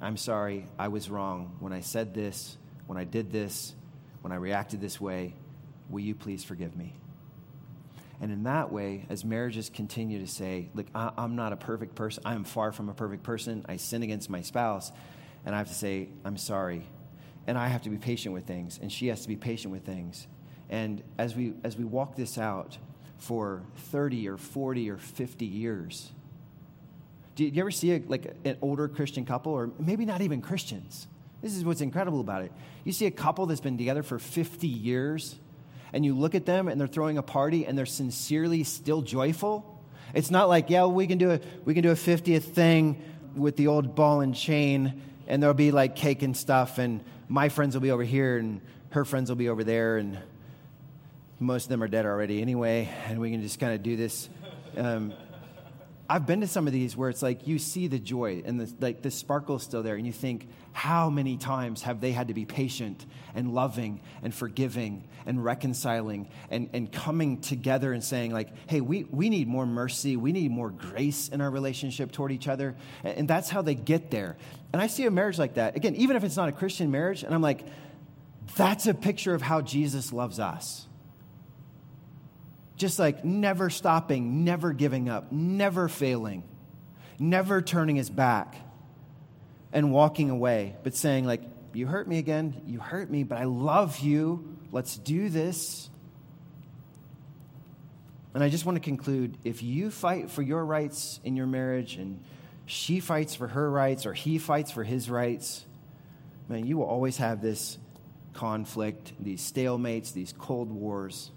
I'm 0.00 0.16
sorry, 0.16 0.66
I 0.78 0.88
was 0.88 1.10
wrong 1.10 1.56
when 1.60 1.72
I 1.72 1.80
said 1.80 2.14
this, 2.14 2.56
when 2.86 2.96
I 2.96 3.04
did 3.04 3.30
this, 3.30 3.74
when 4.22 4.32
I 4.32 4.36
reacted 4.36 4.80
this 4.80 5.00
way. 5.00 5.34
Will 5.90 6.00
you 6.00 6.14
please 6.14 6.44
forgive 6.44 6.76
me? 6.76 6.94
And 8.20 8.30
in 8.30 8.42
that 8.42 8.70
way, 8.70 9.06
as 9.08 9.24
marriages 9.24 9.70
continue 9.70 10.18
to 10.18 10.26
say, 10.26 10.68
Look, 10.74 10.86
I, 10.94 11.12
am 11.16 11.36
not 11.36 11.52
a 11.52 11.56
perfect 11.56 11.94
person. 11.94 12.22
I 12.26 12.34
am 12.34 12.44
far 12.44 12.70
from 12.72 12.88
a 12.88 12.94
perfect 12.94 13.22
person. 13.22 13.64
I 13.68 13.76
sin 13.76 14.02
against 14.02 14.28
my 14.28 14.42
spouse. 14.42 14.92
And 15.46 15.54
I 15.54 15.58
have 15.58 15.68
to 15.68 15.74
say, 15.74 16.08
I'm 16.24 16.36
sorry. 16.36 16.84
And 17.46 17.56
I 17.56 17.68
have 17.68 17.82
to 17.82 17.90
be 17.90 17.96
patient 17.96 18.34
with 18.34 18.46
things. 18.46 18.78
And 18.80 18.92
she 18.92 19.06
has 19.06 19.22
to 19.22 19.28
be 19.28 19.36
patient 19.36 19.72
with 19.72 19.84
things. 19.84 20.26
And 20.68 21.02
as 21.18 21.34
we, 21.34 21.54
as 21.64 21.76
we 21.76 21.84
walk 21.84 22.14
this 22.14 22.36
out 22.36 22.76
for 23.16 23.62
30 23.76 24.28
or 24.28 24.36
40 24.36 24.90
or 24.90 24.98
50 24.98 25.46
years, 25.46 26.12
do 27.34 27.44
you, 27.44 27.50
do 27.50 27.56
you 27.56 27.62
ever 27.62 27.70
see 27.70 27.92
a, 27.94 28.02
like 28.06 28.34
an 28.44 28.58
older 28.60 28.86
Christian 28.86 29.24
couple, 29.24 29.52
or 29.52 29.70
maybe 29.78 30.04
not 30.04 30.20
even 30.20 30.42
Christians? 30.42 31.08
This 31.40 31.56
is 31.56 31.64
what's 31.64 31.80
incredible 31.80 32.20
about 32.20 32.42
it. 32.42 32.52
You 32.84 32.92
see 32.92 33.06
a 33.06 33.10
couple 33.10 33.46
that's 33.46 33.62
been 33.62 33.78
together 33.78 34.02
for 34.02 34.18
50 34.18 34.68
years 34.68 35.38
and 35.92 36.04
you 36.04 36.14
look 36.14 36.34
at 36.34 36.46
them 36.46 36.68
and 36.68 36.80
they're 36.80 36.88
throwing 36.88 37.18
a 37.18 37.22
party 37.22 37.66
and 37.66 37.76
they're 37.76 37.86
sincerely 37.86 38.64
still 38.64 39.02
joyful. 39.02 39.82
It's 40.14 40.30
not 40.30 40.48
like, 40.48 40.70
yeah, 40.70 40.86
we 40.86 41.06
can 41.06 41.18
do 41.18 41.32
a, 41.32 41.40
we 41.64 41.74
can 41.74 41.82
do 41.82 41.90
a 41.90 41.94
50th 41.94 42.42
thing 42.42 43.02
with 43.34 43.56
the 43.56 43.68
old 43.68 43.94
ball 43.94 44.20
and 44.20 44.34
chain 44.34 45.02
and 45.26 45.42
there'll 45.42 45.54
be 45.54 45.70
like 45.70 45.94
cake 45.94 46.22
and 46.22 46.36
stuff 46.36 46.78
and 46.78 47.02
my 47.28 47.48
friends 47.48 47.74
will 47.74 47.80
be 47.80 47.90
over 47.92 48.02
here 48.02 48.38
and 48.38 48.60
her 48.90 49.04
friends 49.04 49.30
will 49.30 49.36
be 49.36 49.48
over 49.48 49.62
there 49.62 49.98
and 49.98 50.18
most 51.38 51.64
of 51.64 51.68
them 51.70 51.82
are 51.82 51.88
dead 51.88 52.06
already 52.06 52.42
anyway 52.42 52.88
and 53.06 53.20
we 53.20 53.30
can 53.30 53.40
just 53.40 53.60
kind 53.60 53.72
of 53.72 53.82
do 53.82 53.96
this. 53.96 54.28
Um, 54.76 55.12
I've 56.10 56.26
been 56.26 56.40
to 56.40 56.48
some 56.48 56.66
of 56.66 56.72
these 56.72 56.96
where 56.96 57.08
it's 57.08 57.22
like 57.22 57.46
you 57.46 57.60
see 57.60 57.86
the 57.86 58.00
joy 58.00 58.42
and 58.44 58.60
the, 58.60 58.74
like 58.80 59.00
the 59.00 59.12
sparkle's 59.12 59.62
still 59.62 59.84
there, 59.84 59.94
and 59.94 60.04
you 60.04 60.12
think, 60.12 60.48
how 60.72 61.08
many 61.08 61.36
times 61.36 61.82
have 61.82 62.00
they 62.00 62.10
had 62.10 62.28
to 62.28 62.34
be 62.34 62.44
patient 62.44 63.06
and 63.32 63.54
loving 63.54 64.00
and 64.20 64.34
forgiving 64.34 65.06
and 65.24 65.44
reconciling 65.44 66.28
and, 66.50 66.68
and 66.72 66.90
coming 66.90 67.40
together 67.40 67.92
and 67.92 68.02
saying, 68.02 68.32
like, 68.32 68.48
hey, 68.66 68.80
we, 68.80 69.04
we 69.04 69.30
need 69.30 69.46
more 69.46 69.66
mercy, 69.66 70.16
we 70.16 70.32
need 70.32 70.50
more 70.50 70.70
grace 70.70 71.28
in 71.28 71.40
our 71.40 71.50
relationship 71.50 72.10
toward 72.10 72.32
each 72.32 72.48
other. 72.48 72.74
And, 73.04 73.18
and 73.18 73.28
that's 73.28 73.48
how 73.48 73.62
they 73.62 73.76
get 73.76 74.10
there. 74.10 74.36
And 74.72 74.82
I 74.82 74.88
see 74.88 75.06
a 75.06 75.12
marriage 75.12 75.38
like 75.38 75.54
that, 75.54 75.76
again, 75.76 75.94
even 75.94 76.16
if 76.16 76.24
it's 76.24 76.36
not 76.36 76.48
a 76.48 76.52
Christian 76.52 76.90
marriage, 76.90 77.22
and 77.22 77.32
I'm 77.32 77.42
like, 77.42 77.64
that's 78.56 78.88
a 78.88 78.94
picture 78.94 79.32
of 79.32 79.42
how 79.42 79.60
Jesus 79.60 80.12
loves 80.12 80.40
us 80.40 80.88
just 82.80 82.98
like 82.98 83.24
never 83.24 83.70
stopping, 83.70 84.42
never 84.42 84.72
giving 84.72 85.08
up, 85.08 85.30
never 85.30 85.88
failing, 85.88 86.42
never 87.18 87.60
turning 87.60 87.96
his 87.96 88.08
back 88.10 88.56
and 89.72 89.92
walking 89.92 90.30
away, 90.30 90.74
but 90.82 90.94
saying, 90.94 91.26
like, 91.26 91.42
you 91.72 91.86
hurt 91.86 92.08
me 92.08 92.18
again, 92.18 92.62
you 92.66 92.80
hurt 92.80 93.08
me, 93.08 93.22
but 93.22 93.38
I 93.38 93.44
love 93.44 94.00
you. 94.00 94.56
Let's 94.72 94.96
do 94.96 95.28
this. 95.28 95.88
And 98.34 98.42
I 98.42 98.48
just 98.48 98.64
want 98.64 98.76
to 98.76 98.80
conclude 98.80 99.36
if 99.44 99.62
you 99.62 99.90
fight 99.90 100.30
for 100.30 100.42
your 100.42 100.64
rights 100.64 101.20
in 101.22 101.36
your 101.36 101.46
marriage 101.46 101.96
and 101.96 102.22
she 102.64 102.98
fights 103.00 103.34
for 103.34 103.48
her 103.48 103.70
rights 103.70 104.06
or 104.06 104.14
he 104.14 104.38
fights 104.38 104.70
for 104.70 104.84
his 104.84 105.10
rights, 105.10 105.66
man, 106.48 106.66
you 106.66 106.78
will 106.78 106.86
always 106.86 107.18
have 107.18 107.42
this 107.42 107.78
conflict, 108.32 109.12
these 109.20 109.40
stalemates, 109.40 110.12
these 110.12 110.32
cold 110.36 110.70
wars. 110.70 111.30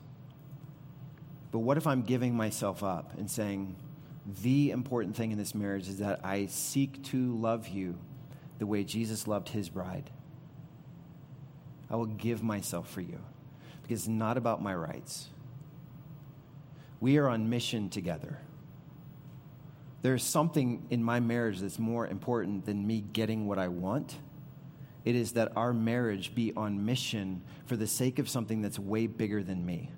But 1.54 1.60
what 1.60 1.78
if 1.78 1.86
I'm 1.86 2.02
giving 2.02 2.36
myself 2.36 2.84
up 2.84 3.16
and 3.16 3.30
saying, 3.30 3.76
the 4.42 4.72
important 4.72 5.16
thing 5.16 5.32
in 5.32 5.38
this 5.38 5.54
marriage 5.54 5.88
is 5.88 6.00
that 6.00 6.20
I 6.24 6.48
seek 6.48 7.04
to 7.12 7.36
love 7.36 7.68
you 7.68 8.00
the 8.58 8.66
way 8.66 8.84
Jesus 8.84 9.28
loved 9.28 9.50
his 9.50 9.70
bride? 9.70 10.10
I 11.92 11.96
will 11.96 12.08
give 12.08 12.42
myself 12.42 12.90
for 12.90 13.02
you 13.02 13.20
because 13.84 14.00
it's 14.00 14.08
not 14.08 14.36
about 14.36 14.64
my 14.64 14.74
rights. 14.74 15.30
We 17.00 17.18
are 17.18 17.30
on 17.30 17.52
mission 17.52 17.88
together. 17.88 18.40
There's 20.02 20.24
something 20.24 20.88
in 20.90 21.04
my 21.04 21.20
marriage 21.20 21.60
that's 21.60 21.78
more 21.78 22.08
important 22.08 22.66
than 22.66 22.88
me 22.88 23.02
getting 23.14 23.46
what 23.46 23.60
I 23.60 23.68
want. 23.68 24.18
It 25.06 25.16
is 25.16 25.34
that 25.34 25.56
our 25.56 25.72
marriage 25.72 26.34
be 26.34 26.52
on 26.56 26.84
mission 26.84 27.44
for 27.68 27.78
the 27.78 27.86
sake 27.86 28.18
of 28.18 28.28
something 28.28 28.64
that's 28.64 28.80
way 28.80 29.06
bigger 29.06 29.44
than 29.44 29.64
me 29.64 29.92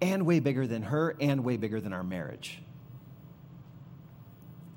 and 0.00 0.26
way 0.26 0.40
bigger 0.40 0.66
than 0.66 0.82
her 0.82 1.16
and 1.20 1.44
way 1.44 1.56
bigger 1.56 1.80
than 1.80 1.92
our 1.92 2.04
marriage. 2.04 2.60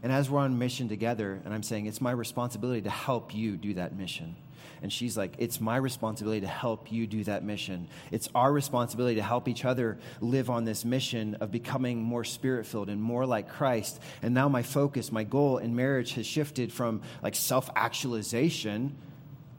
And 0.03 0.11
as 0.11 0.30
we're 0.30 0.39
on 0.39 0.57
mission 0.57 0.89
together, 0.89 1.39
and 1.45 1.53
I'm 1.53 1.63
saying 1.63 1.86
it's 1.86 2.01
my 2.01 2.11
responsibility 2.11 2.82
to 2.82 2.89
help 2.89 3.36
you 3.36 3.55
do 3.55 3.76
that 3.76 3.95
mission. 3.95 4.36
And 4.82 4.91
she's 4.91 5.15
like, 5.15 5.36
It's 5.38 5.61
my 5.61 5.78
responsibility 5.78 6.41
to 6.41 6.47
help 6.47 6.91
you 6.91 7.05
do 7.05 7.24
that 7.26 7.43
mission. 7.43 7.88
It's 8.09 8.28
our 8.34 8.51
responsibility 8.51 9.15
to 9.15 9.24
help 9.24 9.47
each 9.47 9.63
other 9.63 9.99
live 10.19 10.49
on 10.49 10.65
this 10.65 10.84
mission 10.84 11.36
of 11.36 11.51
becoming 11.51 12.01
more 12.01 12.24
spirit 12.24 12.65
filled 12.65 12.89
and 12.89 13.01
more 13.01 13.28
like 13.28 13.47
Christ. 13.47 14.01
And 14.24 14.34
now 14.34 14.49
my 14.49 14.63
focus, 14.63 15.11
my 15.11 15.24
goal 15.24 15.59
in 15.59 15.76
marriage 15.76 16.13
has 16.13 16.26
shifted 16.26 16.74
from 16.74 17.01
like 17.22 17.36
self 17.36 17.69
actualization, 17.76 18.97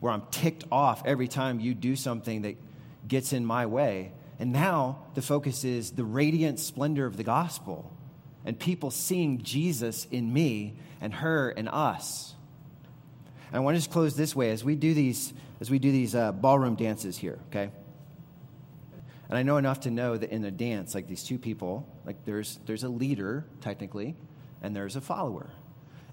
where 0.01 0.13
I'm 0.13 0.25
ticked 0.33 0.65
off 0.73 1.07
every 1.07 1.29
time 1.29 1.61
you 1.61 1.75
do 1.75 1.95
something 1.95 2.43
that 2.43 2.57
gets 3.07 3.33
in 3.33 3.47
my 3.47 3.67
way, 3.67 4.13
and 4.43 4.53
now 4.53 4.99
the 5.15 5.23
focus 5.23 5.63
is 5.63 5.93
the 5.93 6.03
radiant 6.03 6.59
splendor 6.59 7.07
of 7.07 7.17
the 7.17 7.23
gospel 7.23 7.93
and 8.45 8.59
people 8.59 8.91
seeing 8.91 9.41
Jesus 9.41 10.09
in 10.11 10.33
me 10.33 10.75
and 11.01 11.15
her 11.15 11.51
and 11.51 11.69
us. 11.69 12.35
And 13.47 13.59
I 13.59 13.61
want 13.61 13.77
to 13.77 13.79
just 13.79 13.93
close 13.93 14.17
this 14.17 14.35
way 14.35 14.51
as 14.51 14.65
we 14.65 14.75
do 14.75 14.95
these, 14.95 15.33
as 15.61 15.71
we 15.71 15.79
do 15.79 15.93
these 15.93 16.17
uh, 16.17 16.33
ballroom 16.33 16.75
dances 16.75 17.17
here, 17.17 17.39
okay? 17.51 17.71
And 19.29 19.39
I 19.39 19.45
know 19.45 19.59
enough 19.59 19.79
to 19.83 19.93
know 19.93 20.17
that 20.17 20.31
in 20.31 20.45
a 20.45 20.51
dance, 20.51 20.93
like 20.93 21.07
these 21.07 21.23
two 21.23 21.39
people, 21.39 21.87
like 22.05 22.25
there's, 22.25 22.59
there's 22.67 22.83
a 22.83 22.89
leader, 22.89 23.47
technically, 23.61 24.17
and 24.61 24.75
there's 24.75 24.97
a 24.97 25.01
follower. 25.01 25.51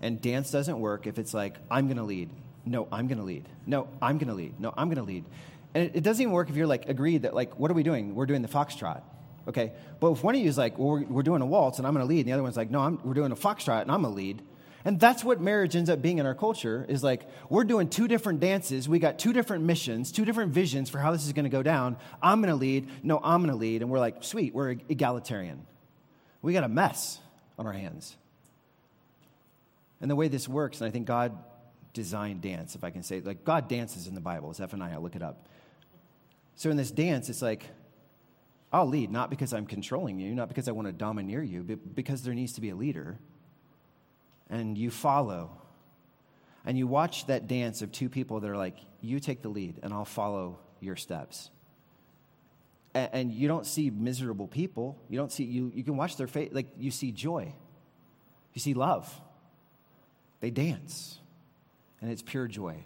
And 0.04 0.22
dance 0.22 0.52
doesn't 0.52 0.80
work 0.80 1.08
if 1.08 1.18
it's 1.18 1.34
like, 1.34 1.56
I'm 1.72 1.88
going 1.88 1.98
to 1.98 2.04
lead. 2.04 2.30
No, 2.64 2.88
I'm 2.92 3.08
going 3.08 3.18
to 3.18 3.24
lead. 3.24 3.50
No, 3.66 3.88
I'm 4.04 4.20
going 4.20 4.28
to 4.28 4.36
lead. 4.36 4.60
No, 4.60 4.72
I'm 4.78 4.88
going 4.88 5.04
to 5.04 5.04
lead. 5.04 5.26
And 5.74 5.86
it, 5.86 5.98
it 5.98 6.04
doesn't 6.04 6.22
even 6.22 6.34
work 6.34 6.50
if 6.50 6.56
you're 6.56 6.68
like 6.68 6.90
agreed 6.90 7.24
that 7.24 7.34
like, 7.34 7.60
what 7.60 7.70
are 7.70 7.74
we 7.74 7.84
doing? 7.84 8.16
We're 8.16 8.26
doing 8.26 8.42
the 8.42 8.48
foxtrot. 8.48 9.02
Okay. 9.48 9.72
But 10.00 10.12
if 10.12 10.24
one 10.24 10.36
of 10.36 10.42
you 10.42 10.48
is 10.48 10.58
like, 10.58 10.78
well, 10.78 10.90
we're, 10.90 11.04
we're 11.06 11.24
doing 11.24 11.42
a 11.42 11.46
waltz 11.46 11.80
and 11.80 11.88
I'm 11.88 11.94
going 11.94 12.06
to 12.06 12.10
lead, 12.10 12.20
and 12.20 12.28
the 12.28 12.34
other 12.34 12.44
one's 12.44 12.58
like, 12.58 12.70
no, 12.70 12.82
I'm, 12.82 13.00
we're 13.04 13.14
doing 13.14 13.32
a 13.32 13.36
foxtrot 13.36 13.82
and 13.82 13.92
I'm 13.92 14.02
going 14.04 14.14
to 14.14 14.18
lead. 14.18 14.42
And 14.86 15.00
that's 15.00 15.24
what 15.24 15.42
marriage 15.42 15.76
ends 15.76 15.90
up 15.90 16.02
being 16.02 16.20
in 16.20 16.26
our 16.26 16.34
culture 16.34 16.86
is 16.88 17.04
like, 17.04 17.28
we're 17.50 17.66
doing 17.66 17.90
two 17.90 18.08
different 18.08 18.40
dances. 18.40 18.88
We 18.88 19.00
got 19.00 19.20
two 19.20 19.34
different 19.34 19.66
missions, 19.66 20.12
two 20.12 20.24
different 20.24 20.54
visions 20.54 20.90
for 20.90 21.00
how 21.00 21.12
this 21.12 21.26
is 21.26 21.34
going 21.34 21.44
to 21.44 21.50
go 21.50 21.62
down. 21.62 21.98
I'm 22.22 22.42
going 22.42 22.52
to 22.52 22.56
lead. 22.56 22.88
No, 23.04 23.20
I'm 23.22 23.42
going 23.42 23.52
to 23.52 23.58
lead. 23.58 23.82
And 23.82 23.92
we're 23.92 24.00
like, 24.00 24.24
sweet, 24.24 24.54
we're 24.54 24.78
egalitarian. 24.88 25.66
We 26.42 26.54
got 26.54 26.64
a 26.64 26.70
mess 26.70 27.20
on 27.58 27.68
our 27.68 27.74
hands. 27.74 28.16
And 30.00 30.10
the 30.10 30.16
way 30.16 30.30
this 30.30 30.48
works, 30.48 30.80
and 30.80 30.88
I 30.88 30.92
think 30.92 31.08
God 31.08 31.38
designed 31.94 32.42
dance, 32.42 32.76
if 32.76 32.84
I 32.84 32.90
can 32.90 33.04
say, 33.04 33.22
like 33.22 33.44
God 33.44 33.68
dances 33.68 34.08
in 34.08 34.16
the 34.16 34.22
Bible. 34.22 34.50
It's 34.50 34.58
Zephaniah, 34.58 34.94
I'll 34.94 35.02
look 35.02 35.16
it 35.16 35.24
up. 35.24 35.48
So 36.56 36.70
in 36.70 36.78
this 36.78 36.92
dance, 36.92 37.30
it's 37.30 37.42
like, 37.42 37.66
I'll 38.72 38.88
lead, 38.88 39.12
not 39.12 39.30
because 39.30 39.54
I'm 39.54 39.66
controlling 39.66 40.20
you, 40.20 40.36
not 40.36 40.48
because 40.48 40.68
I 40.68 40.72
want 40.72 40.88
to 40.88 40.92
domineer 40.92 41.42
you, 41.42 41.64
but 41.64 41.96
because 41.96 42.22
there 42.22 42.34
needs 42.34 42.54
to 42.54 42.62
be 42.62 42.70
a 42.70 42.76
leader. 42.76 43.18
And 44.50 44.78
you 44.78 44.92
follow. 44.92 45.52
And 46.66 46.78
you 46.78 46.86
watch 46.86 47.26
that 47.28 47.48
dance 47.48 47.82
of 47.82 47.92
two 47.92 48.10
people 48.10 48.40
that 48.42 48.50
are 48.50 48.58
like, 48.58 48.78
you 49.02 49.20
take 49.20 49.42
the 49.42 49.50
lead, 49.50 49.80
and 49.82 49.94
I'll 49.94 50.06
follow 50.06 50.60
your 50.82 50.96
steps. 50.96 51.50
And, 52.94 53.10
and 53.14 53.32
you 53.32 53.48
don't 53.48 53.66
see 53.66 53.90
miserable 53.90 54.48
people. 54.48 54.98
You 55.10 55.18
don't 55.18 55.32
see, 55.32 55.46
you, 55.46 55.72
you 55.74 55.84
can 55.84 55.98
watch 55.98 56.18
their 56.18 56.28
face, 56.28 56.50
like, 56.52 56.68
you 56.78 56.92
see 56.92 57.12
joy. 57.12 57.54
You 58.54 58.62
see 58.62 58.74
love. 58.74 59.10
They 60.42 60.52
dance, 60.52 61.20
and 62.02 62.12
it's 62.12 62.22
pure 62.22 62.48
joy. 62.48 62.84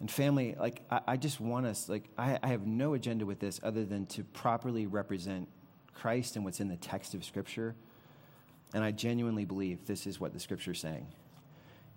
And 0.00 0.10
family, 0.10 0.54
like, 0.58 0.82
I, 0.90 1.00
I 1.06 1.16
just 1.16 1.40
want 1.40 1.66
us, 1.66 1.88
like, 1.88 2.04
I, 2.18 2.38
I 2.42 2.48
have 2.48 2.66
no 2.66 2.94
agenda 2.94 3.24
with 3.24 3.40
this 3.40 3.60
other 3.62 3.84
than 3.84 4.06
to 4.06 4.24
properly 4.24 4.86
represent 4.86 5.48
Christ 5.94 6.36
and 6.36 6.44
what's 6.44 6.60
in 6.60 6.68
the 6.68 6.76
text 6.76 7.14
of 7.14 7.24
Scripture. 7.24 7.74
And 8.74 8.84
I 8.84 8.90
genuinely 8.90 9.44
believe 9.44 9.86
this 9.86 10.06
is 10.06 10.20
what 10.20 10.34
the 10.34 10.40
Scripture 10.40 10.72
is 10.72 10.80
saying. 10.80 11.06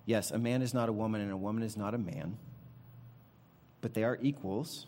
Yes, 0.06 0.32
a 0.32 0.38
man 0.38 0.62
is 0.62 0.74
not 0.74 0.88
a 0.88 0.94
woman 0.94 1.22
and 1.22 1.32
a 1.32 1.38
woman 1.38 1.62
is 1.62 1.76
not 1.76 1.94
a 1.94 1.98
man, 1.98 2.38
but 3.82 3.94
they 3.94 4.04
are 4.04 4.18
equals. 4.22 4.86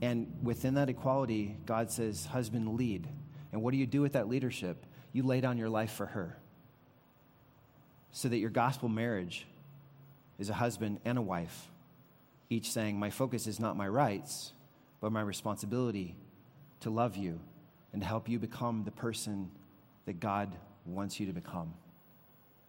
And 0.00 0.32
within 0.42 0.74
that 0.74 0.88
equality, 0.88 1.56
God 1.66 1.90
says, 1.90 2.24
husband, 2.24 2.78
lead. 2.78 3.06
And 3.52 3.62
what 3.62 3.72
do 3.72 3.76
you 3.76 3.86
do 3.86 4.00
with 4.00 4.14
that 4.14 4.28
leadership? 4.28 4.86
You 5.12 5.22
lay 5.22 5.42
down 5.42 5.58
your 5.58 5.68
life 5.68 5.92
for 5.92 6.06
her 6.06 6.39
so 8.12 8.28
that 8.28 8.38
your 8.38 8.50
gospel 8.50 8.88
marriage 8.88 9.46
is 10.38 10.50
a 10.50 10.54
husband 10.54 11.00
and 11.04 11.18
a 11.18 11.22
wife 11.22 11.70
each 12.50 12.72
saying, 12.72 12.98
My 12.98 13.10
focus 13.10 13.46
is 13.46 13.60
not 13.60 13.76
my 13.76 13.88
rights, 13.88 14.52
but 15.00 15.12
my 15.12 15.20
responsibility 15.22 16.16
to 16.80 16.90
love 16.90 17.16
you 17.16 17.40
and 17.92 18.02
to 18.02 18.08
help 18.08 18.28
you 18.28 18.38
become 18.38 18.82
the 18.84 18.90
person 18.90 19.50
that 20.06 20.20
God 20.20 20.54
wants 20.84 21.20
you 21.20 21.26
to 21.26 21.32
become. 21.32 21.72